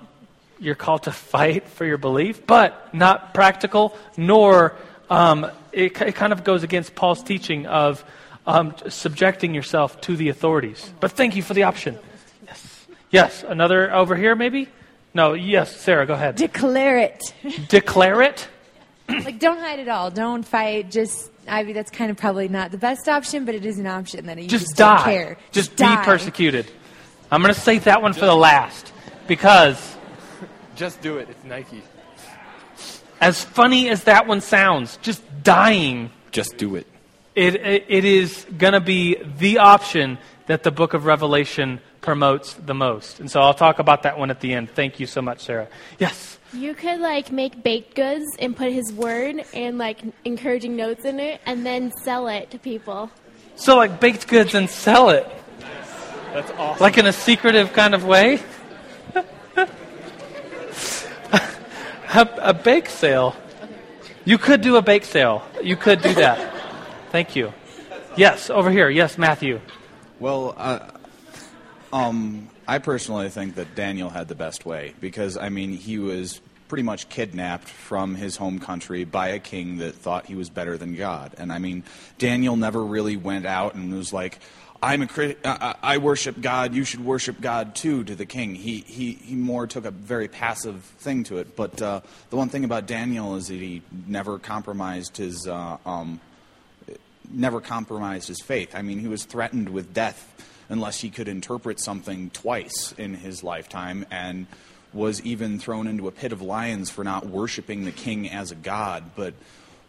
you're 0.61 0.75
called 0.75 1.05
to 1.05 1.13
fight 1.13 1.67
for 1.69 1.87
your 1.87 1.97
belief, 1.97 2.47
but 2.47 2.95
not 2.95 3.33
practical, 3.33 3.97
nor 4.19 4.77
um, 5.09 5.51
it, 5.73 5.99
it 6.03 6.15
kind 6.15 6.35
of 6.35 6.45
goes 6.45 6.63
against 6.63 6.95
Paul's 6.95 7.23
teaching 7.23 7.65
of 7.67 8.05
um, 8.47 8.75
subjecting 8.89 9.55
yourself 9.55 9.99
to 10.03 10.17
the 10.17 10.29
authorities. 10.29 10.93
But 11.01 11.13
thank 11.13 11.35
you 11.37 11.43
for 11.43 11.55
the 11.55 11.63
option. 11.63 11.99
Yes. 13.13 13.43
Yes. 13.43 13.51
Another 13.51 13.95
over 13.95 14.17
here, 14.17 14.35
maybe? 14.35 14.69
No, 15.15 15.35
yes, 15.35 15.77
Sarah, 15.77 16.07
go 16.07 16.15
ahead. 16.15 16.37
Declare 16.37 16.99
it. 16.99 17.35
Declare 17.69 18.23
it. 18.23 18.49
like, 19.09 19.39
don't 19.39 19.59
hide 19.59 19.79
at 19.79 19.89
all. 19.89 20.11
Don't 20.11 20.43
fight. 20.43 20.91
Just, 20.91 21.31
Ivy, 21.47 21.75
that's 21.75 21.91
kind 21.91 22.11
of 22.11 22.17
probably 22.17 22.49
not 22.49 22.71
the 22.71 22.79
best 22.79 23.09
option, 23.09 23.45
but 23.45 23.55
it 23.55 23.67
is 23.67 23.79
an 23.79 23.87
option 23.87 24.25
that 24.27 24.39
you 24.39 24.49
just, 24.49 24.65
just 24.65 24.77
don't 24.77 24.97
die. 24.97 25.05
care. 25.05 25.39
Just, 25.51 25.77
die. 25.77 25.97
be 25.97 26.05
persecuted. 26.05 26.71
I'm 27.31 27.43
going 27.43 27.53
to 27.53 27.61
save 27.61 27.85
that 27.85 28.01
one 28.01 28.15
for 28.15 28.25
the 28.27 28.35
last 28.35 28.93
because, 29.27 29.97
Just 30.77 31.03
do 31.03 31.19
it. 31.19 31.29
It's 31.29 31.45
Nike. 31.45 31.83
as 33.21 33.45
funny 33.45 33.91
as 33.91 34.05
that 34.05 34.27
one 34.27 34.41
sounds, 34.41 34.99
just 35.03 35.23
dying, 35.43 36.11
Just 36.31 36.57
do 36.57 36.77
it. 36.77 36.87
it, 37.35 37.57
it, 37.57 37.85
it 37.89 38.05
is 38.07 38.47
going 38.57 38.73
to 38.73 38.81
be 38.81 39.17
the 39.39 39.59
option 39.59 40.17
that 40.47 40.63
the 40.63 40.71
book 40.71 40.95
of 40.95 41.05
Revelation 41.05 41.81
promotes 42.03 42.53
the 42.55 42.75
most. 42.75 43.21
And 43.21 43.31
so 43.31 43.41
I'll 43.41 43.55
talk 43.55 43.79
about 43.79 44.03
that 44.03 44.19
one 44.19 44.31
at 44.31 44.41
the 44.41 44.53
end. 44.53 44.71
Thank 44.71 45.01
you 45.01 45.07
so 45.07 45.23
much, 45.23 45.45
Sarah. 45.45 45.69
Yes. 45.99 46.39
You 46.53 46.75
could 46.75 47.01
like 47.01 47.33
make 47.33 47.63
baked 47.63 47.95
goods 47.95 48.27
and 48.39 48.55
put 48.55 48.73
his 48.73 48.93
word 48.93 49.43
and 49.55 49.79
like 49.79 50.03
encouraging 50.27 50.77
notes 50.77 51.07
in 51.07 51.19
it 51.19 51.41
and 51.47 51.65
then 51.65 51.91
sell 52.03 52.29
it 52.29 52.51
to 52.51 52.59
people. 52.59 53.11
So, 53.55 53.77
like 53.77 54.01
baked 54.01 54.29
goods 54.29 54.55
and 54.55 54.69
sell 54.69 55.09
it, 55.11 55.27
That's 56.35 56.51
awesome. 56.53 56.83
like 56.83 56.99
in 56.99 57.07
a 57.07 57.13
secretive 57.13 57.73
kind 57.73 57.95
of 57.95 58.05
way. 58.05 58.41
a, 59.15 59.25
a 62.43 62.53
bake 62.53 62.89
sale. 62.89 63.37
You 64.25 64.39
could 64.39 64.61
do 64.61 64.77
a 64.77 64.83
bake 64.83 65.05
sale. 65.05 65.43
You 65.63 65.77
could 65.77 66.03
do 66.03 66.15
that. 66.15 66.53
Thank 67.11 67.35
you. 67.35 67.53
Yes, 68.17 68.51
over 68.51 68.71
here. 68.71 68.89
Yes, 68.91 69.19
Matthew. 69.19 69.61
Well, 70.21 70.55
uh, 70.57 70.92
um, 71.93 72.49
I 72.67 72.79
personally 72.79 73.29
think 73.29 73.57
that 73.57 73.75
Daniel 73.75 74.09
had 74.09 74.29
the 74.29 74.35
best 74.35 74.65
way 74.65 74.95
because, 75.01 75.37
I 75.37 75.49
mean, 75.49 75.73
he 75.73 75.99
was 75.99 76.41
pretty 76.69 76.83
much 76.83 77.09
kidnapped 77.11 77.69
from 77.69 78.15
his 78.15 78.37
home 78.37 78.59
country 78.59 79.05
by 79.05 79.29
a 79.29 79.39
king 79.39 79.77
that 79.77 79.95
thought 79.95 80.25
he 80.25 80.35
was 80.35 80.49
better 80.49 80.79
than 80.79 80.97
God. 80.97 81.35
And 81.37 81.53
I 81.53 81.59
mean, 81.59 81.85
Daniel 82.17 82.57
never 82.57 82.83
really 82.83 83.17
went 83.17 83.45
out 83.45 83.75
and 83.75 83.95
was 83.95 84.13
like, 84.13 84.39
I'm 84.83 85.03
a 85.03 85.77
I 85.83 85.99
worship 85.99 86.41
God. 86.41 86.75
You 86.75 86.83
should 86.83 87.05
worship 87.05 87.41
God 87.41 87.77
too. 87.77 88.03
To 88.05 88.17
the 88.17 88.27
king, 88.27 88.57
he 88.57 88.81
he 88.81 89.13
he 89.13 89.37
more 89.37 89.69
took 89.69 89.85
a 89.85 89.93
very 89.93 90.27
passive 90.27 90.83
thing 90.99 91.23
to 91.25 91.39
it. 91.39 91.55
But 91.55 91.81
uh, 91.81 92.01
the 92.31 92.37
one 92.37 92.49
thing 92.49 92.65
about 92.65 92.87
Daniel 92.87 93.37
is 93.37 93.47
that 93.47 93.61
he 93.61 93.83
never 94.09 94.41
compromised 94.41 95.19
his 95.19 95.47
uh, 95.47 95.77
um, 95.87 96.21
never 97.31 97.61
compromised 97.61 98.27
his 98.27 98.41
faith. 98.41 98.75
I 98.75 98.83
mean, 98.83 98.99
he 98.99 99.07
was 99.07 99.25
threatened 99.25 99.69
with 99.69 99.95
death 99.95 100.52
unless 100.69 101.01
he 101.01 101.11
could 101.11 101.29
interpret 101.29 101.81
something 101.81 102.31
twice 102.31 102.93
in 102.99 103.15
his 103.15 103.43
lifetime, 103.43 104.07
and 104.11 104.47
was 104.93 105.23
even 105.23 105.59
thrown 105.59 105.87
into 105.87 106.07
a 106.09 106.13
pit 106.13 106.33
of 106.33 106.43
lions 106.43 106.91
for 106.91 107.03
not 107.03 107.27
worshiping 107.27 107.85
the 107.85 107.93
king 107.93 108.29
as 108.29 108.51
a 108.51 108.55
god. 108.55 109.03
But 109.17 109.35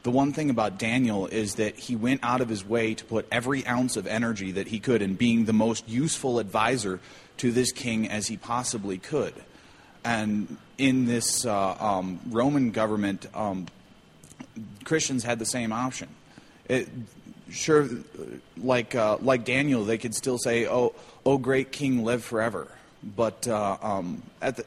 the 0.04 0.12
one 0.12 0.34
thing 0.34 0.50
about 0.50 0.78
Daniel 0.78 1.28
is 1.28 1.56
that 1.56 1.78
he 1.78 1.96
went 1.96 2.22
out 2.24 2.42
of 2.42 2.50
his 2.50 2.66
way 2.66 2.94
to 2.94 3.06
put 3.06 3.28
every 3.32 3.66
ounce 3.66 3.98
of 3.98 4.08
energy 4.08 4.52
that 4.54 4.68
he 4.68 4.80
could 4.80 5.02
in 5.02 5.16
being 5.16 5.46
the 5.46 5.54
most 5.54 5.88
useful 5.88 6.40
advisor 6.40 7.00
to 7.38 7.52
this 7.52 7.72
king 7.72 8.10
as 8.10 8.28
he 8.28 8.38
possibly 8.38 8.98
could. 8.98 9.34
And 10.04 10.58
in 10.78 11.06
this 11.06 11.46
uh, 11.46 11.76
um, 11.80 12.20
Roman 12.30 12.72
government, 12.72 13.28
um, 13.34 13.68
Christians 14.84 15.24
had 15.24 15.40
the 15.40 15.46
same 15.46 15.72
option. 15.72 16.10
It, 16.68 16.90
sure, 17.54 17.88
like 18.58 18.96
uh, 18.96 19.18
like 19.22 19.46
Daniel, 19.46 19.86
they 19.86 19.98
could 19.98 20.16
still 20.16 20.38
say, 20.38 20.68
"Oh, 20.68 20.94
oh, 21.26 21.38
great 21.38 21.72
King, 21.72 22.04
live 22.04 22.24
forever." 22.24 22.68
But 23.04 23.48
uh, 23.48 23.78
um, 23.82 24.24
at 24.42 24.58
the 24.58 24.66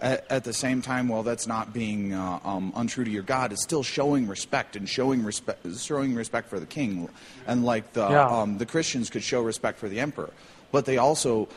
at, 0.00 0.30
at 0.30 0.44
the 0.44 0.52
same 0.52 0.82
time, 0.82 1.08
while 1.08 1.22
that's 1.22 1.46
not 1.46 1.72
being 1.72 2.12
uh, 2.12 2.38
um, 2.44 2.72
untrue 2.76 3.04
to 3.04 3.10
your 3.10 3.22
God, 3.22 3.52
it's 3.52 3.62
still 3.62 3.82
showing 3.82 4.28
respect 4.28 4.76
and 4.76 4.88
showing 4.88 5.24
respect, 5.24 5.66
showing 5.78 6.14
respect 6.14 6.48
for 6.48 6.60
the 6.60 6.66
king, 6.66 7.08
and 7.46 7.64
like 7.64 7.92
the 7.94 8.00
Yeah. 8.02 8.26
um, 8.26 8.58
the 8.58 8.66
Christians 8.66 9.10
could 9.10 9.22
show 9.22 9.40
respect 9.42 9.78
for 9.78 9.88
the 9.88 10.00
emperor, 10.00 10.30
but 10.70 10.84
they 10.84 10.98
also 10.98 11.48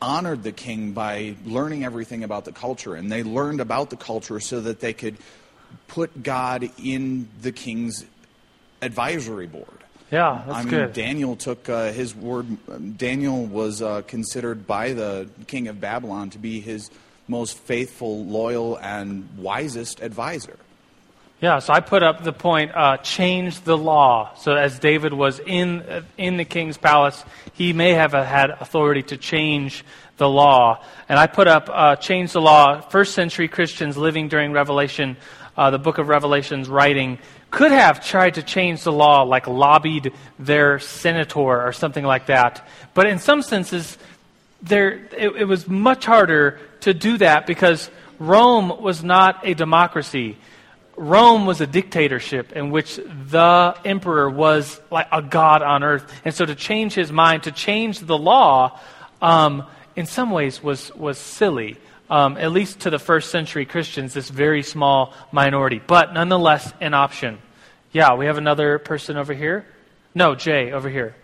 honored 0.00 0.44
the 0.44 0.52
king 0.52 0.92
by 0.92 1.34
learning 1.44 1.84
everything 1.84 2.22
about 2.22 2.44
the 2.44 2.52
culture, 2.52 2.94
and 2.94 3.10
they 3.10 3.24
learned 3.24 3.60
about 3.60 3.90
the 3.90 3.96
culture 3.96 4.38
so 4.38 4.60
that 4.60 4.78
they 4.78 4.92
could 4.92 5.16
put 5.88 6.22
God 6.22 6.70
in 6.82 7.28
the 7.42 7.50
king's 7.50 8.04
advisory 8.80 9.48
board. 9.48 9.66
Yeah, 10.10 10.42
that's 10.46 10.58
I 10.58 10.62
mean, 10.62 10.70
good. 10.70 10.92
Daniel 10.94 11.36
took 11.36 11.68
uh, 11.68 11.92
his 11.92 12.14
word. 12.14 12.46
Daniel 12.96 13.44
was 13.44 13.82
uh, 13.82 14.02
considered 14.06 14.66
by 14.66 14.94
the 14.94 15.28
king 15.46 15.68
of 15.68 15.80
Babylon 15.80 16.30
to 16.30 16.38
be 16.38 16.60
his 16.60 16.90
most 17.28 17.58
faithful, 17.58 18.24
loyal, 18.24 18.76
and 18.78 19.28
wisest 19.36 20.00
advisor. 20.00 20.56
Yeah, 21.40 21.60
so 21.60 21.72
I 21.72 21.80
put 21.80 22.02
up 22.02 22.24
the 22.24 22.32
point: 22.32 22.72
uh, 22.74 22.96
change 22.96 23.60
the 23.60 23.76
law. 23.76 24.34
So 24.36 24.54
as 24.54 24.78
David 24.78 25.12
was 25.12 25.40
in 25.40 25.82
uh, 25.82 26.02
in 26.16 26.38
the 26.38 26.44
king's 26.44 26.78
palace, 26.78 27.22
he 27.52 27.72
may 27.72 27.92
have 27.92 28.12
had 28.12 28.50
authority 28.50 29.02
to 29.04 29.16
change 29.18 29.84
the 30.16 30.28
law. 30.28 30.82
And 31.08 31.18
I 31.18 31.26
put 31.26 31.46
up 31.46 31.68
uh, 31.70 31.96
change 31.96 32.32
the 32.32 32.40
law. 32.40 32.80
First 32.80 33.14
century 33.14 33.46
Christians 33.46 33.96
living 33.96 34.28
during 34.28 34.52
Revelation, 34.52 35.16
uh, 35.56 35.70
the 35.70 35.78
book 35.78 35.98
of 35.98 36.08
Revelation's 36.08 36.68
writing, 36.68 37.18
could 37.50 37.72
have 37.72 38.04
tried 38.04 38.34
to 38.34 38.42
change 38.42 38.82
the 38.82 38.92
law, 38.92 39.22
like 39.22 39.46
lobbied 39.46 40.12
their 40.38 40.78
senator 40.78 41.66
or 41.66 41.72
something 41.72 42.04
like 42.04 42.26
that. 42.26 42.66
But 42.94 43.06
in 43.06 43.18
some 43.18 43.42
senses, 43.42 43.96
there 44.62 45.08
it, 45.16 45.36
it 45.36 45.44
was 45.44 45.68
much 45.68 46.04
harder 46.04 46.60
to 46.80 46.92
do 46.92 47.18
that 47.18 47.46
because 47.46 47.90
Rome 48.18 48.82
was 48.82 49.02
not 49.02 49.46
a 49.46 49.54
democracy. 49.54 50.36
Rome 50.96 51.46
was 51.46 51.60
a 51.60 51.66
dictatorship 51.66 52.52
in 52.52 52.70
which 52.70 52.96
the 52.96 53.76
emperor 53.84 54.28
was 54.28 54.80
like 54.90 55.06
a 55.12 55.22
god 55.22 55.62
on 55.62 55.84
earth. 55.84 56.12
And 56.24 56.34
so 56.34 56.44
to 56.44 56.56
change 56.56 56.94
his 56.94 57.12
mind, 57.12 57.44
to 57.44 57.52
change 57.52 58.00
the 58.00 58.18
law, 58.18 58.80
um, 59.22 59.64
in 59.94 60.06
some 60.06 60.32
ways 60.32 60.62
was, 60.62 60.94
was 60.94 61.18
silly. 61.18 61.76
Um, 62.10 62.38
at 62.38 62.52
least 62.52 62.80
to 62.80 62.90
the 62.90 62.98
first 62.98 63.30
century 63.30 63.66
Christians, 63.66 64.14
this 64.14 64.30
very 64.30 64.62
small 64.62 65.12
minority. 65.30 65.80
But 65.86 66.14
nonetheless, 66.14 66.72
an 66.80 66.94
option. 66.94 67.38
Yeah, 67.92 68.14
we 68.14 68.26
have 68.26 68.38
another 68.38 68.78
person 68.78 69.16
over 69.18 69.34
here. 69.34 69.66
No, 70.14 70.34
Jay, 70.34 70.72
over 70.72 70.88
here. 70.88 71.14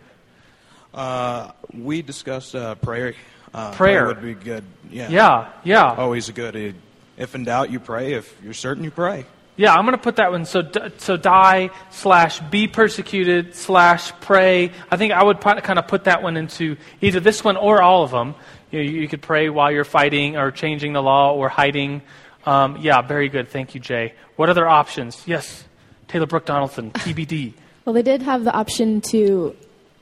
Uh, 0.93 1.53
we 1.72 2.03
discussed 2.03 2.55
uh, 2.55 2.74
prayer. 2.76 3.14
Uh, 3.53 3.72
Prayer. 3.72 4.07
would 4.09 4.20
be 4.20 4.35
good. 4.35 4.64
Yeah. 4.91 5.09
Yeah, 5.09 5.53
yeah. 5.62 5.95
Always 5.95 6.28
a 6.28 6.32
good. 6.32 6.57
uh, 6.57 6.72
If 7.16 7.35
in 7.37 7.45
doubt, 7.45 7.70
you 7.70 7.78
pray. 7.78 8.14
If 8.14 8.37
you're 8.43 8.53
certain, 8.53 8.82
you 8.82 8.91
pray. 8.91 9.24
Yeah, 9.57 9.72
I'm 9.72 9.85
going 9.85 9.97
to 9.97 10.03
put 10.03 10.16
that 10.16 10.32
one. 10.32 10.45
So, 10.45 10.68
so 10.99 11.16
die 11.16 11.70
slash 11.91 12.41
be 12.41 12.66
persecuted 12.66 13.55
slash 13.55 14.11
pray. 14.20 14.72
I 14.91 14.97
think 14.97 15.12
I 15.12 15.22
would 15.22 15.41
kind 15.41 15.78
of 15.78 15.87
put 15.87 16.05
that 16.05 16.24
one 16.24 16.37
into 16.37 16.76
either 17.01 17.20
this 17.20 17.45
one 17.45 17.57
or 17.57 17.80
all 17.80 18.03
of 18.03 18.11
them. 18.11 18.35
You, 18.70 18.82
know, 18.82 18.90
you, 18.90 19.08
could 19.08 19.22
pray 19.22 19.48
while 19.48 19.70
you're 19.70 19.84
fighting 19.84 20.36
or 20.36 20.50
changing 20.50 20.92
the 20.92 21.02
law 21.02 21.34
or 21.34 21.48
hiding. 21.48 22.02
Um, 22.44 22.78
yeah, 22.80 23.02
very 23.02 23.28
good. 23.28 23.48
Thank 23.48 23.74
you, 23.74 23.80
Jay. 23.80 24.14
What 24.36 24.50
other 24.50 24.66
options? 24.68 25.22
Yes, 25.26 25.64
Taylor 26.08 26.26
Brooke 26.26 26.46
Donaldson, 26.46 26.90
TBD. 26.92 27.54
Well, 27.84 27.92
they 27.92 28.02
did 28.02 28.22
have 28.22 28.44
the 28.44 28.52
option 28.52 29.00
to 29.12 29.54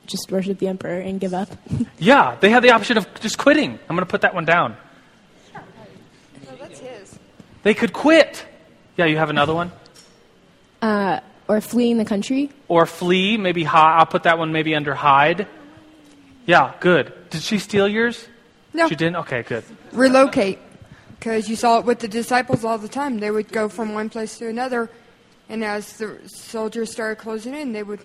just 0.06 0.30
worship 0.30 0.58
the 0.58 0.68
emperor 0.68 0.98
and 0.98 1.20
give 1.20 1.34
up. 1.34 1.48
Yeah, 1.98 2.36
they 2.40 2.50
had 2.50 2.64
the 2.64 2.72
option 2.72 2.98
of 2.98 3.06
just 3.20 3.38
quitting. 3.38 3.70
I'm 3.70 3.94
going 3.94 4.00
to 4.00 4.06
put 4.06 4.22
that 4.22 4.34
one 4.34 4.44
down. 4.44 4.76
that's 6.58 6.80
his. 6.80 7.16
They 7.62 7.74
could 7.74 7.92
quit. 7.92 8.44
Yeah, 8.96 9.04
you 9.04 9.16
have 9.18 9.30
another 9.30 9.54
one? 9.54 9.70
Uh, 10.80 11.20
or 11.46 11.60
fleeing 11.60 11.98
the 11.98 12.04
country. 12.04 12.50
Or 12.66 12.86
flee, 12.86 13.36
maybe 13.36 13.62
hi- 13.62 13.98
I'll 13.98 14.06
put 14.06 14.24
that 14.24 14.36
one 14.36 14.50
maybe 14.50 14.74
under 14.74 14.94
hide. 14.94 15.46
Yeah, 16.44 16.74
good. 16.80 17.12
Did 17.30 17.42
she 17.42 17.58
steal 17.58 17.86
yours? 17.86 18.26
No. 18.74 18.88
She 18.88 18.96
didn't? 18.96 19.16
Okay, 19.16 19.42
good. 19.42 19.64
relocate 19.92 20.58
because 21.18 21.48
you 21.48 21.56
saw 21.56 21.78
it 21.78 21.84
with 21.84 22.00
the 22.00 22.08
disciples 22.08 22.64
all 22.64 22.78
the 22.78 22.88
time. 22.88 23.20
They 23.20 23.30
would 23.30 23.48
go 23.48 23.68
from 23.68 23.94
one 23.94 24.10
place 24.10 24.38
to 24.38 24.48
another, 24.48 24.90
and 25.48 25.62
as 25.62 25.98
the 25.98 26.18
soldiers 26.26 26.90
started 26.90 27.16
closing 27.16 27.54
in, 27.54 27.72
they 27.72 27.82
would. 27.82 28.00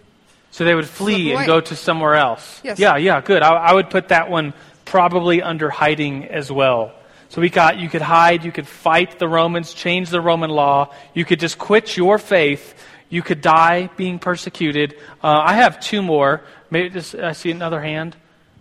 So 0.51 0.63
they 0.63 0.76
would 0.76 0.88
flee 0.88 1.34
and 1.34 1.45
go 1.45 1.59
to 1.61 1.76
somewhere 1.76 2.15
else. 2.15 2.61
Yes. 2.63 2.80
Yeah, 2.80 2.97
yeah, 2.97 3.22
good. 3.22 3.41
I, 3.41 3.53
I 3.53 3.74
would 3.74 3.89
put 3.89 4.09
that 4.09 4.30
one 4.30 4.53
probably 4.86 5.41
under 5.41 5.70
hiding 5.70 6.26
as 6.26 6.51
well. 6.51 6.93
So 7.30 7.41
we 7.41 7.49
got 7.49 7.78
you 7.78 7.89
could 7.89 8.01
hide, 8.01 8.45
you 8.45 8.51
could 8.53 8.68
fight 8.68 9.20
the 9.20 9.28
Romans, 9.28 9.74
change 9.74 10.09
the 10.09 10.22
Roman 10.22 10.49
law, 10.49 10.93
you 11.13 11.26
could 11.26 11.39
just 11.41 11.57
quit 11.57 11.97
your 11.97 12.18
faith, 12.18 12.74
You 13.09 13.22
could 13.22 13.41
die 13.41 13.89
being 13.95 14.20
persecuted. 14.20 14.95
Uh, 15.24 15.39
I 15.45 15.53
have 15.55 15.80
two 15.80 16.01
more. 16.01 16.41
Maybe 16.70 16.89
just, 16.89 17.15
I 17.15 17.32
see 17.34 17.51
another 17.51 17.82
hand. 17.82 18.15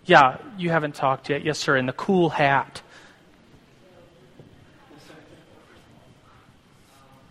Yeah, 0.07 0.39
you 0.57 0.71
haven't 0.71 0.95
talked 0.95 1.29
yet. 1.29 1.45
Yes, 1.45 1.59
sir. 1.59 1.77
In 1.77 1.87
the 1.87 1.93
cool 1.93 2.31
hat. 2.31 2.81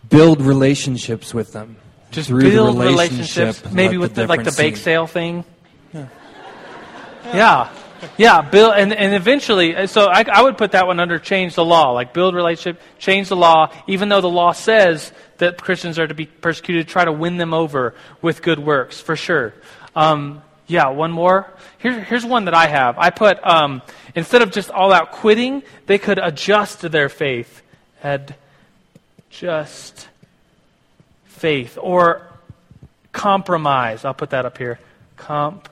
Build 0.08 0.40
relationships 0.40 1.34
with 1.34 1.52
them. 1.52 1.76
Just 2.10 2.28
Through 2.28 2.42
the 2.42 2.50
build 2.50 2.78
relationship, 2.78 3.38
relationships. 3.38 3.72
Maybe 3.74 3.98
with 3.98 4.14
the, 4.14 4.26
like 4.26 4.44
the 4.44 4.54
bake 4.56 4.76
sale 4.76 5.06
thing. 5.06 5.44
Yeah. 5.92 7.72
Yeah, 8.18 8.42
build, 8.42 8.74
and, 8.74 8.92
and 8.92 9.14
eventually, 9.14 9.86
so 9.86 10.06
I, 10.06 10.24
I 10.30 10.42
would 10.42 10.58
put 10.58 10.72
that 10.72 10.86
one 10.86 11.00
under 11.00 11.18
change 11.18 11.54
the 11.54 11.64
law, 11.64 11.92
like 11.92 12.12
build 12.12 12.34
relationship, 12.34 12.80
change 12.98 13.30
the 13.30 13.36
law, 13.36 13.72
even 13.86 14.10
though 14.10 14.20
the 14.20 14.28
law 14.28 14.52
says 14.52 15.12
that 15.38 15.60
Christians 15.60 15.98
are 15.98 16.06
to 16.06 16.14
be 16.14 16.26
persecuted, 16.26 16.88
try 16.88 17.04
to 17.04 17.12
win 17.12 17.38
them 17.38 17.54
over 17.54 17.94
with 18.20 18.42
good 18.42 18.58
works, 18.58 19.00
for 19.00 19.16
sure. 19.16 19.54
Um, 19.96 20.42
yeah, 20.66 20.88
one 20.88 21.12
more. 21.12 21.48
Here, 21.78 22.00
here's 22.00 22.24
one 22.24 22.46
that 22.46 22.54
I 22.54 22.66
have. 22.66 22.98
I 22.98 23.10
put, 23.10 23.38
um, 23.46 23.82
instead 24.14 24.40
of 24.42 24.50
just 24.50 24.70
all 24.70 24.92
out 24.92 25.12
quitting, 25.12 25.62
they 25.86 25.98
could 25.98 26.18
adjust 26.18 26.80
their 26.80 27.08
faith. 27.08 27.62
Adjust 29.30 30.08
faith. 31.24 31.78
Or 31.80 32.26
compromise. 33.12 34.04
I'll 34.04 34.14
put 34.14 34.30
that 34.30 34.44
up 34.44 34.58
here. 34.58 34.80
Compromise. 35.16 35.70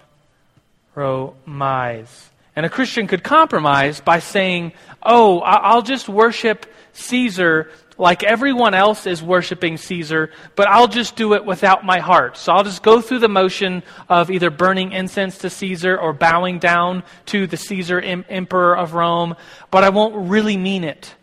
And 2.57 2.64
a 2.64 2.70
Christian 2.70 3.09
could 3.09 3.24
compromise 3.24 4.01
by 4.01 4.20
saying, 4.20 4.74
oh, 5.03 5.40
I'll 5.40 5.82
just 5.82 6.09
worship 6.09 6.66
Caesar 6.92 7.68
like 7.99 8.22
everyone 8.22 8.74
else 8.74 9.07
is 9.07 9.22
worshiping 9.22 9.76
Caesar, 9.76 10.30
but 10.57 10.68
I'll 10.68 10.88
just 10.88 11.16
do 11.16 11.34
it 11.34 11.45
without 11.45 11.84
my 11.84 12.01
heart. 12.01 12.36
So 12.36 12.53
I'll 12.53 12.64
just 12.64 12.82
go 12.82 13.01
through 13.01 13.20
the 13.20 13.28
motion 13.28 13.82
of 14.09 14.30
either 14.30 14.51
burning 14.51 14.92
incense 14.92 15.38
to 15.38 15.51
Caesar 15.51 15.97
or 15.97 16.12
bowing 16.12 16.59
down 16.59 17.03
to 17.26 17.47
the 17.47 17.57
Caesar 17.57 18.01
em- 18.01 18.24
emperor 18.28 18.76
of 18.76 18.95
Rome, 18.95 19.36
but 19.70 19.84
I 19.84 19.90
won't 19.90 20.30
really 20.30 20.57
mean 20.57 20.84
it. 20.84 21.14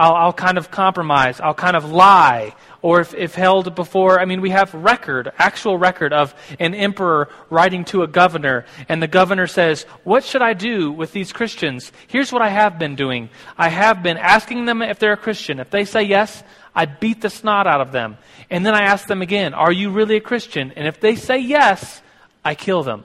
I'll, 0.00 0.14
I'll 0.14 0.32
kind 0.32 0.56
of 0.56 0.70
compromise. 0.70 1.40
I'll 1.40 1.52
kind 1.52 1.76
of 1.76 1.92
lie. 1.92 2.54
Or 2.80 3.02
if, 3.02 3.12
if 3.12 3.34
held 3.34 3.74
before, 3.74 4.18
I 4.18 4.24
mean, 4.24 4.40
we 4.40 4.48
have 4.48 4.72
record, 4.72 5.30
actual 5.36 5.76
record 5.76 6.14
of 6.14 6.34
an 6.58 6.74
emperor 6.74 7.28
writing 7.50 7.84
to 7.86 8.02
a 8.02 8.06
governor, 8.06 8.64
and 8.88 9.02
the 9.02 9.06
governor 9.06 9.46
says, 9.46 9.82
What 10.04 10.24
should 10.24 10.40
I 10.40 10.54
do 10.54 10.90
with 10.90 11.12
these 11.12 11.34
Christians? 11.34 11.92
Here's 12.08 12.32
what 12.32 12.40
I 12.40 12.48
have 12.48 12.78
been 12.78 12.96
doing. 12.96 13.28
I 13.58 13.68
have 13.68 14.02
been 14.02 14.16
asking 14.16 14.64
them 14.64 14.80
if 14.80 14.98
they're 14.98 15.12
a 15.12 15.18
Christian. 15.18 15.60
If 15.60 15.68
they 15.68 15.84
say 15.84 16.04
yes, 16.04 16.42
I 16.74 16.86
beat 16.86 17.20
the 17.20 17.28
snot 17.28 17.66
out 17.66 17.82
of 17.82 17.92
them. 17.92 18.16
And 18.48 18.64
then 18.64 18.74
I 18.74 18.84
ask 18.84 19.06
them 19.06 19.20
again, 19.20 19.52
Are 19.52 19.72
you 19.72 19.90
really 19.90 20.16
a 20.16 20.20
Christian? 20.22 20.72
And 20.76 20.88
if 20.88 20.98
they 20.98 21.14
say 21.14 21.40
yes, 21.40 22.00
I 22.42 22.54
kill 22.54 22.82
them. 22.82 23.04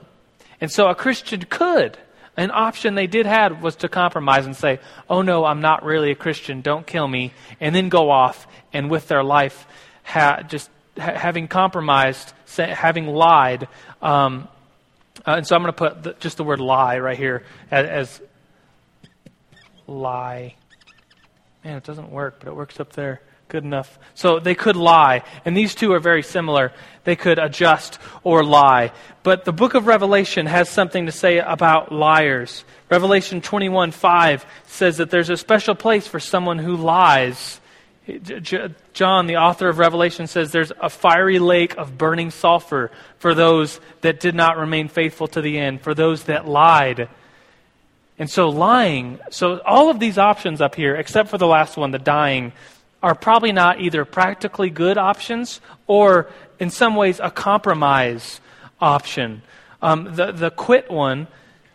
And 0.62 0.72
so 0.72 0.88
a 0.88 0.94
Christian 0.94 1.42
could. 1.42 1.98
An 2.36 2.50
option 2.52 2.94
they 2.94 3.06
did 3.06 3.24
have 3.24 3.62
was 3.62 3.76
to 3.76 3.88
compromise 3.88 4.44
and 4.44 4.54
say, 4.54 4.78
"Oh 5.08 5.22
no, 5.22 5.44
I'm 5.44 5.60
not 5.60 5.84
really 5.84 6.10
a 6.10 6.14
Christian. 6.14 6.60
Don't 6.60 6.86
kill 6.86 7.08
me," 7.08 7.32
and 7.60 7.74
then 7.74 7.88
go 7.88 8.10
off 8.10 8.46
and 8.72 8.90
with 8.90 9.08
their 9.08 9.24
life, 9.24 9.66
ha- 10.02 10.42
just 10.42 10.70
ha- 10.98 11.14
having 11.14 11.48
compromised, 11.48 12.34
having 12.56 13.06
lied. 13.06 13.68
Um, 14.02 14.48
uh, 15.26 15.36
and 15.36 15.46
so 15.46 15.56
I'm 15.56 15.62
going 15.62 15.72
to 15.72 15.78
put 15.78 16.02
the, 16.02 16.12
just 16.20 16.36
the 16.36 16.44
word 16.44 16.60
"lie" 16.60 16.98
right 16.98 17.16
here 17.16 17.42
as, 17.70 17.86
as 17.86 18.22
lie. 19.86 20.54
Man, 21.64 21.78
it 21.78 21.84
doesn't 21.84 22.10
work, 22.10 22.36
but 22.40 22.48
it 22.48 22.54
works 22.54 22.78
up 22.80 22.92
there. 22.92 23.22
Good 23.48 23.62
enough. 23.62 23.98
So 24.14 24.40
they 24.40 24.56
could 24.56 24.74
lie, 24.74 25.22
and 25.44 25.56
these 25.56 25.74
two 25.74 25.92
are 25.92 26.00
very 26.00 26.22
similar. 26.22 26.72
They 27.04 27.14
could 27.14 27.38
adjust 27.38 28.00
or 28.24 28.42
lie. 28.42 28.90
But 29.22 29.44
the 29.44 29.52
book 29.52 29.74
of 29.74 29.86
Revelation 29.86 30.46
has 30.46 30.68
something 30.68 31.06
to 31.06 31.12
say 31.12 31.38
about 31.38 31.92
liars. 31.92 32.64
Revelation 32.90 33.40
21 33.40 33.92
5 33.92 34.46
says 34.66 34.96
that 34.96 35.10
there's 35.10 35.30
a 35.30 35.36
special 35.36 35.76
place 35.76 36.08
for 36.08 36.18
someone 36.18 36.58
who 36.58 36.76
lies. 36.76 37.60
John, 38.92 39.26
the 39.26 39.36
author 39.36 39.68
of 39.68 39.78
Revelation, 39.78 40.26
says 40.26 40.50
there's 40.50 40.72
a 40.80 40.90
fiery 40.90 41.38
lake 41.38 41.76
of 41.76 41.98
burning 41.98 42.30
sulfur 42.30 42.90
for 43.18 43.34
those 43.34 43.80
that 44.00 44.20
did 44.20 44.34
not 44.34 44.56
remain 44.56 44.88
faithful 44.88 45.26
to 45.28 45.40
the 45.40 45.58
end, 45.58 45.82
for 45.82 45.94
those 45.94 46.24
that 46.24 46.48
lied. 46.48 47.08
And 48.18 48.30
so 48.30 48.48
lying, 48.48 49.18
so 49.30 49.60
all 49.66 49.90
of 49.90 50.00
these 50.00 50.18
options 50.18 50.60
up 50.60 50.74
here, 50.74 50.94
except 50.96 51.28
for 51.28 51.38
the 51.38 51.46
last 51.46 51.76
one, 51.76 51.90
the 51.90 51.98
dying, 51.98 52.52
are 53.06 53.14
probably 53.14 53.52
not 53.52 53.80
either 53.80 54.04
practically 54.04 54.68
good 54.68 54.98
options 54.98 55.60
or, 55.86 56.28
in 56.58 56.70
some 56.70 56.96
ways, 56.96 57.20
a 57.22 57.30
compromise 57.30 58.40
option. 58.80 59.42
Um, 59.80 60.16
the, 60.16 60.32
the 60.32 60.50
quit 60.50 60.90
one, 60.90 61.28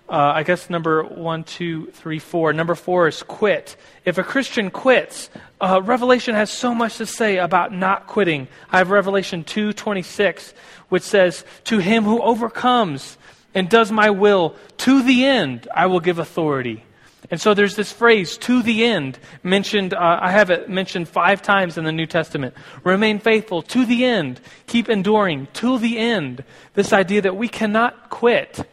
uh, 0.10 0.34
I 0.36 0.44
guess 0.44 0.70
number 0.70 1.02
one, 1.06 1.46
two, 1.46 1.86
three, 1.94 2.20
four. 2.20 2.52
Number 2.52 2.76
four 2.76 3.08
is 3.08 3.24
quit. 3.24 3.78
If 4.04 4.18
a 4.18 4.24
Christian 4.24 4.72
quits, 4.72 5.30
uh, 5.62 5.82
Revelation 5.82 6.36
has 6.36 6.52
so 6.52 6.76
much 6.76 6.98
to 6.98 7.06
say 7.06 7.38
about 7.38 7.72
not 7.72 8.08
quitting. 8.08 8.50
I 8.70 8.80
have 8.80 8.90
Revelation 8.90 9.46
2.26, 9.46 10.52
which 10.90 11.04
says, 11.04 11.46
To 11.64 11.78
him 11.78 12.04
who 12.04 12.22
overcomes 12.22 13.18
and 13.56 13.70
does 13.70 13.90
my 13.90 14.10
will 14.10 14.58
to 14.80 15.02
the 15.02 15.24
end, 15.24 15.70
I 15.74 15.86
will 15.86 16.02
give 16.02 16.20
authority. 16.20 16.84
And 17.30 17.40
so 17.40 17.54
there's 17.54 17.76
this 17.76 17.92
phrase, 17.92 18.38
to 18.40 18.64
the 18.64 18.84
end, 18.84 19.20
mentioned, 19.44 19.94
uh, 19.94 20.20
I 20.22 20.32
have 20.32 20.50
it 20.50 20.70
mentioned 20.70 21.08
five 21.08 21.42
times 21.42 21.78
in 21.78 21.84
the 21.84 21.92
New 21.92 22.08
Testament. 22.08 22.56
Remain 22.84 23.20
faithful 23.20 23.62
to 23.64 23.86
the 23.86 24.06
end. 24.06 24.42
Keep 24.68 24.90
enduring 24.90 25.48
to 25.54 25.78
the 25.78 26.00
end. 26.00 26.44
This 26.74 26.92
idea 26.92 27.22
that 27.22 27.36
we 27.36 27.48
cannot 27.48 28.10
quit. 28.10 28.66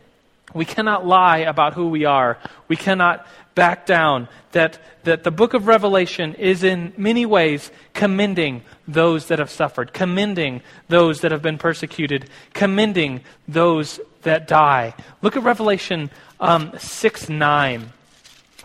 We 0.55 0.65
cannot 0.65 1.07
lie 1.07 1.39
about 1.39 1.75
who 1.75 1.89
we 1.89 2.07
are. 2.07 2.39
We 2.69 2.77
cannot 2.77 3.27
back 3.55 3.85
down. 3.85 4.29
That, 4.53 4.79
that 5.05 5.25
the 5.25 5.31
book 5.31 5.53
of 5.53 5.67
Revelation 5.67 6.35
is 6.35 6.65
in 6.65 6.95
many 6.97 7.27
ways 7.27 7.71
commending 7.93 8.63
those 8.89 9.27
that 9.27 9.41
have 9.41 9.51
suffered, 9.51 9.93
commending 9.93 10.63
those 10.89 11.21
that 11.21 11.33
have 11.33 11.43
been 11.43 11.59
persecuted, 11.59 12.31
commending 12.55 13.21
those 13.47 14.01
that 14.23 14.49
die. 14.49 14.95
Look 15.21 15.37
at 15.37 15.43
Revelation 15.43 16.11
um, 16.41 16.73
6 16.79 17.29
9 17.29 17.93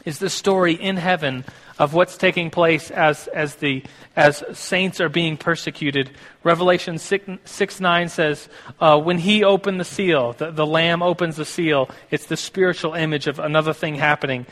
is 0.06 0.20
the 0.20 0.30
story 0.30 0.74
in 0.74 0.97
heaven 0.97 1.45
of 1.80 1.93
what's 1.93 2.18
taking 2.18 2.49
place 2.49 2.91
as, 2.91 3.28
as, 3.28 3.56
the, 3.56 3.84
as 4.16 4.43
saints 4.54 5.01
are 5.01 5.10
being 5.10 5.38
persecuted. 5.38 6.12
Revelation 6.43 6.97
6, 6.97 7.30
6 7.45 7.80
9 7.80 8.10
says, 8.10 8.49
uh, 8.80 8.99
When 8.99 9.18
he 9.18 9.43
opened 9.43 9.80
the 9.80 9.86
seal, 9.86 10.34
the, 10.34 10.51
the 10.51 10.66
Lamb 10.66 11.01
opens 11.01 11.38
the 11.38 11.45
seal, 11.45 11.89
it's 12.12 12.28
the 12.28 12.38
spiritual 12.38 12.93
image 12.93 13.28
of 13.28 13.39
another 13.39 13.74
thing 13.74 13.95
happening. 13.95 14.45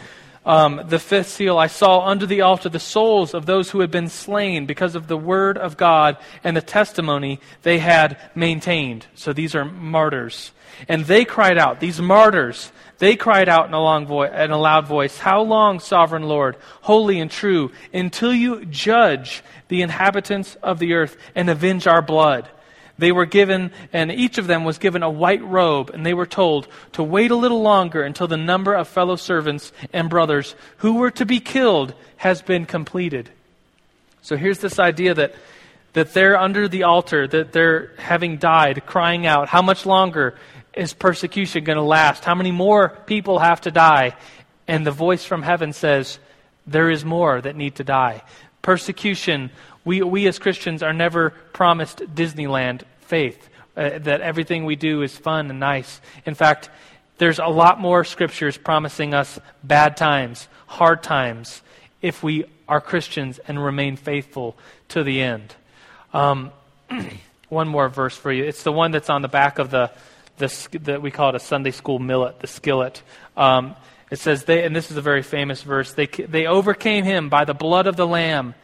Um, 0.44 0.82
the 0.88 0.98
fifth 0.98 1.30
seal, 1.30 1.60
I 1.60 1.68
saw 1.68 2.08
under 2.08 2.26
the 2.26 2.42
altar 2.42 2.68
the 2.68 2.80
souls 2.80 3.36
of 3.36 3.46
those 3.46 3.70
who 3.70 3.82
had 3.82 3.92
been 3.92 4.10
slain 4.10 4.66
because 4.66 4.96
of 4.96 5.08
the 5.08 5.18
word 5.18 5.58
of 5.58 5.78
God 5.78 6.18
and 6.44 6.58
the 6.58 6.62
testimony 6.62 7.40
they 7.62 7.78
had 7.78 8.18
maintained. 8.34 9.06
So 9.14 9.34
these 9.34 9.54
are 9.54 9.66
martyrs. 9.66 10.52
And 10.88 11.06
they 11.06 11.26
cried 11.26 11.60
out, 11.60 11.80
these 11.80 12.02
martyrs, 12.02 12.72
they 13.02 13.16
cried 13.16 13.50
out 13.50 13.66
in 13.68 13.74
a, 13.74 13.82
long 13.82 14.06
vo- 14.06 14.22
in 14.22 14.52
a 14.52 14.60
loud 14.60 14.86
voice, 14.86 15.18
How 15.18 15.42
long, 15.42 15.80
sovereign 15.80 16.22
Lord, 16.22 16.56
holy 16.82 17.20
and 17.20 17.32
true, 17.32 17.72
until 17.92 18.32
you 18.32 18.64
judge 18.66 19.42
the 19.70 19.82
inhabitants 19.82 20.56
of 20.62 20.78
the 20.78 20.94
earth 20.94 21.18
and 21.34 21.50
avenge 21.50 21.88
our 21.88 22.04
blood? 22.04 22.48
They 23.00 23.12
were 23.12 23.26
given, 23.26 23.72
and 23.92 24.12
each 24.12 24.38
of 24.38 24.46
them 24.46 24.66
was 24.66 24.78
given 24.78 25.02
a 25.02 25.10
white 25.10 25.44
robe, 25.44 25.90
and 25.90 26.06
they 26.06 26.14
were 26.14 26.28
told 26.28 26.68
to 26.92 27.02
wait 27.02 27.32
a 27.32 27.36
little 27.36 27.64
longer 27.64 28.04
until 28.04 28.28
the 28.28 28.38
number 28.38 28.76
of 28.76 28.88
fellow 28.88 29.16
servants 29.16 29.72
and 29.92 30.08
brothers 30.08 30.54
who 30.78 30.98
were 30.98 31.10
to 31.10 31.26
be 31.26 31.40
killed 31.40 31.96
has 32.18 32.44
been 32.44 32.68
completed. 32.68 33.32
So 34.22 34.38
here's 34.38 34.60
this 34.60 34.78
idea 34.78 35.16
that, 35.16 35.34
that 35.94 36.14
they're 36.14 36.38
under 36.38 36.68
the 36.68 36.84
altar, 36.84 37.28
that 37.28 37.52
they're 37.52 37.94
having 37.98 38.38
died, 38.38 38.86
crying 38.86 39.26
out, 39.26 39.48
How 39.48 39.64
much 39.64 39.88
longer 39.88 40.38
is 40.74 40.94
persecution 40.94 41.64
going 41.64 41.78
to 41.78 41.84
last? 41.84 42.24
How 42.24 42.36
many 42.36 42.52
more 42.52 42.90
people 43.06 43.40
have 43.40 43.62
to 43.62 43.72
die? 43.72 44.16
And 44.68 44.86
the 44.86 44.92
voice 44.92 45.26
from 45.26 45.42
heaven 45.42 45.74
says, 45.74 46.20
There 46.66 46.90
is 46.90 47.04
more 47.04 47.42
that 47.42 47.56
need 47.56 47.76
to 47.76 47.84
die. 47.84 48.24
Persecution, 48.62 49.50
we, 49.84 50.02
we 50.02 50.28
as 50.28 50.40
Christians 50.40 50.84
are 50.84 50.94
never 50.94 51.32
promised 51.32 52.00
Disneyland 52.16 52.84
faith, 53.02 53.50
uh, 53.76 54.00
that 54.00 54.22
everything 54.22 54.66
we 54.66 54.76
do 54.76 55.02
is 55.02 55.18
fun 55.18 55.50
and 55.50 55.60
nice. 55.60 56.00
In 56.26 56.36
fact, 56.36 56.70
there's 57.18 57.40
a 57.40 57.48
lot 57.48 57.80
more 57.80 58.04
scriptures 58.04 58.58
promising 58.58 59.14
us 59.14 59.40
bad 59.64 59.98
times, 59.98 60.48
hard 60.68 61.04
times, 61.04 61.62
if 62.02 62.24
we 62.24 62.46
are 62.68 62.82
Christians 62.82 63.40
and 63.48 63.64
remain 63.64 63.96
faithful 63.96 64.56
to 64.90 65.04
the 65.04 65.22
end. 65.22 65.54
Um, 66.14 66.52
one 67.50 67.68
more 67.68 67.90
verse 67.90 68.16
for 68.16 68.32
you. 68.32 68.46
It's 68.46 68.64
the 68.64 68.72
one 68.72 68.92
that's 68.92 69.10
on 69.10 69.22
the 69.22 69.28
back 69.28 69.60
of 69.60 69.70
the, 69.70 69.92
the, 70.42 70.80
the 70.80 71.00
we 71.00 71.12
call 71.12 71.30
it 71.30 71.36
a 71.36 71.40
Sunday 71.40 71.72
school 71.72 72.00
millet, 72.00 72.40
the 72.42 72.48
skillet. 72.48 73.02
Um, 73.38 73.76
it 74.12 74.20
says, 74.20 74.44
they, 74.44 74.66
and 74.66 74.76
this 74.76 74.92
is 74.92 74.98
a 74.98 75.02
very 75.02 75.24
famous 75.24 75.64
verse, 75.64 75.94
they, 75.94 76.08
they 76.08 76.46
overcame 76.46 77.06
him 77.06 77.30
by 77.30 77.46
the 77.46 77.54
blood 77.54 77.88
of 77.88 77.96
the 77.96 78.06
Lamb 78.06 78.56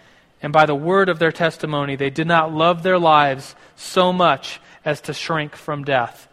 and 0.42 0.54
by 0.54 0.66
the 0.66 0.76
word 0.76 1.10
of 1.10 1.20
their 1.20 1.32
testimony, 1.32 1.96
they 1.96 2.10
did 2.10 2.28
not 2.28 2.54
love 2.54 2.84
their 2.84 3.00
lives 3.00 3.56
so 3.76 4.12
much 4.12 4.60
as 4.86 5.02
to 5.02 5.14
shrink 5.14 5.56
from 5.56 5.84
death. 5.84 6.28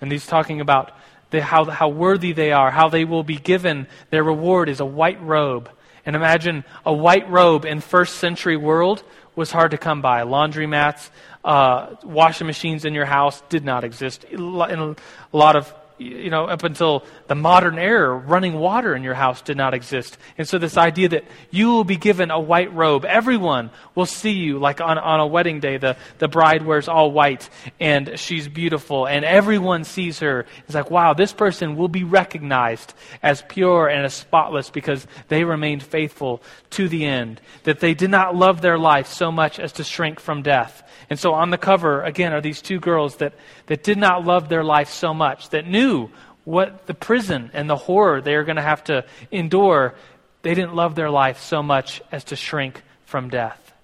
And 0.00 0.10
he's 0.10 0.26
talking 0.26 0.60
about 0.60 0.92
the, 1.30 1.40
how, 1.40 1.64
how 1.64 1.88
worthy 1.88 2.32
they 2.32 2.52
are, 2.52 2.70
how 2.70 2.88
they 2.88 3.04
will 3.04 3.22
be 3.22 3.36
given. 3.36 3.86
Their 4.10 4.24
reward 4.24 4.68
is 4.68 4.80
a 4.80 4.84
white 4.84 5.22
robe. 5.22 5.70
And 6.04 6.16
imagine 6.16 6.64
a 6.84 6.92
white 6.92 7.30
robe 7.30 7.64
in 7.64 7.80
first 7.80 8.16
century 8.16 8.56
world 8.56 9.02
was 9.34 9.50
hard 9.50 9.70
to 9.70 9.78
come 9.78 10.02
by. 10.02 10.22
Laundromats, 10.22 11.10
uh, 11.44 11.94
washing 12.04 12.46
machines 12.46 12.84
in 12.84 12.94
your 12.94 13.06
house 13.06 13.42
did 13.48 13.64
not 13.64 13.84
exist. 13.84 14.24
In 14.24 14.40
a 14.40 14.96
lot 15.32 15.56
of 15.56 15.72
you 16.02 16.30
know, 16.30 16.46
up 16.46 16.64
until 16.64 17.04
the 17.28 17.34
modern 17.34 17.78
era, 17.78 18.14
running 18.14 18.54
water 18.54 18.94
in 18.94 19.02
your 19.02 19.14
house 19.14 19.42
did 19.42 19.56
not 19.56 19.74
exist. 19.74 20.18
And 20.36 20.48
so, 20.48 20.58
this 20.58 20.76
idea 20.76 21.08
that 21.10 21.24
you 21.50 21.68
will 21.68 21.84
be 21.84 21.96
given 21.96 22.30
a 22.30 22.40
white 22.40 22.72
robe, 22.74 23.04
everyone 23.04 23.70
will 23.94 24.06
see 24.06 24.32
you, 24.32 24.58
like 24.58 24.80
on, 24.80 24.98
on 24.98 25.20
a 25.20 25.26
wedding 25.26 25.60
day, 25.60 25.76
the, 25.76 25.96
the 26.18 26.28
bride 26.28 26.64
wears 26.64 26.88
all 26.88 27.12
white 27.12 27.48
and 27.78 28.18
she's 28.18 28.48
beautiful, 28.48 29.06
and 29.06 29.24
everyone 29.24 29.84
sees 29.84 30.18
her. 30.20 30.46
It's 30.66 30.74
like, 30.74 30.90
wow, 30.90 31.14
this 31.14 31.32
person 31.32 31.76
will 31.76 31.88
be 31.88 32.04
recognized 32.04 32.94
as 33.22 33.42
pure 33.48 33.88
and 33.88 34.04
as 34.04 34.14
spotless 34.14 34.70
because 34.70 35.06
they 35.28 35.44
remained 35.44 35.82
faithful 35.82 36.42
to 36.70 36.88
the 36.88 37.04
end, 37.04 37.40
that 37.64 37.80
they 37.80 37.94
did 37.94 38.10
not 38.10 38.34
love 38.34 38.60
their 38.60 38.78
life 38.78 39.06
so 39.06 39.30
much 39.30 39.58
as 39.58 39.72
to 39.72 39.84
shrink 39.84 40.20
from 40.20 40.42
death. 40.42 40.82
And 41.12 41.20
so 41.20 41.34
on 41.34 41.50
the 41.50 41.58
cover, 41.58 42.02
again, 42.02 42.32
are 42.32 42.40
these 42.40 42.62
two 42.62 42.80
girls 42.80 43.16
that, 43.16 43.34
that 43.66 43.84
did 43.84 43.98
not 43.98 44.24
love 44.24 44.48
their 44.48 44.64
life 44.64 44.88
so 44.88 45.12
much, 45.12 45.50
that 45.50 45.66
knew 45.66 46.08
what 46.44 46.86
the 46.86 46.94
prison 46.94 47.50
and 47.52 47.68
the 47.68 47.76
horror 47.76 48.22
they 48.22 48.34
are 48.34 48.44
going 48.44 48.56
to 48.56 48.62
have 48.62 48.82
to 48.84 49.04
endure. 49.30 49.94
They 50.40 50.54
didn't 50.54 50.74
love 50.74 50.94
their 50.94 51.10
life 51.10 51.38
so 51.38 51.62
much 51.62 52.00
as 52.10 52.24
to 52.24 52.36
shrink 52.36 52.80
from 53.04 53.28
death. 53.28 53.74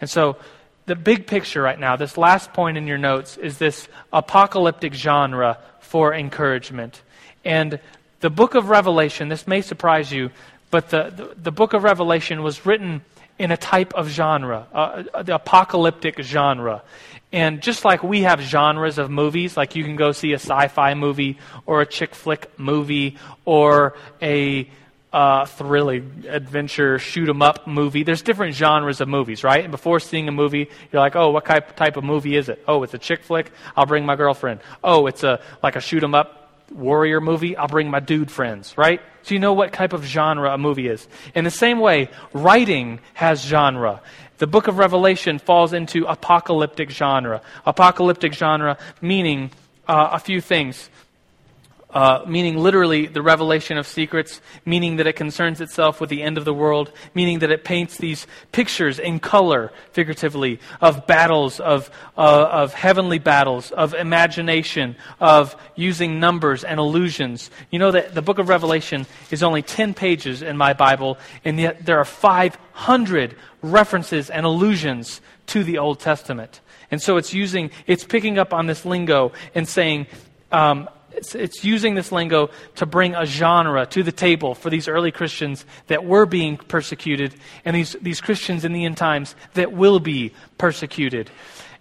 And 0.00 0.08
so 0.08 0.36
the 0.86 0.94
big 0.94 1.26
picture 1.26 1.60
right 1.60 1.76
now, 1.76 1.96
this 1.96 2.16
last 2.16 2.52
point 2.52 2.76
in 2.78 2.86
your 2.86 2.98
notes, 2.98 3.36
is 3.36 3.58
this 3.58 3.88
apocalyptic 4.12 4.94
genre 4.94 5.58
for 5.80 6.14
encouragement. 6.14 7.02
And 7.44 7.80
the 8.20 8.30
book 8.30 8.54
of 8.54 8.68
Revelation, 8.68 9.28
this 9.28 9.48
may 9.48 9.60
surprise 9.60 10.12
you, 10.12 10.30
but 10.70 10.90
the, 10.90 11.10
the, 11.10 11.34
the 11.36 11.50
book 11.50 11.72
of 11.72 11.82
Revelation 11.82 12.44
was 12.44 12.64
written 12.64 13.02
in 13.40 13.50
a 13.50 13.56
type 13.56 13.94
of 13.94 14.06
genre, 14.08 14.66
uh, 14.74 15.22
the 15.22 15.34
apocalyptic 15.34 16.20
genre. 16.20 16.82
And 17.32 17.62
just 17.62 17.86
like 17.86 18.02
we 18.02 18.20
have 18.22 18.38
genres 18.40 18.98
of 18.98 19.10
movies, 19.10 19.56
like 19.56 19.74
you 19.76 19.82
can 19.82 19.96
go 19.96 20.12
see 20.12 20.32
a 20.32 20.38
sci 20.38 20.68
fi 20.68 20.92
movie 20.92 21.38
or 21.64 21.80
a 21.80 21.86
chick 21.86 22.14
flick 22.14 22.50
movie 22.58 23.16
or 23.46 23.96
a 24.20 24.68
uh, 25.12 25.46
thrilling 25.46 26.24
adventure 26.28 26.98
shoot 26.98 27.28
'em 27.30 27.40
up 27.40 27.66
movie. 27.66 28.02
There's 28.02 28.20
different 28.22 28.54
genres 28.54 29.00
of 29.00 29.08
movies, 29.08 29.42
right? 29.42 29.64
And 29.64 29.70
before 29.70 30.00
seeing 30.00 30.28
a 30.28 30.32
movie, 30.32 30.68
you're 30.92 31.00
like, 31.00 31.16
oh, 31.16 31.30
what 31.30 31.46
type, 31.46 31.74
type 31.76 31.96
of 31.96 32.04
movie 32.04 32.36
is 32.36 32.50
it? 32.50 32.62
Oh, 32.68 32.82
it's 32.82 32.92
a 32.92 32.98
chick 32.98 33.22
flick. 33.22 33.50
I'll 33.74 33.86
bring 33.86 34.04
my 34.04 34.16
girlfriend. 34.16 34.60
Oh, 34.84 35.06
it's 35.06 35.22
a 35.24 35.40
like 35.62 35.76
a 35.76 35.80
shoot 35.80 36.04
'em 36.04 36.14
up 36.14 36.39
warrior 36.70 37.20
movie, 37.20 37.56
I'll 37.56 37.68
bring 37.68 37.90
my 37.90 38.00
dude 38.00 38.30
friends, 38.30 38.76
right? 38.76 39.00
So 39.22 39.34
you 39.34 39.40
know 39.40 39.52
what 39.52 39.72
type 39.72 39.92
of 39.92 40.04
genre 40.04 40.52
a 40.52 40.58
movie 40.58 40.88
is. 40.88 41.06
In 41.34 41.44
the 41.44 41.50
same 41.50 41.78
way, 41.80 42.08
writing 42.32 43.00
has 43.14 43.44
genre. 43.44 44.00
The 44.38 44.46
book 44.46 44.68
of 44.68 44.78
Revelation 44.78 45.38
falls 45.38 45.72
into 45.72 46.06
apocalyptic 46.06 46.90
genre. 46.90 47.42
Apocalyptic 47.66 48.32
genre 48.32 48.78
meaning 49.02 49.50
uh, 49.86 50.10
a 50.12 50.18
few 50.18 50.40
things 50.40 50.88
uh, 51.92 52.24
meaning 52.26 52.56
literally 52.56 53.06
the 53.06 53.22
revelation 53.22 53.76
of 53.76 53.86
secrets, 53.86 54.40
meaning 54.64 54.96
that 54.96 55.06
it 55.06 55.16
concerns 55.16 55.60
itself 55.60 56.00
with 56.00 56.10
the 56.10 56.22
end 56.22 56.38
of 56.38 56.44
the 56.44 56.54
world, 56.54 56.92
meaning 57.14 57.40
that 57.40 57.50
it 57.50 57.64
paints 57.64 57.96
these 57.98 58.26
pictures 58.52 58.98
in 58.98 59.18
color, 59.18 59.72
figuratively, 59.92 60.60
of 60.80 61.06
battles, 61.06 61.60
of, 61.60 61.90
uh, 62.16 62.48
of 62.50 62.74
heavenly 62.74 63.18
battles, 63.18 63.70
of 63.72 63.94
imagination, 63.94 64.96
of 65.18 65.56
using 65.74 66.20
numbers 66.20 66.64
and 66.64 66.78
illusions. 66.78 67.50
You 67.70 67.78
know 67.78 67.90
that 67.90 68.14
the 68.14 68.22
book 68.22 68.38
of 68.38 68.48
Revelation 68.48 69.06
is 69.30 69.42
only 69.42 69.62
10 69.62 69.94
pages 69.94 70.42
in 70.42 70.56
my 70.56 70.72
Bible, 70.72 71.18
and 71.44 71.58
yet 71.58 71.84
there 71.84 71.98
are 71.98 72.04
500 72.04 73.36
references 73.62 74.30
and 74.30 74.46
allusions 74.46 75.20
to 75.46 75.64
the 75.64 75.78
Old 75.78 76.00
Testament. 76.00 76.60
And 76.90 77.00
so 77.00 77.16
it's 77.16 77.32
using, 77.32 77.70
it's 77.86 78.04
picking 78.04 78.38
up 78.38 78.52
on 78.52 78.66
this 78.66 78.84
lingo 78.84 79.32
and 79.54 79.68
saying, 79.68 80.06
um, 80.52 80.88
it's, 81.12 81.34
it's, 81.34 81.64
using 81.64 81.94
this 81.94 82.12
lingo 82.12 82.50
to 82.76 82.86
bring 82.86 83.14
a 83.14 83.26
genre 83.26 83.86
to 83.86 84.02
the 84.02 84.12
table 84.12 84.54
for 84.54 84.70
these 84.70 84.88
early 84.88 85.10
Christians 85.10 85.64
that 85.88 86.04
were 86.04 86.26
being 86.26 86.56
persecuted 86.56 87.34
and 87.64 87.76
these, 87.76 87.96
these 88.00 88.20
Christians 88.20 88.64
in 88.64 88.72
the 88.72 88.84
end 88.84 88.96
times 88.96 89.34
that 89.54 89.72
will 89.72 90.00
be 90.00 90.32
persecuted. 90.58 91.30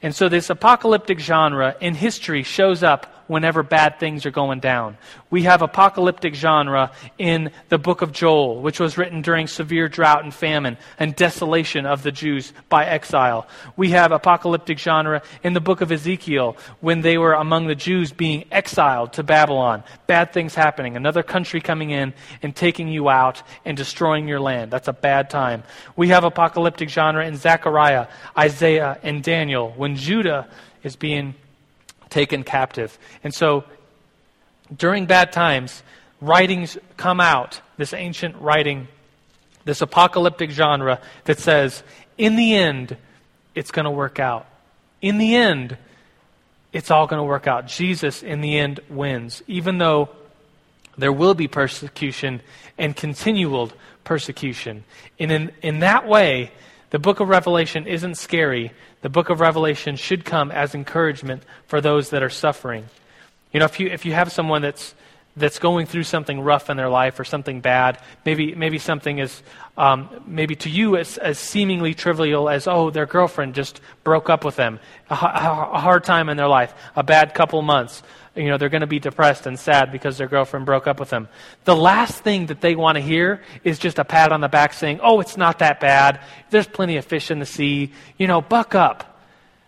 And 0.01 0.15
so 0.15 0.29
this 0.29 0.49
apocalyptic 0.49 1.19
genre 1.19 1.75
in 1.81 1.95
history 1.95 2.43
shows 2.43 2.83
up 2.83 3.18
whenever 3.29 3.61
bad 3.61 3.99
things 3.99 4.25
are 4.25 4.31
going 4.31 4.59
down. 4.59 4.97
We 5.29 5.43
have 5.43 5.61
apocalyptic 5.61 6.33
genre 6.33 6.91
in 7.19 7.51
the 7.69 7.77
book 7.77 8.01
of 8.01 8.11
Joel, 8.11 8.59
which 8.61 8.79
was 8.79 8.97
written 8.97 9.21
during 9.21 9.45
severe 9.45 9.87
drought 9.87 10.23
and 10.23 10.33
famine 10.33 10.77
and 10.97 11.15
desolation 11.15 11.85
of 11.85 12.01
the 12.01 12.11
Jews 12.11 12.51
by 12.69 12.85
exile. 12.85 13.47
We 13.77 13.91
have 13.91 14.11
apocalyptic 14.11 14.79
genre 14.79 15.21
in 15.43 15.53
the 15.53 15.61
book 15.61 15.81
of 15.81 15.91
Ezekiel 15.91 16.57
when 16.79 17.01
they 17.01 17.19
were 17.19 17.33
among 17.33 17.67
the 17.67 17.75
Jews 17.75 18.11
being 18.11 18.45
exiled 18.51 19.13
to 19.13 19.23
Babylon. 19.23 19.83
Bad 20.07 20.33
things 20.33 20.55
happening, 20.55 20.97
another 20.97 21.21
country 21.21 21.61
coming 21.61 21.91
in 21.91 22.15
and 22.41 22.55
taking 22.55 22.87
you 22.87 23.09
out 23.09 23.43
and 23.63 23.77
destroying 23.77 24.27
your 24.27 24.39
land. 24.39 24.71
That's 24.71 24.87
a 24.87 24.93
bad 24.93 25.29
time. 25.29 25.61
We 25.95 26.07
have 26.07 26.23
apocalyptic 26.23 26.89
genre 26.89 27.23
in 27.27 27.35
Zechariah, 27.35 28.07
Isaiah, 28.35 28.97
and 29.03 29.21
Daniel 29.21 29.71
when 29.77 29.95
Judah 29.95 30.49
is 30.81 30.95
being 30.95 31.35
taken 32.09 32.43
captive. 32.43 32.97
And 33.23 33.33
so 33.33 33.63
during 34.75 35.05
bad 35.05 35.31
times, 35.31 35.83
writings 36.21 36.77
come 36.97 37.19
out, 37.19 37.61
this 37.77 37.93
ancient 37.93 38.35
writing, 38.37 38.87
this 39.65 39.81
apocalyptic 39.81 40.51
genre 40.51 40.99
that 41.25 41.39
says, 41.39 41.83
in 42.17 42.35
the 42.35 42.55
end, 42.55 42.97
it's 43.55 43.71
going 43.71 43.85
to 43.85 43.91
work 43.91 44.19
out. 44.19 44.47
In 45.01 45.17
the 45.17 45.35
end, 45.35 45.77
it's 46.71 46.91
all 46.91 47.07
going 47.07 47.19
to 47.19 47.23
work 47.23 47.47
out. 47.47 47.67
Jesus, 47.67 48.21
in 48.21 48.41
the 48.41 48.57
end, 48.57 48.79
wins, 48.89 49.41
even 49.47 49.77
though 49.77 50.09
there 50.97 51.13
will 51.13 51.33
be 51.33 51.47
persecution 51.47 52.41
and 52.77 52.95
continual 52.95 53.71
persecution. 54.03 54.83
And 55.17 55.31
in, 55.31 55.51
in 55.61 55.79
that 55.79 56.07
way, 56.07 56.51
the 56.89 56.99
book 56.99 57.19
of 57.19 57.29
Revelation 57.29 57.87
isn't 57.87 58.15
scary. 58.15 58.71
The 59.01 59.09
book 59.09 59.29
of 59.29 59.39
Revelation 59.39 59.95
should 59.95 60.25
come 60.25 60.51
as 60.51 60.75
encouragement 60.75 61.43
for 61.67 61.79
those 61.79 62.09
that 62.09 62.21
are 62.21 62.29
suffering. 62.29 62.85
You 63.53 63.59
know, 63.59 63.65
if 63.65 63.79
you, 63.79 63.87
if 63.87 64.05
you 64.05 64.13
have 64.13 64.31
someone 64.31 64.61
that's, 64.61 64.93
that's 65.39 65.59
going 65.59 65.85
through 65.85 66.03
something 66.03 66.41
rough 66.41 66.69
in 66.69 66.77
their 66.77 66.89
life 66.89 67.19
or 67.19 67.23
something 67.23 67.61
bad, 67.61 68.01
maybe, 68.25 68.53
maybe 68.55 68.77
something 68.77 69.19
is, 69.19 69.41
um, 69.77 70.09
maybe 70.27 70.55
to 70.57 70.69
you 70.69 70.97
as, 70.97 71.17
as 71.17 71.39
seemingly 71.39 71.93
trivial 71.93 72.49
as, 72.49 72.67
oh, 72.67 72.89
their 72.89 73.05
girlfriend 73.05 73.55
just 73.55 73.81
broke 74.03 74.29
up 74.29 74.45
with 74.45 74.55
them, 74.55 74.79
a, 75.09 75.13
a 75.13 75.79
hard 75.79 76.03
time 76.03 76.29
in 76.29 76.37
their 76.37 76.47
life, 76.47 76.73
a 76.95 77.03
bad 77.03 77.33
couple 77.33 77.61
months, 77.61 78.03
you 78.35 78.47
know, 78.47 78.57
they're 78.57 78.69
going 78.69 78.81
to 78.81 78.87
be 78.87 78.99
depressed 78.99 79.45
and 79.47 79.59
sad 79.59 79.91
because 79.91 80.17
their 80.17 80.27
girlfriend 80.27 80.65
broke 80.65 80.87
up 80.87 80.99
with 80.99 81.09
them. 81.09 81.27
The 81.65 81.75
last 81.75 82.23
thing 82.23 82.45
that 82.47 82.61
they 82.61 82.75
want 82.75 82.95
to 82.95 83.01
hear 83.01 83.41
is 83.63 83.79
just 83.79 83.99
a 83.99 84.05
pat 84.05 84.31
on 84.31 84.41
the 84.41 84.47
back 84.47 84.73
saying, 84.73 84.99
oh, 85.01 85.19
it's 85.19 85.35
not 85.35 85.59
that 85.59 85.79
bad. 85.79 86.21
There's 86.49 86.67
plenty 86.67 86.97
of 86.97 87.05
fish 87.05 87.31
in 87.31 87.39
the 87.39 87.45
sea. 87.45 87.91
You 88.17 88.27
know, 88.27 88.41
buck 88.41 88.75
up. 88.75 89.08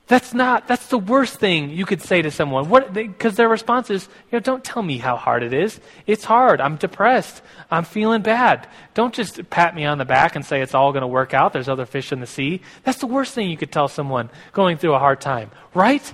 That's 0.08 0.34
not, 0.34 0.68
that's 0.68 0.88
the 0.88 0.98
worst 0.98 1.36
thing 1.36 1.70
you 1.70 1.86
could 1.86 2.02
say 2.02 2.22
to 2.22 2.32
someone. 2.32 2.70
Because 2.92 3.36
their 3.36 3.48
response 3.48 3.90
is, 3.90 4.10
you 4.30 4.38
know, 4.38 4.40
don't 4.42 4.64
tell 4.64 4.84
me 4.84 4.98
how 4.98 5.16
hard 5.16 5.42
it 5.42 5.54
is. 5.54 5.80
It's 6.06 6.26
hard. 6.26 6.60
I'm 6.60 6.76
depressed. 6.76 7.42
I'm 7.70 7.86
feeling 7.86 8.22
bad. 8.22 8.68
Don't 8.94 9.14
just 9.14 9.50
pat 9.50 9.74
me 9.74 9.86
on 9.86 10.00
the 10.00 10.06
back 10.06 10.36
and 10.36 10.46
say 10.46 10.62
it's 10.62 10.76
all 10.76 10.92
going 10.92 11.02
to 11.02 11.08
work 11.08 11.34
out. 11.34 11.54
There's 11.54 11.70
other 11.70 11.86
fish 11.86 12.12
in 12.12 12.20
the 12.20 12.28
sea. 12.28 12.62
That's 12.84 13.00
the 13.00 13.08
worst 13.08 13.34
thing 13.34 13.50
you 13.50 13.56
could 13.56 13.72
tell 13.72 13.88
someone 13.88 14.30
going 14.52 14.78
through 14.78 14.96
a 14.96 15.00
hard 15.00 15.22
time, 15.22 15.50
right? 15.74 16.14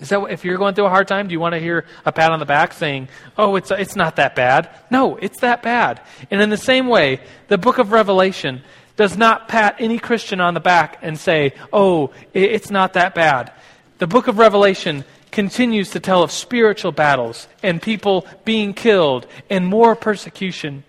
Is 0.00 0.08
that 0.08 0.20
if 0.30 0.44
you're 0.44 0.58
going 0.58 0.74
through 0.74 0.86
a 0.86 0.90
hard 0.90 1.06
time, 1.06 1.28
do 1.28 1.32
you 1.32 1.40
want 1.40 1.54
to 1.54 1.60
hear 1.60 1.86
a 2.04 2.10
pat 2.10 2.32
on 2.32 2.40
the 2.40 2.46
back 2.46 2.72
saying, 2.72 3.08
"Oh, 3.38 3.54
it's 3.54 3.70
it's 3.70 3.94
not 3.94 4.16
that 4.16 4.34
bad"? 4.34 4.68
No, 4.90 5.16
it's 5.16 5.40
that 5.40 5.62
bad. 5.62 6.00
And 6.32 6.42
in 6.42 6.50
the 6.50 6.56
same 6.56 6.88
way, 6.88 7.20
the 7.46 7.58
book 7.58 7.78
of 7.78 7.92
Revelation 7.92 8.62
does 8.96 9.16
not 9.16 9.48
pat 9.48 9.76
any 9.78 9.98
Christian 9.98 10.40
on 10.40 10.54
the 10.54 10.60
back 10.60 10.98
and 11.02 11.18
say, 11.18 11.52
"Oh, 11.72 12.10
it's 12.32 12.70
not 12.70 12.92
that 12.92 13.14
bad." 13.14 13.52
The 13.98 14.06
book 14.06 14.28
of 14.28 14.38
Revelation 14.38 15.04
continues 15.30 15.90
to 15.90 16.00
tell 16.00 16.22
of 16.22 16.30
spiritual 16.30 16.92
battles 16.92 17.48
and 17.62 17.82
people 17.82 18.26
being 18.44 18.72
killed 18.72 19.26
and 19.50 19.66
more 19.66 19.96
persecution, 19.96 20.84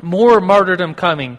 more 0.00 0.40
martyrdom 0.40 0.94
coming. 0.94 1.38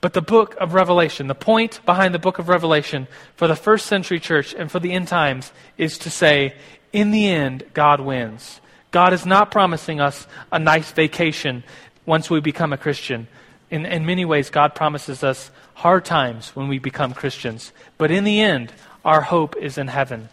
But 0.00 0.12
the 0.12 0.22
book 0.22 0.56
of 0.60 0.74
Revelation, 0.74 1.26
the 1.26 1.34
point 1.34 1.80
behind 1.86 2.14
the 2.14 2.18
book 2.18 2.38
of 2.38 2.48
Revelation 2.48 3.08
for 3.36 3.48
the 3.48 3.56
first 3.56 3.86
century 3.86 4.20
church 4.20 4.54
and 4.54 4.70
for 4.70 4.80
the 4.80 4.92
end 4.92 5.08
times 5.08 5.52
is 5.76 5.98
to 5.98 6.10
say, 6.10 6.54
in 6.92 7.10
the 7.10 7.28
end, 7.28 7.64
God 7.74 8.00
wins. 8.00 8.60
God 8.90 9.12
is 9.12 9.26
not 9.26 9.50
promising 9.50 10.00
us 10.00 10.26
a 10.50 10.58
nice 10.58 10.90
vacation 10.92 11.62
once 12.06 12.30
we 12.30 12.40
become 12.40 12.72
a 12.72 12.78
Christian. 12.78 13.28
In, 13.70 13.84
in 13.86 14.06
many 14.06 14.24
ways, 14.24 14.50
God 14.50 14.74
promises 14.74 15.22
us 15.22 15.50
hard 15.74 16.04
times 16.04 16.56
when 16.56 16.68
we 16.68 16.78
become 16.78 17.12
Christians. 17.12 17.72
But 17.98 18.10
in 18.10 18.24
the 18.24 18.40
end, 18.40 18.72
our 19.04 19.20
hope 19.20 19.56
is 19.56 19.78
in 19.78 19.88
heaven. 19.88 20.28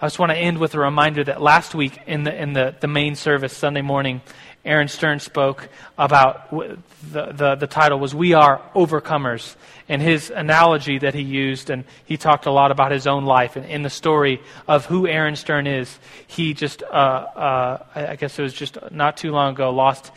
I 0.00 0.06
just 0.06 0.18
want 0.18 0.30
to 0.30 0.36
end 0.36 0.58
with 0.58 0.74
a 0.74 0.78
reminder 0.78 1.24
that 1.24 1.40
last 1.40 1.74
week 1.74 1.98
in 2.06 2.24
the, 2.24 2.42
in 2.42 2.52
the, 2.52 2.74
the 2.80 2.86
main 2.86 3.14
service, 3.14 3.56
Sunday 3.56 3.80
morning, 3.80 4.20
Aaron 4.62 4.88
Stern 4.88 5.20
spoke 5.20 5.68
about 5.96 6.50
the, 6.50 7.32
the, 7.32 7.54
the 7.54 7.66
title 7.66 7.98
was 7.98 8.14
We 8.14 8.34
Are 8.34 8.60
Overcomers. 8.74 9.56
And 9.88 10.02
his 10.02 10.30
analogy 10.30 10.98
that 10.98 11.14
he 11.14 11.22
used, 11.22 11.70
and 11.70 11.84
he 12.04 12.16
talked 12.16 12.46
a 12.46 12.50
lot 12.50 12.72
about 12.72 12.92
his 12.92 13.06
own 13.06 13.24
life. 13.24 13.56
And 13.56 13.64
in 13.64 13.82
the 13.82 13.90
story 13.90 14.42
of 14.68 14.84
who 14.84 15.06
Aaron 15.06 15.36
Stern 15.36 15.66
is, 15.66 15.98
he 16.26 16.52
just, 16.52 16.82
uh, 16.82 16.86
uh, 16.86 17.86
I 17.94 18.06
I 18.08 18.16
guess 18.16 18.38
it 18.38 18.42
was 18.42 18.52
just 18.52 18.76
not 18.90 19.16
too 19.16 19.30
long 19.30 19.54
ago, 19.54 19.70
lost 19.70 20.10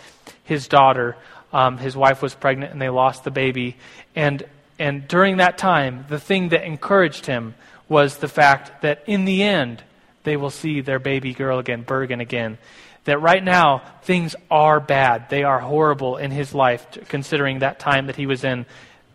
his 0.43 0.67
daughter. 0.67 1.15
Um, 1.51 1.77
his 1.77 1.95
wife 1.95 2.21
was 2.21 2.35
pregnant 2.35 2.71
and 2.71 2.81
they 2.81 2.89
lost 2.89 3.23
the 3.23 3.31
baby. 3.31 3.77
And, 4.15 4.43
and 4.77 5.07
during 5.07 5.37
that 5.37 5.57
time, 5.57 6.05
the 6.09 6.19
thing 6.19 6.49
that 6.49 6.63
encouraged 6.63 7.25
him 7.25 7.55
was 7.87 8.17
the 8.17 8.27
fact 8.27 8.83
that 8.83 9.03
in 9.07 9.25
the 9.25 9.43
end, 9.43 9.83
they 10.23 10.37
will 10.37 10.51
see 10.51 10.81
their 10.81 10.99
baby 10.99 11.33
girl 11.33 11.59
again, 11.59 11.81
Bergen 11.81 12.21
again. 12.21 12.57
That 13.05 13.19
right 13.19 13.43
now, 13.43 13.81
things 14.03 14.35
are 14.51 14.79
bad. 14.79 15.29
They 15.29 15.43
are 15.43 15.59
horrible 15.59 16.17
in 16.17 16.31
his 16.31 16.53
life, 16.53 16.85
considering 17.07 17.59
that 17.59 17.79
time 17.79 18.07
that 18.07 18.15
he 18.15 18.27
was 18.27 18.43
in 18.43 18.65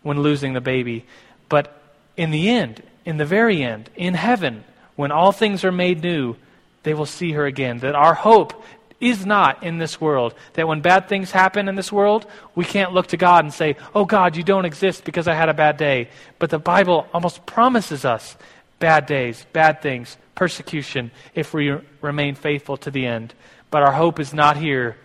when 0.03 0.21
losing 0.21 0.53
the 0.53 0.61
baby. 0.61 1.05
But 1.47 1.81
in 2.17 2.31
the 2.31 2.49
end, 2.49 2.83
in 3.05 3.17
the 3.17 3.25
very 3.25 3.63
end, 3.63 3.89
in 3.95 4.15
heaven, 4.15 4.63
when 4.95 5.11
all 5.11 5.31
things 5.31 5.63
are 5.63 5.71
made 5.71 6.01
new, 6.01 6.35
they 6.83 6.93
will 6.93 7.05
see 7.05 7.31
her 7.33 7.45
again. 7.45 7.79
That 7.79 7.95
our 7.95 8.13
hope 8.13 8.63
is 8.99 9.25
not 9.25 9.63
in 9.63 9.77
this 9.77 9.99
world. 9.99 10.33
That 10.53 10.67
when 10.67 10.81
bad 10.81 11.07
things 11.07 11.31
happen 11.31 11.67
in 11.67 11.75
this 11.75 11.91
world, 11.91 12.25
we 12.55 12.65
can't 12.65 12.93
look 12.93 13.07
to 13.07 13.17
God 13.17 13.43
and 13.43 13.53
say, 13.53 13.75
Oh 13.93 14.05
God, 14.05 14.35
you 14.35 14.43
don't 14.43 14.65
exist 14.65 15.03
because 15.03 15.27
I 15.27 15.33
had 15.33 15.49
a 15.49 15.53
bad 15.53 15.77
day. 15.77 16.09
But 16.39 16.49
the 16.49 16.59
Bible 16.59 17.07
almost 17.13 17.45
promises 17.45 18.05
us 18.05 18.37
bad 18.79 19.05
days, 19.05 19.45
bad 19.53 19.81
things, 19.81 20.17
persecution, 20.35 21.11
if 21.33 21.53
we 21.53 21.75
remain 22.01 22.35
faithful 22.35 22.77
to 22.77 22.91
the 22.91 23.05
end. 23.05 23.33
But 23.71 23.83
our 23.83 23.93
hope 23.93 24.19
is 24.19 24.33
not 24.33 24.57
here, 24.57 24.97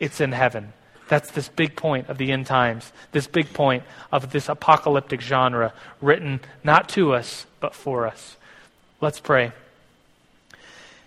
it's 0.00 0.20
in 0.20 0.32
heaven. 0.32 0.72
That's 1.08 1.30
this 1.30 1.48
big 1.48 1.76
point 1.76 2.08
of 2.08 2.18
the 2.18 2.32
end 2.32 2.46
times, 2.46 2.92
this 3.12 3.26
big 3.26 3.52
point 3.52 3.84
of 4.10 4.32
this 4.32 4.48
apocalyptic 4.48 5.20
genre, 5.20 5.72
written 6.00 6.40
not 6.64 6.88
to 6.90 7.14
us, 7.14 7.46
but 7.60 7.74
for 7.74 8.06
us. 8.06 8.36
Let's 9.00 9.20
pray. 9.20 9.52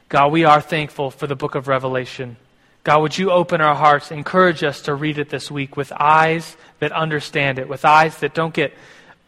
God, 0.10 0.32
we 0.32 0.44
are 0.44 0.60
thankful 0.60 1.12
for 1.12 1.28
the 1.28 1.36
book 1.36 1.54
of 1.54 1.68
Revelation. 1.68 2.38
God, 2.84 3.02
would 3.04 3.18
you 3.20 3.30
open 3.30 3.62
our 3.62 3.76
hearts, 3.76 4.12
encourage 4.12 4.64
us 4.64 4.82
to 4.84 4.96
read 4.96 5.20
it 5.20 5.30
this 5.30 5.52
week 5.52 5.78
with 5.78 5.94
eyes 5.96 6.58
that 6.80 6.92
understand 6.92 7.60
it, 7.60 7.70
with 7.70 7.86
eyes 7.86 8.18
that 8.18 8.34
don't 8.34 8.54
get 8.54 8.74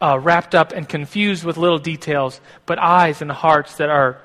uh, 0.00 0.18
wrapped 0.18 0.56
up 0.56 0.72
and 0.72 0.88
confused 0.88 1.44
with 1.44 1.56
little 1.56 1.78
details, 1.78 2.40
but 2.66 2.80
eyes 2.80 3.22
and 3.22 3.30
hearts 3.30 3.76
that 3.76 3.90
are 3.90 4.20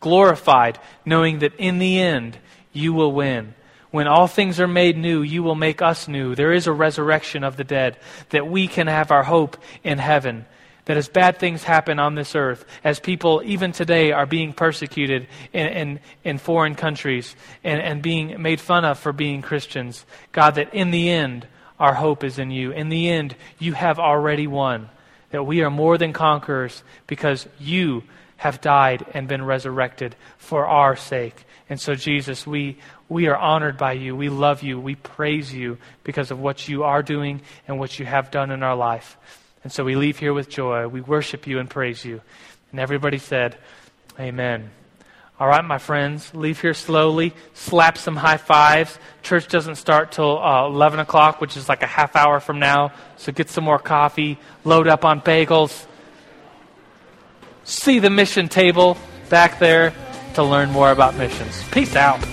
glorified, 0.00 0.78
knowing 1.06 1.38
that 1.38 1.54
in 1.56 1.78
the 1.78 1.98
end 1.98 2.36
you 2.74 2.92
will 2.92 3.12
win. 3.12 3.54
When 3.90 4.06
all 4.06 4.26
things 4.26 4.60
are 4.60 4.68
made 4.68 4.98
new, 4.98 5.22
you 5.22 5.42
will 5.42 5.54
make 5.54 5.80
us 5.80 6.06
new. 6.08 6.34
There 6.34 6.52
is 6.52 6.66
a 6.66 6.72
resurrection 6.72 7.42
of 7.42 7.56
the 7.56 7.64
dead, 7.64 7.96
that 8.28 8.46
we 8.46 8.68
can 8.68 8.86
have 8.86 9.10
our 9.10 9.22
hope 9.22 9.56
in 9.82 9.96
heaven. 9.96 10.44
That 10.86 10.96
as 10.96 11.08
bad 11.08 11.38
things 11.38 11.64
happen 11.64 11.98
on 11.98 12.14
this 12.14 12.34
earth, 12.34 12.64
as 12.82 13.00
people 13.00 13.42
even 13.44 13.72
today 13.72 14.12
are 14.12 14.26
being 14.26 14.52
persecuted 14.52 15.26
in, 15.52 15.66
in, 15.66 16.00
in 16.24 16.38
foreign 16.38 16.76
countries 16.76 17.36
and, 17.64 17.80
and 17.80 18.02
being 18.02 18.40
made 18.40 18.60
fun 18.60 18.84
of 18.84 18.98
for 18.98 19.12
being 19.12 19.42
Christians, 19.42 20.06
God, 20.32 20.54
that 20.54 20.72
in 20.72 20.92
the 20.92 21.10
end, 21.10 21.46
our 21.78 21.94
hope 21.94 22.24
is 22.24 22.38
in 22.38 22.50
you. 22.50 22.70
In 22.70 22.88
the 22.88 23.08
end, 23.10 23.36
you 23.58 23.72
have 23.72 23.98
already 23.98 24.46
won. 24.46 24.88
That 25.30 25.42
we 25.42 25.62
are 25.62 25.70
more 25.70 25.98
than 25.98 26.12
conquerors 26.12 26.82
because 27.06 27.48
you 27.58 28.04
have 28.36 28.60
died 28.60 29.04
and 29.12 29.26
been 29.26 29.44
resurrected 29.44 30.14
for 30.38 30.66
our 30.66 30.94
sake. 30.94 31.44
And 31.68 31.80
so, 31.80 31.94
Jesus, 31.94 32.46
we, 32.46 32.78
we 33.08 33.26
are 33.26 33.36
honored 33.36 33.76
by 33.76 33.92
you. 33.94 34.14
We 34.14 34.28
love 34.28 34.62
you. 34.62 34.78
We 34.78 34.94
praise 34.94 35.52
you 35.52 35.78
because 36.04 36.30
of 36.30 36.38
what 36.38 36.68
you 36.68 36.84
are 36.84 37.02
doing 37.02 37.42
and 37.66 37.78
what 37.78 37.98
you 37.98 38.06
have 38.06 38.30
done 38.30 38.50
in 38.50 38.62
our 38.62 38.76
life. 38.76 39.18
And 39.66 39.72
so 39.72 39.82
we 39.82 39.96
leave 39.96 40.16
here 40.16 40.32
with 40.32 40.48
joy. 40.48 40.86
We 40.86 41.00
worship 41.00 41.48
you 41.48 41.58
and 41.58 41.68
praise 41.68 42.04
you. 42.04 42.20
And 42.70 42.78
everybody 42.78 43.18
said, 43.18 43.58
Amen. 44.16 44.70
All 45.40 45.48
right, 45.48 45.64
my 45.64 45.78
friends, 45.78 46.32
leave 46.32 46.60
here 46.60 46.72
slowly, 46.72 47.34
slap 47.52 47.98
some 47.98 48.14
high 48.14 48.36
fives. 48.36 48.96
Church 49.24 49.48
doesn't 49.48 49.74
start 49.74 50.12
till 50.12 50.38
uh, 50.38 50.68
11 50.68 51.00
o'clock, 51.00 51.40
which 51.40 51.56
is 51.56 51.68
like 51.68 51.82
a 51.82 51.86
half 51.88 52.14
hour 52.14 52.38
from 52.38 52.60
now. 52.60 52.92
So 53.16 53.32
get 53.32 53.50
some 53.50 53.64
more 53.64 53.80
coffee, 53.80 54.38
load 54.62 54.86
up 54.86 55.04
on 55.04 55.20
bagels. 55.20 55.86
See 57.64 57.98
the 57.98 58.08
mission 58.08 58.48
table 58.48 58.96
back 59.30 59.58
there 59.58 59.92
to 60.34 60.44
learn 60.44 60.70
more 60.70 60.92
about 60.92 61.16
missions. 61.16 61.60
Peace 61.72 61.96
out. 61.96 62.24